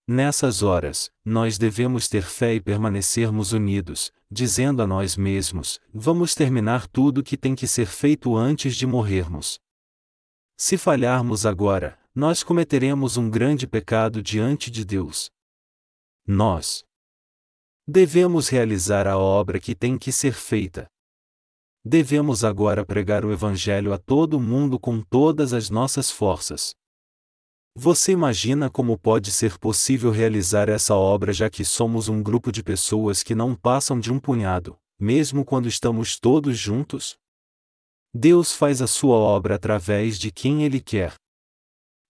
Nessas 0.06 0.62
horas, 0.62 1.10
nós 1.24 1.58
devemos 1.58 2.08
ter 2.08 2.22
fé 2.22 2.54
e 2.54 2.60
permanecermos 2.60 3.52
unidos, 3.52 4.12
dizendo 4.30 4.82
a 4.82 4.86
nós 4.86 5.16
mesmos: 5.16 5.80
vamos 5.92 6.34
terminar 6.34 6.86
tudo 6.86 7.24
que 7.24 7.36
tem 7.36 7.56
que 7.56 7.66
ser 7.66 7.86
feito 7.86 8.36
antes 8.36 8.76
de 8.76 8.86
morrermos. 8.86 9.58
Se 10.56 10.76
falharmos 10.76 11.44
agora, 11.44 11.98
nós 12.14 12.44
cometeremos 12.44 13.16
um 13.16 13.28
grande 13.28 13.66
pecado 13.66 14.22
diante 14.22 14.70
de 14.70 14.84
Deus. 14.84 15.28
Nós 16.24 16.84
devemos 17.84 18.48
realizar 18.48 19.08
a 19.08 19.18
obra 19.18 19.58
que 19.58 19.74
tem 19.74 19.98
que 19.98 20.12
ser 20.12 20.34
feita. 20.34 20.91
Devemos 21.84 22.44
agora 22.44 22.86
pregar 22.86 23.24
o 23.24 23.32
Evangelho 23.32 23.92
a 23.92 23.98
todo 23.98 24.38
mundo 24.38 24.78
com 24.78 25.00
todas 25.00 25.52
as 25.52 25.68
nossas 25.68 26.12
forças. 26.12 26.76
Você 27.74 28.12
imagina 28.12 28.70
como 28.70 28.96
pode 28.96 29.32
ser 29.32 29.58
possível 29.58 30.12
realizar 30.12 30.68
essa 30.68 30.94
obra 30.94 31.32
já 31.32 31.50
que 31.50 31.64
somos 31.64 32.08
um 32.08 32.22
grupo 32.22 32.52
de 32.52 32.62
pessoas 32.62 33.24
que 33.24 33.34
não 33.34 33.56
passam 33.56 33.98
de 33.98 34.12
um 34.12 34.20
punhado, 34.20 34.78
mesmo 34.96 35.44
quando 35.44 35.66
estamos 35.66 36.20
todos 36.20 36.56
juntos? 36.56 37.16
Deus 38.14 38.52
faz 38.52 38.80
a 38.80 38.86
sua 38.86 39.16
obra 39.16 39.56
através 39.56 40.20
de 40.20 40.30
quem 40.30 40.62
Ele 40.62 40.80
quer. 40.80 41.14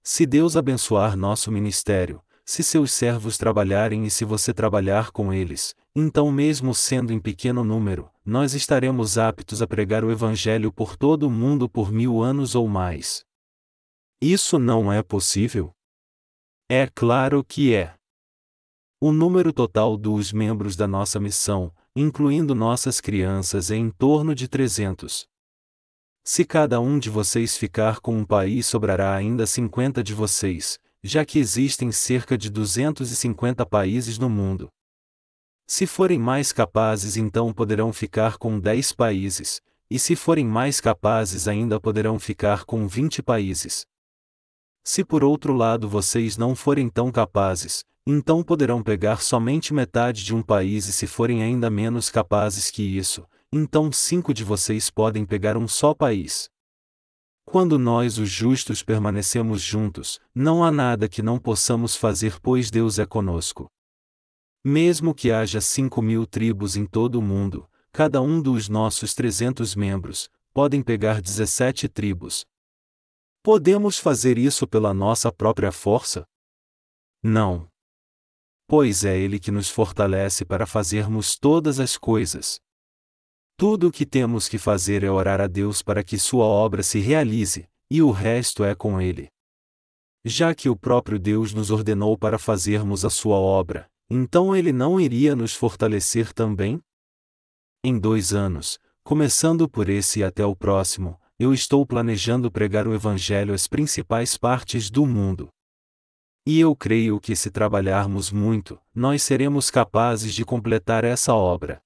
Se 0.03 0.27
Deus 0.27 0.55
abençoar 0.55 1.17
nosso 1.17 1.51
ministério, 1.51 2.21
se 2.45 2.63
seus 2.63 2.93
servos 2.93 3.39
trabalharem 3.39 4.05
e 4.05 4.11
se 4.11 4.25
você 4.25 4.53
trabalhar 4.53 5.13
com 5.13 5.33
eles, 5.33 5.75
então, 5.95 6.33
mesmo 6.33 6.75
sendo 6.75 7.13
em 7.13 7.21
pequeno 7.21 7.63
número, 7.63 8.11
nós 8.25 8.55
estaremos 8.55 9.19
aptos 9.19 9.61
a 9.61 9.67
pregar 9.67 10.03
o 10.03 10.11
Evangelho 10.11 10.73
por 10.73 10.97
todo 10.97 11.25
o 11.25 11.31
mundo 11.31 11.69
por 11.69 11.93
mil 11.93 12.23
anos 12.23 12.55
ou 12.55 12.67
mais. 12.67 13.25
Isso 14.19 14.59
não 14.59 14.91
é 14.91 15.03
possível? 15.03 15.71
É 16.67 16.87
claro 16.87 17.45
que 17.45 17.75
é. 17.75 17.95
O 18.99 19.13
número 19.13 19.53
total 19.53 19.99
dos 19.99 20.33
membros 20.33 20.77
da 20.77 20.87
nossa 20.87 21.21
missão, 21.21 21.71
incluindo 21.95 22.55
nossas 22.55 22.99
crianças, 22.99 23.71
é 23.71 23.77
em 23.77 23.91
torno 23.91 24.35
de 24.35 24.49
300. 24.49 25.27
Se 26.25 26.45
cada 26.45 26.81
um 26.81 26.99
de 26.99 27.11
vocês 27.11 27.57
ficar 27.57 28.01
com 28.01 28.17
um 28.17 28.25
país, 28.25 28.65
sobrará 28.65 29.15
ainda 29.15 29.45
50 29.45 30.03
de 30.03 30.15
vocês, 30.15 30.79
já 31.03 31.25
que 31.25 31.39
existem 31.39 31.93
cerca 31.93 32.39
de 32.39 32.49
250 32.49 33.67
países 33.67 34.19
no 34.19 34.31
mundo. 34.31 34.71
Se 35.67 35.87
forem 35.87 36.19
mais 36.19 36.53
capazes, 36.53 37.17
então 37.17 37.53
poderão 37.53 37.93
ficar 37.93 38.37
com 38.37 38.59
10 38.59 38.93
países, 38.93 39.61
e 39.91 39.99
se 39.99 40.17
forem 40.17 40.47
mais 40.47 40.81
capazes, 40.81 41.47
ainda 41.47 41.81
poderão 41.81 42.19
ficar 42.19 42.65
com 42.65 42.87
20 42.87 43.23
países. 43.23 43.87
Se 44.85 45.05
por 45.05 45.23
outro 45.23 45.53
lado 45.53 45.89
vocês 45.89 46.37
não 46.37 46.57
forem 46.57 46.89
tão 46.89 47.13
capazes, 47.13 47.85
então 48.07 48.43
poderão 48.43 48.83
pegar 48.83 49.23
somente 49.23 49.73
metade 49.73 50.25
de 50.25 50.35
um 50.35 50.43
país 50.43 50.89
e 50.89 50.93
se 50.93 51.07
forem 51.07 51.43
ainda 51.43 51.71
menos 51.71 52.11
capazes 52.11 52.71
que 52.71 52.83
isso, 52.83 53.25
então 53.53 53.93
cinco 53.93 54.35
de 54.35 54.43
vocês 54.43 54.91
podem 54.91 55.25
pegar 55.25 55.57
um 55.57 55.69
só 55.69 55.95
país. 55.95 56.51
Quando 57.45 57.79
nós, 57.79 58.19
os 58.19 58.31
justos, 58.31 58.83
permanecemos 58.83 59.61
juntos, 59.61 60.19
não 60.35 60.65
há 60.65 60.73
nada 60.73 61.09
que 61.09 61.23
não 61.23 61.39
possamos 61.39 61.95
fazer, 61.95 62.41
pois 62.41 62.71
Deus 62.71 62.99
é 62.99 63.07
conosco. 63.07 63.71
Mesmo 64.65 65.13
que 65.13 65.33
haja 65.33 65.61
cinco 65.61 66.01
mil 66.01 66.25
tribos 66.25 66.77
em 66.77 66.87
todo 66.87 67.17
o 67.17 67.23
mundo, 67.23 67.69
cada 67.91 68.23
um 68.23 68.41
dos 68.41 68.69
nossos 68.69 69.13
trezentos 69.13 69.75
membros, 69.75 70.31
podem 70.55 70.83
pegar 70.83 71.21
dezessete 71.21 71.89
tribos. 71.89 72.47
Podemos 73.43 73.99
fazer 73.99 74.39
isso 74.39 74.69
pela 74.69 74.95
nossa 74.95 75.33
própria 75.33 75.73
força? 75.73 76.25
Não. 77.21 77.69
Pois 78.69 79.05
é 79.05 79.19
Ele 79.19 79.41
que 79.41 79.51
nos 79.51 79.69
fortalece 79.69 80.45
para 80.45 80.65
fazermos 80.65 81.37
todas 81.37 81.81
as 81.81 81.99
coisas. 81.99 82.61
Tudo 83.57 83.89
o 83.89 83.93
que 83.93 84.07
temos 84.07 84.49
que 84.49 84.59
fazer 84.59 85.03
é 85.03 85.11
orar 85.11 85.41
a 85.41 85.49
Deus 85.49 85.83
para 85.83 86.05
que 86.05 86.19
Sua 86.19 86.45
obra 86.45 86.83
se 86.83 87.01
realize, 87.01 87.69
e 87.91 88.01
o 88.01 88.11
resto 88.11 88.65
é 88.65 88.75
com 88.75 89.01
Ele. 89.01 89.29
Já 90.25 90.55
que 90.55 90.69
o 90.69 90.77
próprio 90.77 91.19
Deus 91.19 91.53
nos 91.53 91.71
ordenou 91.71 92.17
para 92.17 92.39
fazermos 92.39 93.05
a 93.05 93.11
Sua 93.11 93.37
obra, 93.37 93.91
então 94.15 94.55
Ele 94.55 94.73
não 94.73 95.01
iria 95.01 95.35
nos 95.35 95.55
fortalecer 95.55 96.33
também? 96.33 96.81
Em 97.85 97.99
dois 97.99 98.33
anos, 98.33 98.79
começando 99.03 99.69
por 99.69 99.89
esse 99.89 100.21
e 100.21 100.25
até 100.25 100.45
o 100.45 100.55
próximo, 100.55 101.19
eu 101.39 101.53
estou 101.53 101.85
planejando 101.87 102.51
pregar 102.51 102.87
o 102.87 102.95
Evangelho 102.95 103.55
às 103.55 103.67
principais 103.67 104.37
partes 104.37 104.91
do 104.91 105.07
mundo. 105.07 105.49
E 106.47 106.61
eu 106.61 106.77
creio 106.77 107.19
que 107.21 107.35
se 107.35 107.51
trabalharmos 107.51 108.31
muito, 108.31 108.79
nós 108.95 109.23
seremos 109.23 109.71
capazes 109.71 110.35
de 110.35 110.45
completar 110.45 111.05
essa 111.05 111.35
obra. 111.35 111.81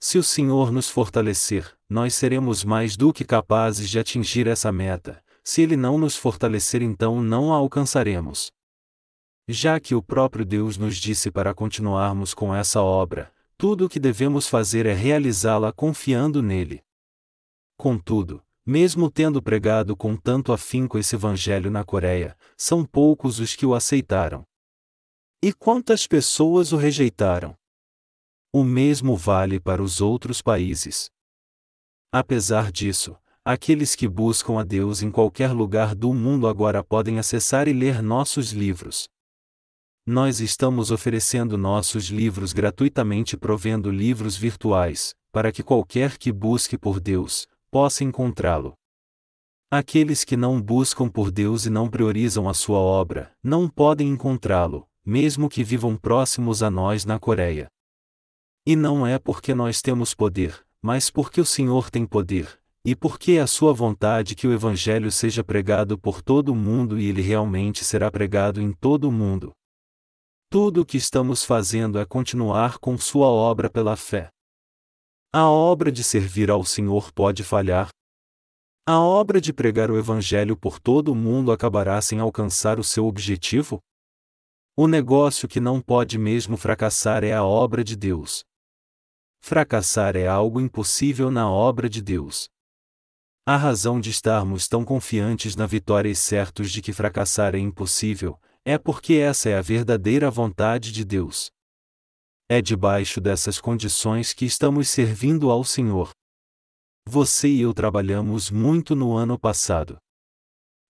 Se 0.00 0.18
o 0.18 0.22
Senhor 0.22 0.70
nos 0.70 0.88
fortalecer, 0.88 1.76
nós 1.88 2.14
seremos 2.14 2.64
mais 2.64 2.96
do 2.96 3.12
que 3.12 3.24
capazes 3.24 3.90
de 3.90 3.98
atingir 3.98 4.46
essa 4.46 4.70
meta, 4.70 5.22
se 5.44 5.62
Ele 5.62 5.76
não 5.76 5.98
nos 5.98 6.16
fortalecer, 6.16 6.82
então 6.82 7.20
não 7.20 7.52
a 7.52 7.56
alcançaremos. 7.56 8.55
Já 9.48 9.78
que 9.78 9.94
o 9.94 10.02
próprio 10.02 10.44
Deus 10.44 10.76
nos 10.76 10.96
disse 10.96 11.30
para 11.30 11.54
continuarmos 11.54 12.34
com 12.34 12.52
essa 12.52 12.82
obra, 12.82 13.32
tudo 13.56 13.86
o 13.86 13.88
que 13.88 14.00
devemos 14.00 14.48
fazer 14.48 14.86
é 14.86 14.92
realizá-la 14.92 15.72
confiando 15.72 16.42
nele. 16.42 16.82
Contudo, 17.76 18.42
mesmo 18.66 19.08
tendo 19.08 19.40
pregado 19.40 19.96
com 19.96 20.16
tanto 20.16 20.52
afinco 20.52 20.98
esse 20.98 21.14
evangelho 21.14 21.70
na 21.70 21.84
Coreia, 21.84 22.36
são 22.56 22.84
poucos 22.84 23.38
os 23.38 23.54
que 23.54 23.64
o 23.64 23.72
aceitaram. 23.72 24.44
E 25.40 25.52
quantas 25.52 26.08
pessoas 26.08 26.72
o 26.72 26.76
rejeitaram? 26.76 27.56
O 28.52 28.64
mesmo 28.64 29.16
vale 29.16 29.60
para 29.60 29.80
os 29.80 30.00
outros 30.00 30.42
países. 30.42 31.08
Apesar 32.10 32.72
disso, 32.72 33.16
aqueles 33.44 33.94
que 33.94 34.08
buscam 34.08 34.58
a 34.58 34.64
Deus 34.64 35.02
em 35.02 35.10
qualquer 35.10 35.52
lugar 35.52 35.94
do 35.94 36.12
mundo 36.12 36.48
agora 36.48 36.82
podem 36.82 37.20
acessar 37.20 37.68
e 37.68 37.72
ler 37.72 38.02
nossos 38.02 38.50
livros. 38.50 39.08
Nós 40.08 40.38
estamos 40.38 40.92
oferecendo 40.92 41.58
nossos 41.58 42.04
livros 42.10 42.52
gratuitamente 42.52 43.36
provendo 43.36 43.90
livros 43.90 44.36
virtuais, 44.36 45.16
para 45.32 45.50
que 45.50 45.64
qualquer 45.64 46.16
que 46.16 46.30
busque 46.30 46.78
por 46.78 47.00
Deus, 47.00 47.48
possa 47.72 48.04
encontrá-lo. 48.04 48.74
Aqueles 49.68 50.22
que 50.22 50.36
não 50.36 50.62
buscam 50.62 51.08
por 51.08 51.32
Deus 51.32 51.66
e 51.66 51.70
não 51.70 51.88
priorizam 51.88 52.48
a 52.48 52.54
sua 52.54 52.78
obra, 52.78 53.32
não 53.42 53.68
podem 53.68 54.06
encontrá-lo, 54.06 54.86
mesmo 55.04 55.48
que 55.48 55.64
vivam 55.64 55.96
próximos 55.96 56.62
a 56.62 56.70
nós 56.70 57.04
na 57.04 57.18
Coreia. 57.18 57.66
E 58.64 58.76
não 58.76 59.04
é 59.04 59.18
porque 59.18 59.56
nós 59.56 59.82
temos 59.82 60.14
poder, 60.14 60.64
mas 60.80 61.10
porque 61.10 61.40
o 61.40 61.44
Senhor 61.44 61.90
tem 61.90 62.06
poder, 62.06 62.60
e 62.84 62.94
porque 62.94 63.32
é 63.32 63.40
a 63.40 63.46
sua 63.48 63.72
vontade 63.72 64.36
que 64.36 64.46
o 64.46 64.52
Evangelho 64.52 65.10
seja 65.10 65.42
pregado 65.42 65.98
por 65.98 66.22
todo 66.22 66.50
o 66.50 66.54
mundo 66.54 66.96
e 66.96 67.08
ele 67.08 67.22
realmente 67.22 67.84
será 67.84 68.08
pregado 68.08 68.62
em 68.62 68.70
todo 68.70 69.08
o 69.08 69.12
mundo. 69.12 69.52
Tudo 70.58 70.80
o 70.80 70.86
que 70.86 70.96
estamos 70.96 71.44
fazendo 71.44 71.98
é 71.98 72.06
continuar 72.06 72.78
com 72.78 72.96
sua 72.96 73.26
obra 73.26 73.68
pela 73.68 73.94
fé. 73.94 74.30
A 75.30 75.50
obra 75.50 75.92
de 75.92 76.02
servir 76.02 76.50
ao 76.50 76.64
Senhor 76.64 77.12
pode 77.12 77.44
falhar. 77.44 77.90
A 78.88 78.98
obra 78.98 79.38
de 79.38 79.52
pregar 79.52 79.90
o 79.90 79.98
Evangelho 79.98 80.56
por 80.56 80.80
todo 80.80 81.12
o 81.12 81.14
mundo 81.14 81.52
acabará 81.52 82.00
sem 82.00 82.20
alcançar 82.20 82.80
o 82.80 82.82
seu 82.82 83.04
objetivo? 83.04 83.80
O 84.74 84.88
negócio 84.88 85.46
que 85.46 85.60
não 85.60 85.78
pode 85.78 86.16
mesmo 86.16 86.56
fracassar 86.56 87.22
é 87.22 87.34
a 87.34 87.44
obra 87.44 87.84
de 87.84 87.94
Deus. 87.94 88.42
Fracassar 89.42 90.16
é 90.16 90.26
algo 90.26 90.58
impossível 90.58 91.30
na 91.30 91.50
obra 91.50 91.86
de 91.86 92.00
Deus. 92.00 92.48
A 93.44 93.58
razão 93.58 94.00
de 94.00 94.08
estarmos 94.08 94.66
tão 94.68 94.86
confiantes 94.86 95.54
na 95.54 95.66
vitória 95.66 96.08
e 96.08 96.16
certos 96.16 96.72
de 96.72 96.80
que 96.80 96.94
fracassar 96.94 97.54
é 97.54 97.58
impossível, 97.58 98.40
é 98.68 98.76
porque 98.76 99.14
essa 99.14 99.48
é 99.48 99.56
a 99.56 99.62
verdadeira 99.62 100.28
vontade 100.28 100.90
de 100.90 101.04
Deus. 101.04 101.52
É 102.48 102.60
debaixo 102.60 103.20
dessas 103.20 103.60
condições 103.60 104.32
que 104.32 104.44
estamos 104.44 104.88
servindo 104.88 105.52
ao 105.52 105.62
Senhor. 105.62 106.10
Você 107.08 107.46
e 107.46 107.60
eu 107.60 107.72
trabalhamos 107.72 108.50
muito 108.50 108.96
no 108.96 109.16
ano 109.16 109.38
passado. 109.38 109.98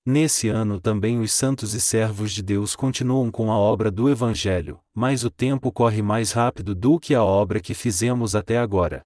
Nesse 0.07 0.49
ano 0.49 0.81
também 0.81 1.21
os 1.21 1.35
santos 1.35 1.75
e 1.75 1.81
servos 1.81 2.33
de 2.33 2.43
Deus 2.43 2.75
continuam 2.75 3.31
com 3.31 3.53
a 3.53 3.59
obra 3.59 3.91
do 3.91 4.09
Evangelho, 4.09 4.81
mas 4.95 5.23
o 5.23 5.31
tempo 5.31 5.71
corre 5.71 6.01
mais 6.01 6.33
rápido 6.33 6.75
do 6.75 6.99
que 6.99 7.15
a 7.15 7.23
obra 7.23 7.61
que 7.61 7.75
fizemos 7.75 8.35
até 8.35 8.57
agora. 8.57 9.03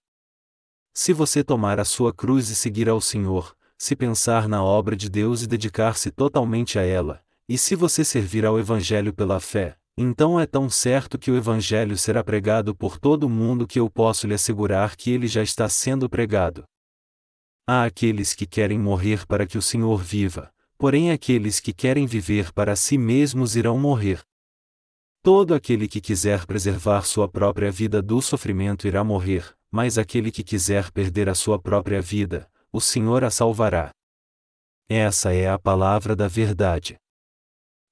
Se 0.95 1.13
você 1.13 1.43
tomar 1.43 1.81
a 1.81 1.85
sua 1.85 2.15
cruz 2.15 2.51
e 2.51 2.55
seguir 2.55 2.89
ao 2.89 3.01
Senhor, 3.01 3.53
se 3.77 3.97
pensar 3.97 4.47
na 4.49 4.63
obra 4.63 4.95
de 4.95 5.11
Deus 5.11 5.43
e 5.43 5.49
dedicar-se 5.49 6.13
totalmente 6.13 6.79
a 6.79 6.83
ela, 6.83 7.21
e 7.51 7.59
se 7.59 7.75
você 7.75 8.05
servir 8.05 8.47
ao 8.47 8.61
Evangelho 8.61 9.13
pela 9.13 9.41
fé, 9.41 9.77
então 9.99 10.39
é 10.39 10.47
tão 10.47 10.71
certo 10.71 11.19
que 11.19 11.33
o 11.33 11.37
Evangelho 11.37 11.99
será 11.99 12.23
pregado 12.23 12.77
por 12.77 12.97
todo 12.97 13.25
o 13.25 13.29
mundo 13.29 13.67
que 13.67 13.81
eu 13.81 13.91
posso 13.91 14.25
lhe 14.29 14.35
assegurar 14.35 14.95
que 14.95 15.11
ele 15.11 15.27
já 15.27 15.43
está 15.43 15.69
sendo 15.69 16.09
pregado. 16.09 16.63
Há 17.67 17.83
aqueles 17.83 18.35
que 18.35 18.47
querem 18.47 18.79
morrer 18.79 19.27
para 19.27 19.49
que 19.49 19.59
o 19.59 19.63
Senhor 19.63 20.01
viva, 20.01 20.53
porém 20.79 21.11
aqueles 21.11 21.59
que 21.59 21.73
querem 21.73 22.07
viver 22.07 22.53
para 22.53 22.77
si 22.77 22.97
mesmos 22.97 23.57
irão 23.57 23.77
morrer. 23.77 24.21
Todo 25.21 25.53
aquele 25.53 25.89
que 25.89 26.01
quiser 26.01 26.47
preservar 26.47 27.03
sua 27.03 27.29
própria 27.29 27.73
vida 27.73 28.01
do 28.01 28.23
sofrimento 28.23 28.87
irá 28.87 29.03
morrer, 29.03 29.57
mas 29.73 29.99
aquele 29.99 30.31
que 30.31 30.45
quiser 30.45 30.93
perder 30.93 31.29
a 31.29 31.35
sua 31.35 31.59
própria 31.59 32.01
vida, 32.01 32.49
o 32.73 32.81
Senhor 32.81 33.25
a 33.25 33.31
salvará. 33.31 33.91
Essa 34.89 35.35
é 35.35 35.51
a 35.51 35.59
palavra 35.59 36.15
da 36.15 36.29
verdade. 36.29 37.00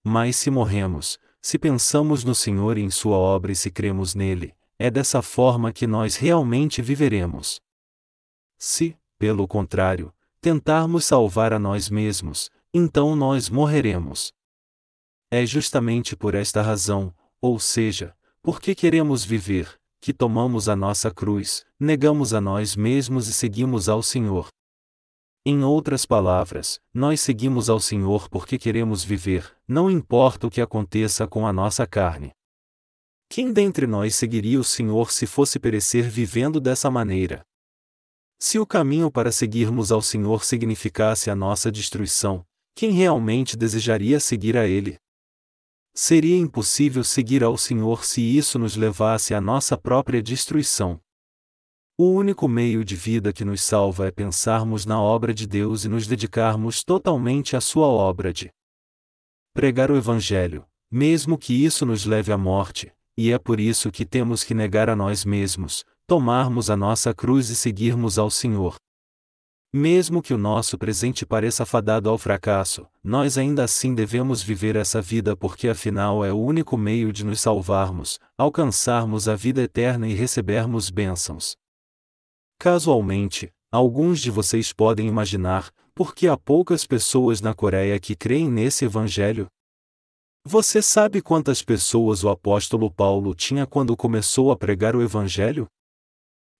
Mas 0.05 0.37
se 0.37 0.51
morremos, 0.51 1.19
se 1.41 1.59
pensamos 1.59 2.25
no 2.25 2.35
Senhor 2.35 2.79
e 2.79 2.83
em 2.83 2.91
Sua 2.91 3.17
obra 3.17 3.53
e 3.53 3.57
se 3.57 3.71
cremos 3.71 4.15
nele, 4.15 4.55
é 4.79 4.91
dessa 4.91 5.23
forma 5.23 5.73
que 5.73 5.87
nós 5.87 6.17
realmente 6.17 6.81
viveremos. 6.81 7.61
Se, 8.57 8.97
pelo 9.19 9.47
contrário, 9.49 10.13
tentarmos 10.41 11.05
salvar 11.05 11.53
a 11.53 11.59
nós 11.59 11.91
mesmos, 11.91 12.51
então 12.73 13.17
nós 13.17 13.49
morreremos. 13.49 14.33
É 15.31 15.45
justamente 15.45 16.17
por 16.17 16.35
esta 16.35 16.63
razão, 16.63 17.15
ou 17.41 17.59
seja, 17.59 18.17
porque 18.43 18.75
queremos 18.75 19.25
viver, 19.25 19.79
que 20.01 20.13
tomamos 20.13 20.69
a 20.69 20.77
nossa 20.77 21.11
cruz, 21.11 21.65
negamos 21.79 22.33
a 22.33 22.41
nós 22.41 22.77
mesmos 22.77 23.29
e 23.29 23.33
seguimos 23.33 23.89
ao 23.89 24.03
Senhor. 24.03 24.49
Em 25.51 25.65
outras 25.65 26.05
palavras, 26.05 26.79
nós 26.93 27.23
seguimos 27.23 27.71
ao 27.71 27.81
Senhor 27.81 28.29
porque 28.29 28.59
queremos 28.59 29.03
viver, 29.03 29.51
não 29.67 29.91
importa 29.91 30.47
o 30.47 30.51
que 30.51 30.61
aconteça 30.61 31.27
com 31.27 31.47
a 31.47 31.55
nossa 31.55 31.87
carne. 31.87 32.33
Quem 33.31 33.51
dentre 33.51 33.87
nós 33.87 34.15
seguiria 34.15 34.61
o 34.61 34.63
Senhor 34.63 35.11
se 35.11 35.27
fosse 35.27 35.59
perecer 35.59 36.07
vivendo 36.07 36.61
dessa 36.61 36.91
maneira? 36.91 37.41
Se 38.39 38.59
o 38.59 38.67
caminho 38.67 39.11
para 39.11 39.33
seguirmos 39.33 39.91
ao 39.91 40.03
Senhor 40.03 40.45
significasse 40.45 41.31
a 41.31 41.35
nossa 41.35 41.73
destruição, 41.73 42.45
quem 42.75 42.91
realmente 42.91 43.57
desejaria 43.57 44.21
seguir 44.21 44.55
a 44.55 44.67
Ele? 44.67 44.99
Seria 45.95 46.37
impossível 46.37 47.03
seguir 47.03 47.43
ao 47.43 47.57
Senhor 47.57 48.05
se 48.05 48.21
isso 48.21 48.59
nos 48.59 48.77
levasse 48.77 49.33
à 49.33 49.41
nossa 49.41 49.79
própria 49.79 50.23
destruição. 50.23 51.01
O 52.01 52.13
único 52.13 52.47
meio 52.47 52.85
de 52.85 52.95
vida 52.95 53.33
que 53.33 53.45
nos 53.45 53.61
salva 53.61 54.07
é 54.07 54.13
pensarmos 54.13 54.87
na 54.87 55.03
obra 55.03 55.35
de 55.35 55.49
Deus 55.49 55.85
e 55.85 55.89
nos 55.89 56.07
dedicarmos 56.07 56.85
totalmente 56.85 57.57
à 57.57 57.61
Sua 57.61 57.89
obra 57.89 58.33
de 58.33 58.53
pregar 59.53 59.91
o 59.91 59.97
Evangelho, 59.97 60.65
mesmo 60.89 61.37
que 61.37 61.53
isso 61.53 61.85
nos 61.85 62.05
leve 62.05 62.31
à 62.31 62.39
morte, 62.39 62.93
e 63.17 63.33
é 63.33 63.39
por 63.39 63.59
isso 63.59 63.91
que 63.91 64.07
temos 64.07 64.45
que 64.45 64.55
negar 64.55 64.89
a 64.89 64.95
nós 64.95 65.25
mesmos, 65.25 65.85
tomarmos 66.07 66.71
a 66.71 66.77
nossa 66.77 67.13
cruz 67.13 67.51
e 67.51 67.57
seguirmos 67.57 68.17
ao 68.17 68.31
Senhor. 68.31 68.77
Mesmo 69.75 70.23
que 70.23 70.33
o 70.33 70.39
nosso 70.39 70.79
presente 70.79 71.27
pareça 71.27 71.67
fadado 71.67 72.09
ao 72.09 72.17
fracasso, 72.17 72.87
nós 73.03 73.37
ainda 73.37 73.65
assim 73.65 73.93
devemos 73.93 74.41
viver 74.41 74.77
essa 74.77 75.03
vida 75.03 75.35
porque 75.35 75.69
afinal 75.69 76.25
é 76.25 76.33
o 76.33 76.39
único 76.39 76.77
meio 76.77 77.13
de 77.13 77.25
nos 77.25 77.41
salvarmos, 77.41 78.21
alcançarmos 78.39 79.29
a 79.29 79.35
vida 79.35 79.63
eterna 79.63 80.07
e 80.07 80.15
recebermos 80.15 80.91
bênçãos. 80.91 81.57
Casualmente, 82.61 83.53
alguns 83.71 84.19
de 84.19 84.33
vocês 84.33 84.73
podem 84.73 85.07
imaginar, 85.07 85.73
por 85.95 86.13
que 86.13 86.27
há 86.27 86.37
poucas 86.37 86.85
pessoas 86.85 87.41
na 87.41 87.55
Coreia 87.55 88.01
que 88.01 88.17
creem 88.17 88.51
nesse 88.51 88.85
evangelho? 88.85 89.47
Você 90.45 90.83
sabe 90.83 91.23
quantas 91.23 91.63
pessoas 91.63 92.25
o 92.25 92.29
apóstolo 92.29 92.91
Paulo 92.91 93.33
tinha 93.33 93.65
quando 93.65 93.97
começou 93.97 94.51
a 94.51 94.57
pregar 94.57 94.97
o 94.97 95.03
evangelho? 95.03 95.69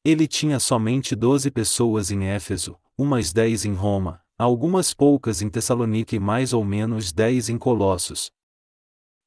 Ele 0.05 0.29
tinha 0.29 0.61
somente 0.61 1.17
doze 1.17 1.51
pessoas 1.51 2.13
em 2.13 2.27
Éfeso, 2.27 2.79
umas 2.97 3.33
dez 3.33 3.65
em 3.65 3.75
Roma, 3.75 4.21
algumas 4.39 4.95
poucas 4.95 5.43
em 5.43 5.51
Tessalônica 5.51 6.15
e 6.15 6.21
mais 6.21 6.53
ou 6.53 6.65
menos 6.65 7.13
dez 7.13 7.49
em 7.49 7.59
Colossos. 7.59 8.31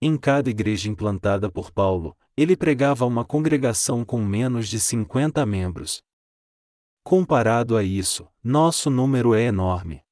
Em 0.02 0.16
cada 0.18 0.50
igreja 0.50 0.90
implantada 0.90 1.52
por 1.52 1.70
Paulo, 1.70 2.16
ele 2.38 2.56
pregava 2.56 3.06
uma 3.06 3.26
congregação 3.26 4.06
com 4.06 4.24
menos 4.24 4.70
de 4.70 4.80
50 4.80 5.46
membros. 5.46 6.02
Comparado 7.04 7.76
a 7.76 7.84
isso, 7.84 8.28
nosso 8.44 8.90
número 8.90 9.34
é 9.34 9.42
enorme. 9.44 10.04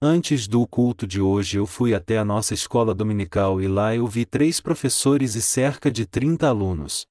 Antes 0.00 0.48
do 0.48 0.66
culto 0.66 1.06
de 1.06 1.20
hoje 1.20 1.58
eu 1.58 1.64
fui 1.64 1.94
até 1.94 2.18
a 2.18 2.24
nossa 2.24 2.52
escola 2.52 2.92
dominical 2.92 3.60
e 3.60 3.68
lá 3.68 3.94
eu 3.94 4.06
vi 4.06 4.24
três 4.24 4.60
professores 4.60 5.36
e 5.36 5.40
cerca 5.40 5.92
de 5.92 6.04
30 6.04 6.48
alunos. 6.48 7.06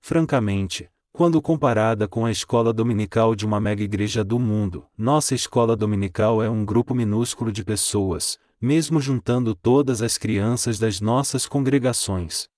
Francamente, 0.00 0.90
quando 1.12 1.42
comparada 1.42 2.08
com 2.08 2.24
a 2.24 2.30
escola 2.30 2.72
dominical 2.72 3.34
de 3.34 3.44
uma 3.44 3.60
mega 3.60 3.82
igreja 3.82 4.24
do 4.24 4.38
mundo, 4.38 4.86
nossa 4.96 5.34
escola 5.34 5.76
dominical 5.76 6.42
é 6.42 6.48
um 6.48 6.64
grupo 6.64 6.94
minúsculo 6.94 7.52
de 7.52 7.62
pessoas, 7.62 8.38
mesmo 8.58 8.98
juntando 8.98 9.54
todas 9.54 10.00
as 10.00 10.16
crianças 10.16 10.78
das 10.78 11.02
nossas 11.02 11.46
congregações. 11.46 12.48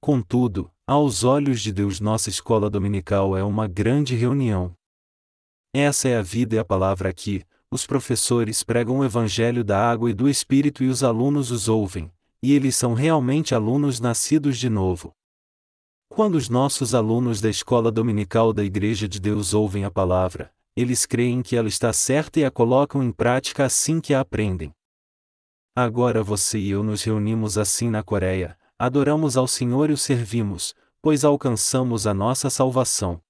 Contudo, 0.00 0.70
aos 0.86 1.24
olhos 1.24 1.60
de 1.60 1.72
Deus, 1.72 1.98
nossa 1.98 2.30
escola 2.30 2.70
dominical 2.70 3.36
é 3.36 3.42
uma 3.42 3.66
grande 3.66 4.14
reunião. 4.14 4.72
Essa 5.74 6.08
é 6.08 6.16
a 6.16 6.22
vida 6.22 6.54
e 6.54 6.58
a 6.58 6.64
palavra 6.64 7.08
aqui. 7.08 7.42
Os 7.68 7.84
professores 7.84 8.62
pregam 8.62 8.98
o 8.98 9.04
evangelho 9.04 9.64
da 9.64 9.90
água 9.90 10.08
e 10.08 10.14
do 10.14 10.28
Espírito 10.28 10.84
e 10.84 10.88
os 10.88 11.02
alunos 11.02 11.50
os 11.50 11.68
ouvem, 11.68 12.12
e 12.40 12.52
eles 12.52 12.76
são 12.76 12.94
realmente 12.94 13.52
alunos 13.52 13.98
nascidos 13.98 14.56
de 14.56 14.70
novo. 14.70 15.12
Quando 16.08 16.36
os 16.36 16.48
nossos 16.48 16.94
alunos 16.94 17.40
da 17.40 17.50
escola 17.50 17.90
dominical 17.90 18.52
da 18.52 18.62
Igreja 18.62 19.08
de 19.08 19.18
Deus 19.18 19.52
ouvem 19.52 19.84
a 19.84 19.90
palavra, 19.90 20.52
eles 20.76 21.04
creem 21.04 21.42
que 21.42 21.56
ela 21.56 21.66
está 21.66 21.92
certa 21.92 22.38
e 22.38 22.44
a 22.44 22.50
colocam 22.50 23.02
em 23.02 23.10
prática 23.10 23.64
assim 23.64 24.00
que 24.00 24.14
a 24.14 24.20
aprendem. 24.20 24.72
Agora 25.74 26.22
você 26.22 26.58
e 26.58 26.70
eu 26.70 26.84
nos 26.84 27.02
reunimos 27.02 27.58
assim 27.58 27.90
na 27.90 28.04
Coreia, 28.04 28.56
adoramos 28.78 29.36
ao 29.36 29.46
Senhor 29.46 29.90
e 29.90 29.92
o 29.92 29.96
servimos, 29.96 30.74
pois 31.00 31.24
alcançamos 31.24 32.06
a 32.06 32.12
nossa 32.12 32.50
salvação. 32.50 33.20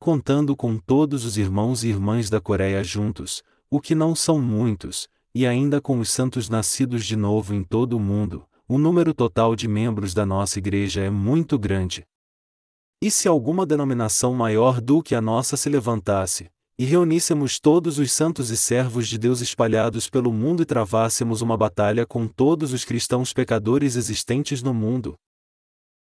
Contando 0.00 0.56
com 0.56 0.78
todos 0.78 1.24
os 1.24 1.36
irmãos 1.36 1.84
e 1.84 1.88
irmãs 1.88 2.30
da 2.30 2.40
Coreia 2.40 2.82
juntos, 2.82 3.42
o 3.70 3.80
que 3.80 3.94
não 3.94 4.14
são 4.14 4.40
muitos, 4.40 5.08
e 5.34 5.46
ainda 5.46 5.80
com 5.80 5.98
os 6.00 6.10
santos 6.10 6.48
nascidos 6.48 7.04
de 7.04 7.16
novo 7.16 7.54
em 7.54 7.62
todo 7.62 7.96
o 7.96 8.00
mundo, 8.00 8.48
o 8.66 8.78
número 8.78 9.14
total 9.14 9.54
de 9.54 9.68
membros 9.68 10.14
da 10.14 10.26
nossa 10.26 10.58
igreja 10.58 11.00
é 11.00 11.10
muito 11.10 11.58
grande. 11.58 12.06
E 13.00 13.10
se 13.10 13.28
alguma 13.28 13.64
denominação 13.64 14.34
maior 14.34 14.80
do 14.80 15.02
que 15.02 15.14
a 15.14 15.20
nossa 15.20 15.56
se 15.56 15.68
levantasse, 15.68 16.50
e 16.78 16.84
reuníssemos 16.84 17.58
todos 17.58 17.98
os 17.98 18.12
santos 18.12 18.50
e 18.50 18.56
servos 18.56 19.08
de 19.08 19.18
Deus 19.18 19.40
espalhados 19.40 20.08
pelo 20.08 20.32
mundo 20.32 20.62
e 20.62 20.66
travássemos 20.66 21.42
uma 21.42 21.56
batalha 21.56 22.06
com 22.06 22.26
todos 22.26 22.72
os 22.72 22.84
cristãos 22.84 23.32
pecadores 23.32 23.96
existentes 23.96 24.62
no 24.62 24.72
mundo, 24.72 25.16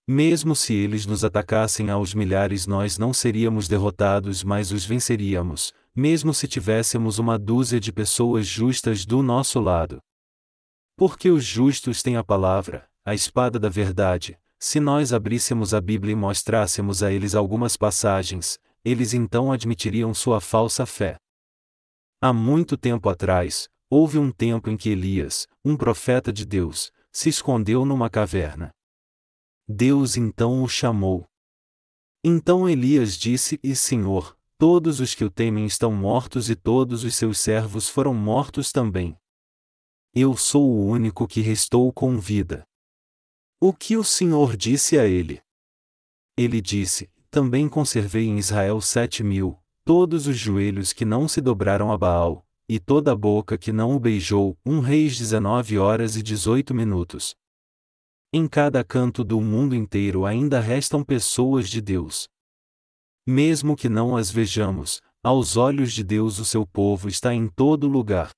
mesmo 0.07 0.53
se 0.53 0.73
eles 0.73 1.05
nos 1.05 1.23
atacassem 1.23 1.89
aos 1.89 2.13
milhares, 2.13 2.67
nós 2.67 2.97
não 2.97 3.13
seríamos 3.13 3.69
derrotados, 3.69 4.43
mas 4.43 4.69
os 4.69 4.83
venceríamos, 4.83 5.71
mesmo 5.95 6.33
se 6.33 6.45
tivéssemos 6.45 7.19
uma 7.19 7.39
dúzia 7.39 7.79
de 7.79 7.89
pessoas 7.89 8.45
justas 8.45 9.05
do 9.05 9.23
nosso 9.23 9.61
lado. 9.61 10.01
Porque 10.97 11.29
os 11.29 11.45
justos 11.45 12.03
têm 12.03 12.17
a 12.17 12.23
palavra, 12.23 12.85
a 13.05 13.15
espada 13.15 13.57
da 13.57 13.69
verdade. 13.69 14.37
Se 14.59 14.77
nós 14.77 15.13
abríssemos 15.13 15.73
a 15.73 15.79
Bíblia 15.79 16.11
e 16.11 16.17
mostrássemos 16.17 17.01
a 17.01 17.09
eles 17.09 17.33
algumas 17.33 17.77
passagens, 17.77 18.59
eles 18.83 19.13
então 19.13 19.51
admitiriam 19.51 20.13
sua 20.13 20.41
falsa 20.41 20.85
fé. 20.85 21.17
Há 22.21 22.33
muito 22.33 22.77
tempo 22.77 23.09
atrás, 23.09 23.67
houve 23.89 24.17
um 24.17 24.31
tempo 24.31 24.69
em 24.69 24.77
que 24.77 24.89
Elias, 24.89 25.47
um 25.63 25.77
profeta 25.77 26.31
de 26.31 26.45
Deus, 26.45 26.91
se 27.11 27.29
escondeu 27.29 27.85
numa 27.85 28.09
caverna. 28.09 28.71
Deus 29.67 30.17
então 30.17 30.63
o 30.63 30.67
chamou. 30.67 31.25
Então 32.23 32.67
Elias 32.67 33.17
disse: 33.17 33.59
E 33.63 33.75
Senhor, 33.75 34.37
todos 34.57 34.99
os 34.99 35.13
que 35.13 35.23
o 35.23 35.29
temem 35.29 35.65
estão 35.65 35.91
mortos 35.91 36.49
e 36.49 36.55
todos 36.55 37.03
os 37.03 37.15
seus 37.15 37.39
servos 37.39 37.87
foram 37.87 38.13
mortos 38.13 38.71
também. 38.71 39.17
Eu 40.13 40.35
sou 40.37 40.69
o 40.69 40.85
único 40.85 41.27
que 41.27 41.41
restou 41.41 41.91
com 41.91 42.19
vida. 42.19 42.65
O 43.59 43.73
que 43.73 43.95
o 43.95 44.03
Senhor 44.03 44.57
disse 44.57 44.97
a 44.97 45.05
ele? 45.05 45.41
Ele 46.37 46.61
disse: 46.61 47.09
Também 47.33 47.67
conservei 47.67 48.27
em 48.27 48.37
Israel 48.37 48.79
sete 48.79 49.23
mil, 49.23 49.57
todos 49.83 50.27
os 50.27 50.37
joelhos 50.37 50.93
que 50.93 51.03
não 51.03 51.27
se 51.27 51.41
dobraram 51.41 51.91
a 51.91 51.97
Baal, 51.97 52.45
e 52.69 52.79
toda 52.79 53.11
a 53.11 53.15
boca 53.15 53.57
que 53.57 53.71
não 53.71 53.95
o 53.95 53.99
beijou. 53.99 54.55
1 54.63 54.79
Reis 54.81 55.17
19 55.17 55.79
horas 55.79 56.15
e 56.15 56.21
18 56.21 56.75
minutos. 56.75 57.33
Em 58.31 58.47
cada 58.47 58.83
canto 58.83 59.23
do 59.23 59.41
mundo 59.41 59.73
inteiro 59.73 60.27
ainda 60.27 60.59
restam 60.59 61.03
pessoas 61.03 61.67
de 61.67 61.81
Deus. 61.81 62.27
Mesmo 63.25 63.75
que 63.75 63.89
não 63.89 64.15
as 64.15 64.29
vejamos, 64.29 65.01
aos 65.23 65.57
olhos 65.57 65.91
de 65.91 66.03
Deus 66.03 66.37
o 66.37 66.45
seu 66.45 66.67
povo 66.67 67.09
está 67.09 67.33
em 67.33 67.47
todo 67.47 67.87
lugar. 67.87 68.29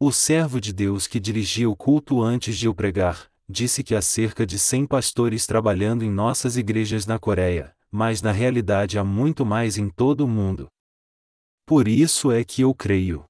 O 0.00 0.10
servo 0.10 0.58
de 0.58 0.72
Deus 0.72 1.06
que 1.06 1.20
dirigia 1.20 1.68
o 1.68 1.76
culto 1.76 2.22
antes 2.22 2.56
de 2.56 2.64
eu 2.64 2.74
pregar, 2.74 3.30
disse 3.46 3.84
que 3.84 3.94
há 3.94 4.00
cerca 4.00 4.46
de 4.46 4.58
100 4.58 4.86
pastores 4.86 5.46
trabalhando 5.46 6.02
em 6.02 6.10
nossas 6.10 6.56
igrejas 6.56 7.04
na 7.04 7.18
Coreia, 7.18 7.76
mas 7.90 8.22
na 8.22 8.32
realidade 8.32 8.98
há 8.98 9.04
muito 9.04 9.44
mais 9.44 9.76
em 9.76 9.88
todo 9.88 10.24
o 10.24 10.28
mundo. 10.28 10.68
Por 11.66 11.88
isso 11.88 12.30
é 12.30 12.44
que 12.44 12.62
eu 12.62 12.74
creio. 12.74 13.24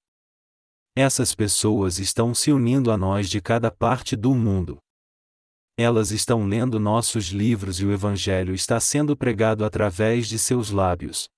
Essas 0.97 1.35
pessoas 1.35 1.99
estão 1.99 2.35
se 2.35 2.53
unindo 2.53 2.91
a 2.91 2.97
nós 2.97 3.31
de 3.31 3.41
cada 3.41 3.71
parte 3.71 4.17
do 4.17 4.35
mundo. 4.35 4.79
Elas 5.79 6.11
estão 6.11 6.47
lendo 6.47 6.79
nossos 6.79 7.27
livros 7.27 7.81
e 7.81 7.87
o 7.87 7.93
Evangelho 7.93 8.55
está 8.55 8.79
sendo 8.79 9.17
pregado 9.17 9.65
através 9.65 10.29
de 10.29 10.39
seus 10.39 10.71
lábios. 10.71 11.29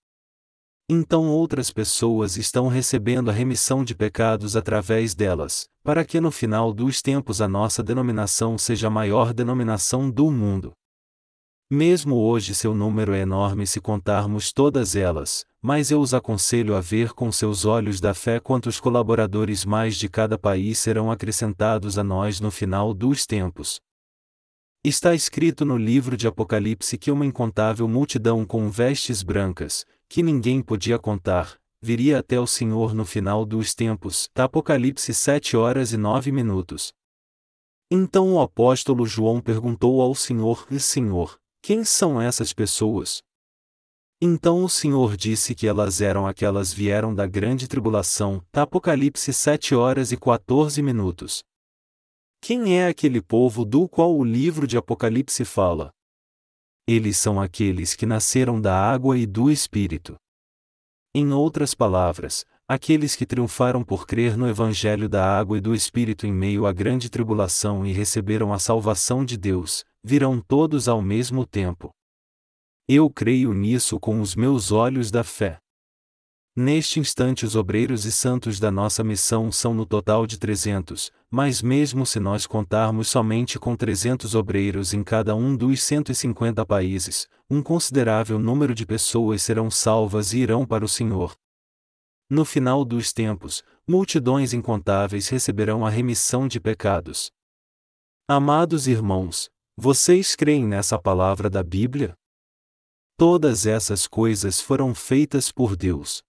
Então 0.88 1.28
outras 1.28 1.70
pessoas 1.70 2.36
estão 2.36 2.66
recebendo 2.66 3.30
a 3.30 3.32
remissão 3.32 3.84
de 3.84 3.94
pecados 3.94 4.56
através 4.56 5.14
delas, 5.14 5.68
para 5.82 6.04
que 6.04 6.20
no 6.20 6.30
final 6.30 6.72
dos 6.72 7.00
tempos 7.00 7.40
a 7.40 7.46
nossa 7.46 7.82
denominação 7.82 8.58
seja 8.58 8.88
a 8.88 8.90
maior 8.90 9.32
denominação 9.32 10.10
do 10.10 10.30
mundo. 10.30 10.72
Mesmo 11.74 12.16
hoje 12.16 12.54
seu 12.54 12.74
número 12.74 13.14
é 13.14 13.20
enorme 13.20 13.66
se 13.66 13.80
contarmos 13.80 14.52
todas 14.52 14.94
elas, 14.94 15.46
mas 15.58 15.90
eu 15.90 16.02
os 16.02 16.12
aconselho 16.12 16.76
a 16.76 16.82
ver 16.82 17.14
com 17.14 17.32
seus 17.32 17.64
olhos 17.64 17.98
da 17.98 18.12
fé 18.12 18.38
quantos 18.38 18.78
colaboradores 18.78 19.64
mais 19.64 19.96
de 19.96 20.06
cada 20.06 20.36
país 20.36 20.78
serão 20.78 21.10
acrescentados 21.10 21.96
a 21.96 22.04
nós 22.04 22.40
no 22.40 22.50
final 22.50 22.92
dos 22.92 23.24
tempos. 23.24 23.80
Está 24.84 25.14
escrito 25.14 25.64
no 25.64 25.78
livro 25.78 26.14
de 26.14 26.26
Apocalipse 26.26 26.98
que 26.98 27.10
uma 27.10 27.24
incontável 27.24 27.88
multidão 27.88 28.44
com 28.44 28.68
vestes 28.68 29.22
brancas, 29.22 29.86
que 30.10 30.22
ninguém 30.22 30.60
podia 30.60 30.98
contar, 30.98 31.56
viria 31.80 32.18
até 32.18 32.38
o 32.38 32.46
Senhor 32.46 32.92
no 32.92 33.06
final 33.06 33.46
dos 33.46 33.74
tempos. 33.74 34.28
Apocalipse 34.34 35.14
7 35.14 35.56
horas 35.56 35.94
e 35.94 35.96
9 35.96 36.32
minutos. 36.32 36.92
Então 37.90 38.34
o 38.34 38.40
apóstolo 38.42 39.06
João 39.06 39.40
perguntou 39.40 40.02
ao 40.02 40.14
Senhor: 40.14 40.66
Senhor, 40.78 41.38
quem 41.64 41.84
são 41.84 42.20
essas 42.20 42.52
pessoas? 42.52 43.22
Então 44.20 44.64
o 44.64 44.68
Senhor 44.68 45.16
disse 45.16 45.54
que 45.54 45.68
elas 45.68 46.00
eram 46.00 46.26
aquelas 46.26 46.72
vieram 46.72 47.14
da 47.14 47.24
grande 47.24 47.68
tribulação. 47.68 48.44
Apocalipse 48.52 49.32
7 49.32 49.72
horas 49.72 50.10
e 50.10 50.16
14 50.16 50.82
minutos. 50.82 51.44
Quem 52.40 52.76
é 52.76 52.88
aquele 52.88 53.22
povo 53.22 53.64
do 53.64 53.88
qual 53.88 54.12
o 54.12 54.24
livro 54.24 54.66
de 54.66 54.76
Apocalipse 54.76 55.44
fala? 55.44 55.92
Eles 56.84 57.16
são 57.16 57.40
aqueles 57.40 57.94
que 57.94 58.06
nasceram 58.06 58.60
da 58.60 58.76
água 58.76 59.16
e 59.16 59.24
do 59.24 59.48
Espírito. 59.48 60.16
Em 61.14 61.32
outras 61.32 61.74
palavras, 61.76 62.44
aqueles 62.66 63.14
que 63.14 63.24
triunfaram 63.24 63.84
por 63.84 64.04
crer 64.04 64.36
no 64.36 64.48
Evangelho 64.48 65.08
da 65.08 65.24
água 65.24 65.58
e 65.58 65.60
do 65.60 65.76
Espírito 65.76 66.26
em 66.26 66.32
meio 66.32 66.66
à 66.66 66.72
grande 66.72 67.08
tribulação 67.08 67.86
e 67.86 67.92
receberam 67.92 68.52
a 68.52 68.58
salvação 68.58 69.24
de 69.24 69.36
Deus, 69.36 69.84
virão 70.04 70.40
todos 70.40 70.88
ao 70.88 71.00
mesmo 71.00 71.46
tempo. 71.46 71.90
Eu 72.88 73.08
creio 73.08 73.52
nisso 73.52 73.98
com 74.00 74.20
os 74.20 74.34
meus 74.34 74.72
olhos 74.72 75.10
da 75.10 75.22
fé. 75.22 75.58
Neste 76.54 77.00
instante, 77.00 77.46
os 77.46 77.56
obreiros 77.56 78.04
e 78.04 78.12
santos 78.12 78.60
da 78.60 78.70
nossa 78.70 79.02
missão 79.02 79.50
são 79.50 79.72
no 79.72 79.86
total 79.86 80.26
de 80.26 80.38
300, 80.38 81.10
mas 81.30 81.62
mesmo 81.62 82.04
se 82.04 82.20
nós 82.20 82.46
contarmos 82.46 83.08
somente 83.08 83.58
com 83.58 83.74
300 83.74 84.34
obreiros 84.34 84.92
em 84.92 85.02
cada 85.02 85.34
um 85.34 85.56
dos 85.56 85.82
150 85.82 86.66
países, 86.66 87.26
um 87.48 87.62
considerável 87.62 88.38
número 88.38 88.74
de 88.74 88.84
pessoas 88.84 89.42
serão 89.42 89.70
salvas 89.70 90.34
e 90.34 90.40
irão 90.40 90.66
para 90.66 90.84
o 90.84 90.88
Senhor. 90.88 91.34
No 92.28 92.44
final 92.44 92.84
dos 92.84 93.14
tempos, 93.14 93.62
multidões 93.88 94.52
incontáveis 94.52 95.28
receberão 95.28 95.86
a 95.86 95.90
remissão 95.90 96.46
de 96.46 96.60
pecados. 96.60 97.30
Amados 98.28 98.86
irmãos, 98.86 99.50
vocês 99.76 100.36
creem 100.36 100.66
nessa 100.66 100.98
palavra 100.98 101.48
da 101.48 101.62
Bíblia? 101.62 102.14
Todas 103.16 103.64
essas 103.64 104.06
coisas 104.06 104.60
foram 104.60 104.94
feitas 104.94 105.50
por 105.50 105.76
Deus. 105.76 106.22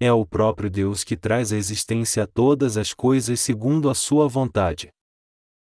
É 0.00 0.12
o 0.12 0.26
próprio 0.26 0.68
Deus 0.68 1.04
que 1.04 1.16
traz 1.16 1.52
à 1.52 1.56
existência 1.56 2.26
todas 2.26 2.76
as 2.76 2.92
coisas 2.92 3.38
segundo 3.38 3.88
a 3.88 3.94
sua 3.94 4.26
vontade. 4.26 4.90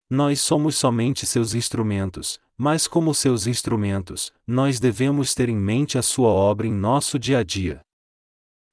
Nós 0.09 0.41
somos 0.41 0.77
somente 0.77 1.27
seus 1.27 1.55
instrumentos, 1.55 2.41
mas 2.57 2.87
como 2.87 3.15
seus 3.15 3.47
instrumentos, 3.47 4.33
nós 4.47 4.81
devemos 4.81 5.35
ter 5.35 5.49
em 5.49 5.57
mente 5.57 5.99
a 5.99 6.03
sua 6.03 6.29
obra 6.29 6.67
em 6.67 6.73
nosso 6.73 7.19
dia 7.19 7.39
a 7.39 7.43
dia. 7.43 7.83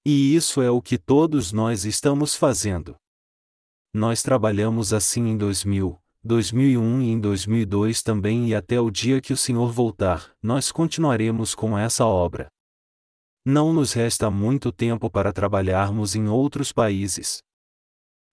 E 0.06 0.36
isso 0.36 0.62
é 0.62 0.72
o 0.72 0.82
que 0.82 0.98
todos 0.98 1.52
nós 1.52 1.84
estamos 1.84 2.36
fazendo. 2.36 2.96
Nós 3.94 4.22
trabalhamos 4.22 4.94
assim 4.94 5.28
em 5.28 5.38
2000, 5.38 6.00
2001 6.22 7.02
e 7.02 7.12
em 7.12 7.20
2002 7.20 8.04
também 8.04 8.50
e 8.50 8.54
até 8.54 8.80
o 8.82 8.92
dia 8.92 9.22
que 9.22 9.32
o 9.32 9.38
Senhor 9.38 9.72
voltar, 9.72 10.32
nós 10.44 10.70
continuaremos 10.70 11.56
com 11.56 11.78
essa 11.78 12.06
obra. 12.06 12.50
Não 13.46 13.72
nos 13.72 13.94
resta 13.94 14.30
muito 14.30 14.70
tempo 14.70 15.10
para 15.10 15.32
trabalharmos 15.32 16.16
em 16.16 16.28
outros 16.28 16.74
países. 16.74 17.40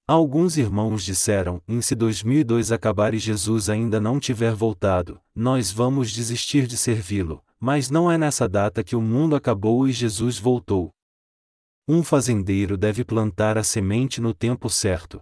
Alguns 0.09 0.57
irmãos 0.57 1.05
disseram: 1.05 1.63
em 1.69 1.81
se 1.81 1.95
2002 1.95 2.73
acabar 2.73 3.15
e 3.15 3.19
Jesus 3.19 3.71
ainda 3.71 4.01
não 4.01 4.19
tiver 4.19 4.53
voltado, 4.53 5.21
nós 5.33 5.71
vamos 5.71 6.11
desistir 6.11 6.67
de 6.67 6.77
servi-lo, 6.77 7.41
mas 7.59 7.89
não 7.89 8.11
é 8.11 8.19
nessa 8.19 8.49
data 8.49 8.83
que 8.83 8.97
o 8.97 9.01
mundo 9.01 9.37
acabou 9.37 9.87
e 9.87 9.93
Jesus 9.93 10.41
voltou. 10.41 10.91
Um 11.89 12.03
fazendeiro 12.03 12.77
deve 12.77 13.05
plantar 13.05 13.57
a 13.57 13.63
semente 13.63 14.21
no 14.21 14.35
tempo 14.35 14.69
certo. 14.69 15.21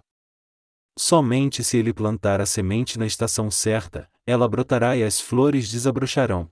Somente 0.98 1.64
se 1.64 1.76
ele 1.76 1.92
plantar 1.92 2.40
a 2.40 2.46
semente 2.46 2.98
na 2.98 3.06
estação 3.06 3.50
certa, 3.50 4.08
ela 4.24 4.48
brotará 4.48 4.96
e 4.96 5.02
as 5.02 5.20
flores 5.20 5.68
desabrocharão. 5.70 6.48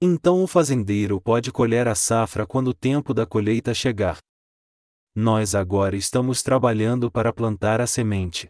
Então 0.00 0.44
o 0.44 0.46
fazendeiro 0.46 1.20
pode 1.20 1.50
colher 1.50 1.88
a 1.88 1.94
safra 1.94 2.46
quando 2.46 2.68
o 2.68 2.74
tempo 2.74 3.14
da 3.14 3.26
colheita 3.26 3.74
chegar. 3.74 4.18
Nós 5.14 5.54
agora 5.54 5.96
estamos 5.96 6.42
trabalhando 6.42 7.10
para 7.10 7.32
plantar 7.32 7.80
a 7.80 7.86
semente. 7.86 8.48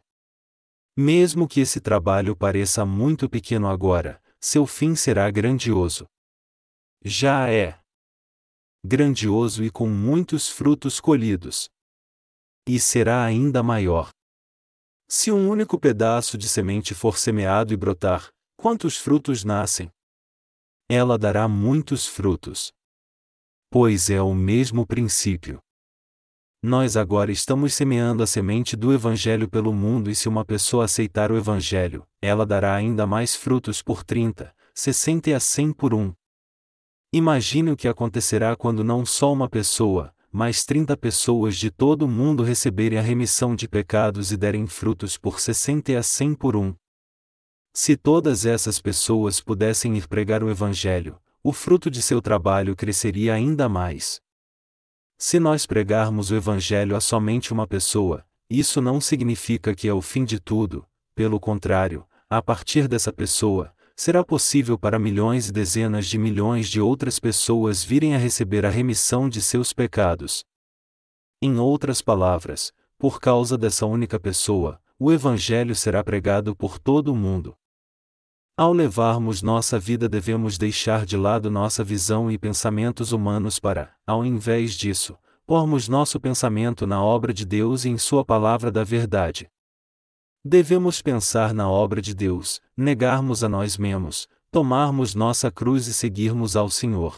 Mesmo 0.97 1.47
que 1.49 1.61
esse 1.61 1.81
trabalho 1.81 2.37
pareça 2.37 2.85
muito 2.85 3.31
pequeno 3.31 3.69
agora, 3.69 4.21
seu 4.41 4.67
fim 4.67 4.95
será 4.95 5.31
grandioso. 5.31 6.07
Já 7.05 7.49
é 7.49 7.81
grandioso 8.85 9.65
e 9.65 9.71
com 9.71 9.89
muitos 9.89 10.49
frutos 10.49 11.01
colhidos. 11.01 11.71
E 12.67 12.79
será 12.79 13.25
ainda 13.25 13.63
maior. 13.63 14.11
Se 15.09 15.33
um 15.33 15.49
único 15.49 15.79
pedaço 15.79 16.37
de 16.37 16.49
semente 16.49 16.95
for 16.95 17.17
semeado 17.19 17.73
e 17.73 17.77
brotar, 17.77 18.29
quantos 18.57 18.97
frutos 18.97 19.43
nascem? 19.43 19.91
ela 20.89 21.19
dará 21.19 21.47
muitos 21.47 22.07
frutos. 22.07 22.73
Pois 23.71 24.09
é 24.09 24.23
o 24.23 24.35
mesmo 24.35 24.87
princípio. 24.87 25.61
Nós 26.63 26.97
agora 26.97 27.31
estamos 27.31 27.75
semeando 27.75 28.23
a 28.23 28.27
semente 28.27 28.75
do 28.75 28.93
Evangelho 28.93 29.49
pelo 29.49 29.73
mundo 29.73 30.11
e 30.11 30.15
se 30.15 30.29
uma 30.29 30.47
pessoa 30.47 30.87
aceitar 30.87 31.31
o 31.31 31.37
Evangelho, 31.37 32.09
ela 32.23 32.47
dará 32.47 32.75
ainda 32.75 33.07
mais 33.07 33.35
frutos 33.35 33.83
por 33.83 34.03
30, 34.03 34.53
60 34.75 35.31
e 35.31 35.35
a 35.35 35.41
100 35.41 35.73
por 35.75 35.93
um. 35.93 36.13
Imagine 37.13 37.71
o 37.73 37.77
que 37.77 37.87
acontecerá 37.87 38.57
quando 38.57 38.83
não 38.83 39.05
só 39.05 39.31
uma 39.31 39.49
pessoa, 39.49 40.13
mas 40.31 40.64
30 40.64 40.97
pessoas 40.97 41.57
de 41.57 41.70
todo 41.70 42.03
o 42.03 42.09
mundo 42.09 42.43
receberem 42.43 42.99
a 42.99 43.03
remissão 43.03 43.57
de 43.57 43.66
pecados 43.66 44.31
e 44.31 44.37
derem 44.37 44.66
frutos 44.66 45.16
por 45.16 45.41
60 45.41 45.93
e 45.93 45.97
a 45.97 46.03
100 46.03 46.35
por 46.35 46.57
um. 46.57 46.74
Se 47.72 47.97
todas 47.97 48.45
essas 48.45 48.81
pessoas 48.81 49.41
pudessem 49.41 49.97
ir 49.97 50.07
pregar 50.09 50.43
o 50.43 50.51
Evangelho, 50.51 51.20
o 51.43 51.53
fruto 51.53 51.91
de 51.91 52.03
seu 52.03 52.20
trabalho 52.20 52.76
cresceria 52.76 53.35
ainda 53.35 53.68
mais. 53.68 54.20
Se 55.16 55.41
nós 55.41 55.66
pregarmos 55.66 56.31
o 56.31 56.37
Evangelho 56.37 56.95
a 56.95 57.01
somente 57.01 57.53
uma 57.53 57.66
pessoa, 57.66 58.24
isso 58.51 58.81
não 58.81 59.01
significa 59.01 59.74
que 59.74 59.89
é 59.89 59.93
o 59.93 60.01
fim 60.01 60.24
de 60.24 60.39
tudo, 60.41 60.87
pelo 61.14 61.41
contrário, 61.41 62.07
a 62.31 62.43
partir 62.43 62.87
dessa 62.87 63.12
pessoa, 63.12 63.74
será 63.99 64.23
possível 64.23 64.79
para 64.79 64.97
milhões 64.97 65.49
e 65.49 65.53
dezenas 65.53 66.07
de 66.07 66.17
milhões 66.19 66.69
de 66.69 66.81
outras 66.81 67.19
pessoas 67.19 67.83
virem 67.83 68.15
a 68.15 68.19
receber 68.19 68.65
a 68.65 68.71
remissão 68.71 69.29
de 69.29 69.43
seus 69.43 69.73
pecados. 69.73 70.45
Em 71.43 71.59
outras 71.59 72.01
palavras, 72.01 72.73
por 72.97 73.21
causa 73.21 73.59
dessa 73.59 73.87
única 73.87 74.19
pessoa, 74.21 74.81
o 75.01 75.11
Evangelho 75.11 75.75
será 75.75 76.05
pregado 76.05 76.55
por 76.55 76.79
todo 76.79 77.13
o 77.13 77.17
mundo. 77.17 77.57
Ao 78.57 78.73
levarmos 78.73 79.43
nossa 79.43 79.81
vida, 79.81 80.09
devemos 80.09 80.57
deixar 80.57 81.05
de 81.05 81.17
lado 81.17 81.51
nossa 81.51 81.83
visão 81.83 82.31
e 82.31 82.39
pensamentos 82.39 83.11
humanos 83.11 83.59
para, 83.59 83.93
ao 84.07 84.25
invés 84.25 84.75
disso, 84.75 85.19
pormos 85.45 85.89
nosso 85.89 86.21
pensamento 86.21 86.87
na 86.87 87.03
obra 87.03 87.35
de 87.35 87.45
Deus 87.45 87.85
e 87.85 87.89
em 87.89 87.99
Sua 87.99 88.25
palavra 88.25 88.71
da 88.71 88.85
verdade. 88.85 89.51
Devemos 90.51 91.03
pensar 91.03 91.53
na 91.53 91.69
obra 91.69 92.01
de 92.01 92.15
Deus, 92.15 92.59
negarmos 92.75 93.45
a 93.45 93.51
nós 93.51 93.77
mesmos, 93.77 94.27
tomarmos 94.51 95.15
nossa 95.15 95.51
cruz 95.51 95.87
e 95.87 95.93
seguirmos 95.93 96.57
ao 96.57 96.71
Senhor. 96.71 97.17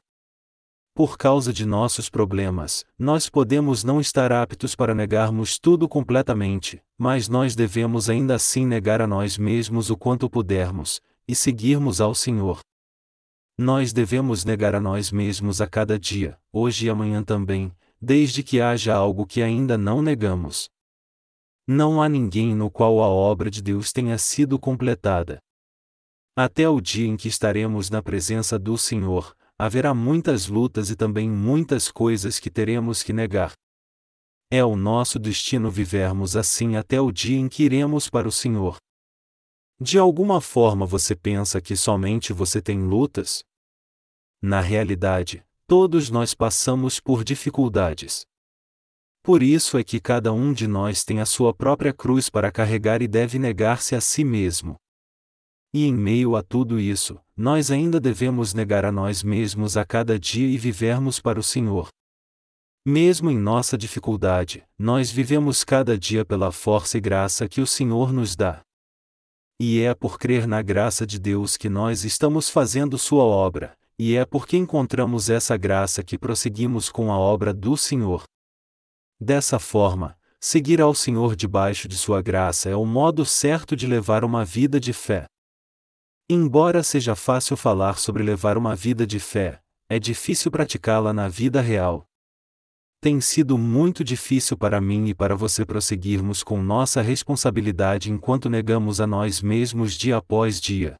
Por 0.92 1.16
causa 1.16 1.52
de 1.52 1.64
nossos 1.64 2.10
problemas, 2.10 2.84
nós 2.98 3.28
podemos 3.28 3.84
não 3.84 4.00
estar 4.00 4.32
aptos 4.32 4.74
para 4.74 4.96
negarmos 4.96 5.60
tudo 5.60 5.88
completamente, 5.88 6.82
mas 6.98 7.28
nós 7.28 7.54
devemos 7.54 8.10
ainda 8.10 8.34
assim 8.34 8.66
negar 8.66 9.00
a 9.00 9.06
nós 9.06 9.38
mesmos 9.38 9.90
o 9.90 9.96
quanto 9.96 10.28
pudermos, 10.28 11.00
e 11.28 11.36
seguirmos 11.36 12.00
ao 12.00 12.16
Senhor. 12.16 12.58
Nós 13.56 13.92
devemos 13.92 14.44
negar 14.44 14.74
a 14.74 14.80
nós 14.80 15.12
mesmos 15.12 15.60
a 15.60 15.68
cada 15.68 15.96
dia, 15.96 16.36
hoje 16.52 16.86
e 16.86 16.90
amanhã 16.90 17.22
também, 17.22 17.70
desde 18.02 18.42
que 18.42 18.60
haja 18.60 18.92
algo 18.92 19.24
que 19.24 19.40
ainda 19.40 19.78
não 19.78 20.02
negamos. 20.02 20.68
Não 21.72 22.02
há 22.02 22.08
ninguém 22.08 22.52
no 22.52 22.68
qual 22.68 23.00
a 23.00 23.06
obra 23.06 23.48
de 23.48 23.62
Deus 23.62 23.92
tenha 23.92 24.18
sido 24.18 24.58
completada. 24.58 25.38
Até 26.36 26.68
o 26.68 26.80
dia 26.80 27.06
em 27.06 27.16
que 27.16 27.28
estaremos 27.28 27.88
na 27.88 28.02
presença 28.02 28.58
do 28.58 28.76
Senhor, 28.76 29.36
haverá 29.56 29.94
muitas 29.94 30.48
lutas 30.48 30.90
e 30.90 30.96
também 30.96 31.30
muitas 31.30 31.88
coisas 31.88 32.40
que 32.40 32.50
teremos 32.50 33.04
que 33.04 33.12
negar. 33.12 33.52
É 34.50 34.64
o 34.64 34.74
nosso 34.74 35.16
destino 35.16 35.70
vivermos 35.70 36.34
assim 36.34 36.74
até 36.74 37.00
o 37.00 37.12
dia 37.12 37.38
em 37.38 37.48
que 37.48 37.62
iremos 37.62 38.10
para 38.10 38.26
o 38.26 38.32
Senhor. 38.32 38.76
De 39.80 39.96
alguma 39.96 40.40
forma 40.40 40.84
você 40.84 41.14
pensa 41.14 41.60
que 41.60 41.76
somente 41.76 42.32
você 42.32 42.60
tem 42.60 42.82
lutas? 42.82 43.44
Na 44.42 44.60
realidade, 44.60 45.44
todos 45.68 46.10
nós 46.10 46.34
passamos 46.34 46.98
por 46.98 47.22
dificuldades. 47.22 48.26
Por 49.30 49.44
isso 49.44 49.78
é 49.78 49.84
que 49.84 50.00
cada 50.00 50.32
um 50.32 50.52
de 50.52 50.66
nós 50.66 51.04
tem 51.04 51.20
a 51.20 51.24
sua 51.24 51.54
própria 51.54 51.92
cruz 51.92 52.28
para 52.28 52.50
carregar 52.50 53.00
e 53.00 53.06
deve 53.06 53.38
negar-se 53.38 53.94
a 53.94 54.00
si 54.00 54.24
mesmo. 54.24 54.74
E 55.72 55.86
em 55.86 55.94
meio 55.94 56.34
a 56.34 56.42
tudo 56.42 56.80
isso, 56.80 57.16
nós 57.36 57.70
ainda 57.70 58.00
devemos 58.00 58.54
negar 58.54 58.84
a 58.84 58.90
nós 58.90 59.22
mesmos 59.22 59.76
a 59.76 59.84
cada 59.84 60.18
dia 60.18 60.48
e 60.48 60.58
vivermos 60.58 61.20
para 61.20 61.38
o 61.38 61.44
Senhor. 61.44 61.90
Mesmo 62.84 63.30
em 63.30 63.38
nossa 63.38 63.78
dificuldade, 63.78 64.64
nós 64.76 65.12
vivemos 65.12 65.62
cada 65.62 65.96
dia 65.96 66.24
pela 66.24 66.50
força 66.50 66.98
e 66.98 67.00
graça 67.00 67.48
que 67.48 67.60
o 67.60 67.66
Senhor 67.68 68.12
nos 68.12 68.34
dá. 68.34 68.62
E 69.60 69.80
é 69.80 69.94
por 69.94 70.18
crer 70.18 70.44
na 70.44 70.60
graça 70.60 71.06
de 71.06 71.20
Deus 71.20 71.56
que 71.56 71.68
nós 71.68 72.04
estamos 72.04 72.50
fazendo 72.50 72.98
Sua 72.98 73.22
obra, 73.22 73.78
e 73.96 74.16
é 74.16 74.24
porque 74.24 74.56
encontramos 74.56 75.30
essa 75.30 75.56
graça 75.56 76.02
que 76.02 76.18
prosseguimos 76.18 76.90
com 76.90 77.12
a 77.12 77.16
obra 77.16 77.54
do 77.54 77.76
Senhor. 77.76 78.24
Dessa 79.22 79.58
forma, 79.58 80.16
seguir 80.40 80.80
ao 80.80 80.94
Senhor 80.94 81.36
debaixo 81.36 81.86
de 81.86 81.94
Sua 81.94 82.22
graça 82.22 82.70
é 82.70 82.74
o 82.74 82.86
modo 82.86 83.26
certo 83.26 83.76
de 83.76 83.86
levar 83.86 84.24
uma 84.24 84.46
vida 84.46 84.80
de 84.80 84.94
fé. 84.94 85.26
Embora 86.26 86.82
seja 86.82 87.14
fácil 87.14 87.54
falar 87.54 87.98
sobre 87.98 88.22
levar 88.22 88.56
uma 88.56 88.74
vida 88.74 89.06
de 89.06 89.20
fé, 89.20 89.60
é 89.90 89.98
difícil 89.98 90.50
praticá-la 90.50 91.12
na 91.12 91.28
vida 91.28 91.60
real. 91.60 92.06
Tem 92.98 93.20
sido 93.20 93.58
muito 93.58 94.02
difícil 94.02 94.56
para 94.56 94.80
mim 94.80 95.08
e 95.08 95.14
para 95.14 95.36
você 95.36 95.66
prosseguirmos 95.66 96.42
com 96.42 96.62
nossa 96.62 97.02
responsabilidade 97.02 98.10
enquanto 98.10 98.48
negamos 98.48 99.02
a 99.02 99.06
nós 99.06 99.42
mesmos 99.42 99.94
dia 99.94 100.16
após 100.16 100.58
dia. 100.58 100.94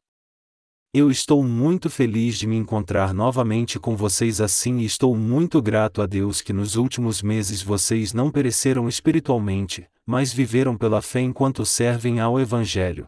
Eu 0.93 1.09
estou 1.09 1.45
muito 1.45 1.89
feliz 1.89 2.37
de 2.37 2.49
me 2.49 2.57
encontrar 2.57 3.15
novamente 3.15 3.79
com 3.79 3.95
vocês 3.95 4.41
assim 4.41 4.79
e 4.79 4.85
estou 4.85 5.17
muito 5.17 5.63
grato 5.63 6.03
a 6.03 6.07
Deus 6.07 6.41
que 6.41 6.53
nos 6.53 6.75
últimos 6.75 7.23
meses 7.23 7.63
vocês 7.63 8.13
não 8.13 8.29
pereceram 8.29 8.89
espiritualmente, 8.89 9.89
mas 10.05 10.33
viveram 10.33 10.77
pela 10.77 11.01
fé 11.01 11.21
enquanto 11.21 11.65
servem 11.65 12.19
ao 12.19 12.41
Evangelho. 12.41 13.07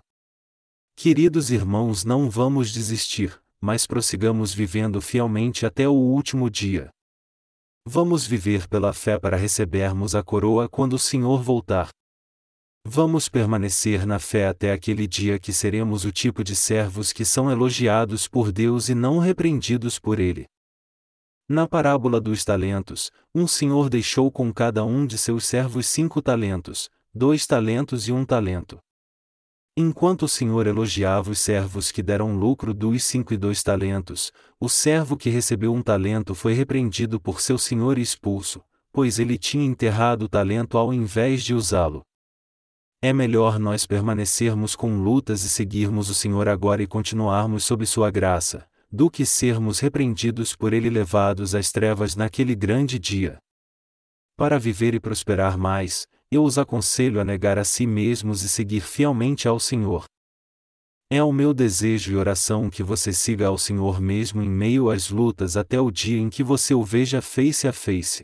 Queridos 0.94 1.50
irmãos, 1.50 2.04
não 2.04 2.30
vamos 2.30 2.70
desistir, 2.70 3.36
mas 3.60 3.84
prossigamos 3.84 4.54
vivendo 4.54 5.00
fielmente 5.00 5.66
até 5.66 5.88
o 5.88 5.92
último 5.92 6.48
dia. 6.48 6.88
Vamos 7.84 8.24
viver 8.24 8.68
pela 8.68 8.92
fé 8.92 9.18
para 9.18 9.36
recebermos 9.36 10.14
a 10.14 10.22
coroa 10.22 10.68
quando 10.68 10.92
o 10.92 11.00
Senhor 11.00 11.42
voltar. 11.42 11.88
Vamos 12.84 13.28
permanecer 13.28 14.04
na 14.04 14.18
fé 14.18 14.48
até 14.48 14.72
aquele 14.72 15.06
dia 15.06 15.38
que 15.38 15.52
seremos 15.52 16.04
o 16.04 16.10
tipo 16.10 16.42
de 16.42 16.56
servos 16.56 17.12
que 17.12 17.24
são 17.24 17.50
elogiados 17.50 18.26
por 18.26 18.50
Deus 18.50 18.88
e 18.88 18.94
não 18.94 19.18
repreendidos 19.18 20.00
por 20.00 20.18
Ele. 20.18 20.46
Na 21.48 21.66
parábola 21.68 22.20
dos 22.20 22.44
talentos, 22.44 23.10
um 23.32 23.46
senhor 23.46 23.88
deixou 23.88 24.32
com 24.32 24.52
cada 24.52 24.84
um 24.84 25.06
de 25.06 25.16
seus 25.16 25.46
servos 25.46 25.86
cinco 25.86 26.20
talentos, 26.20 26.90
dois 27.14 27.46
talentos 27.46 28.08
e 28.08 28.12
um 28.12 28.24
talento. 28.24 28.78
Enquanto 29.76 30.24
o 30.24 30.28
senhor 30.28 30.66
elogiava 30.66 31.30
os 31.30 31.38
servos 31.38 31.92
que 31.92 32.02
deram 32.02 32.36
lucro 32.36 32.74
dos 32.74 33.04
cinco 33.04 33.32
e 33.32 33.36
dois 33.36 33.62
talentos, 33.62 34.32
o 34.60 34.68
servo 34.68 35.16
que 35.16 35.30
recebeu 35.30 35.72
um 35.72 35.82
talento 35.82 36.34
foi 36.34 36.52
repreendido 36.52 37.20
por 37.20 37.40
seu 37.40 37.56
senhor 37.56 37.96
e 37.96 38.02
expulso, 38.02 38.60
pois 38.92 39.18
ele 39.18 39.38
tinha 39.38 39.64
enterrado 39.64 40.24
o 40.24 40.28
talento 40.28 40.76
ao 40.76 40.92
invés 40.92 41.42
de 41.42 41.54
usá-lo. 41.54 42.02
É 43.04 43.12
melhor 43.12 43.58
nós 43.58 43.84
permanecermos 43.84 44.76
com 44.76 45.02
lutas 45.02 45.42
e 45.42 45.48
seguirmos 45.48 46.08
o 46.08 46.14
Senhor 46.14 46.48
agora 46.48 46.84
e 46.84 46.86
continuarmos 46.86 47.64
sob 47.64 47.84
Sua 47.84 48.12
graça, 48.12 48.64
do 48.92 49.10
que 49.10 49.26
sermos 49.26 49.80
repreendidos 49.80 50.54
por 50.54 50.72
Ele 50.72 50.88
levados 50.88 51.52
às 51.52 51.72
trevas 51.72 52.14
naquele 52.14 52.54
grande 52.54 53.00
dia. 53.00 53.38
Para 54.36 54.56
viver 54.56 54.94
e 54.94 55.00
prosperar 55.00 55.58
mais, 55.58 56.06
eu 56.30 56.44
os 56.44 56.58
aconselho 56.58 57.20
a 57.20 57.24
negar 57.24 57.58
a 57.58 57.64
si 57.64 57.88
mesmos 57.88 58.44
e 58.44 58.48
seguir 58.48 58.82
fielmente 58.82 59.48
ao 59.48 59.58
Senhor. 59.58 60.04
É 61.10 61.20
o 61.24 61.32
meu 61.32 61.52
desejo 61.52 62.12
e 62.12 62.16
oração 62.16 62.70
que 62.70 62.84
você 62.84 63.12
siga 63.12 63.48
ao 63.48 63.58
Senhor 63.58 64.00
mesmo 64.00 64.40
em 64.40 64.48
meio 64.48 64.88
às 64.88 65.10
lutas 65.10 65.56
até 65.56 65.80
o 65.80 65.90
dia 65.90 66.20
em 66.20 66.30
que 66.30 66.44
você 66.44 66.72
o 66.72 66.84
veja 66.84 67.20
face 67.20 67.66
a 67.66 67.72
face. 67.72 68.22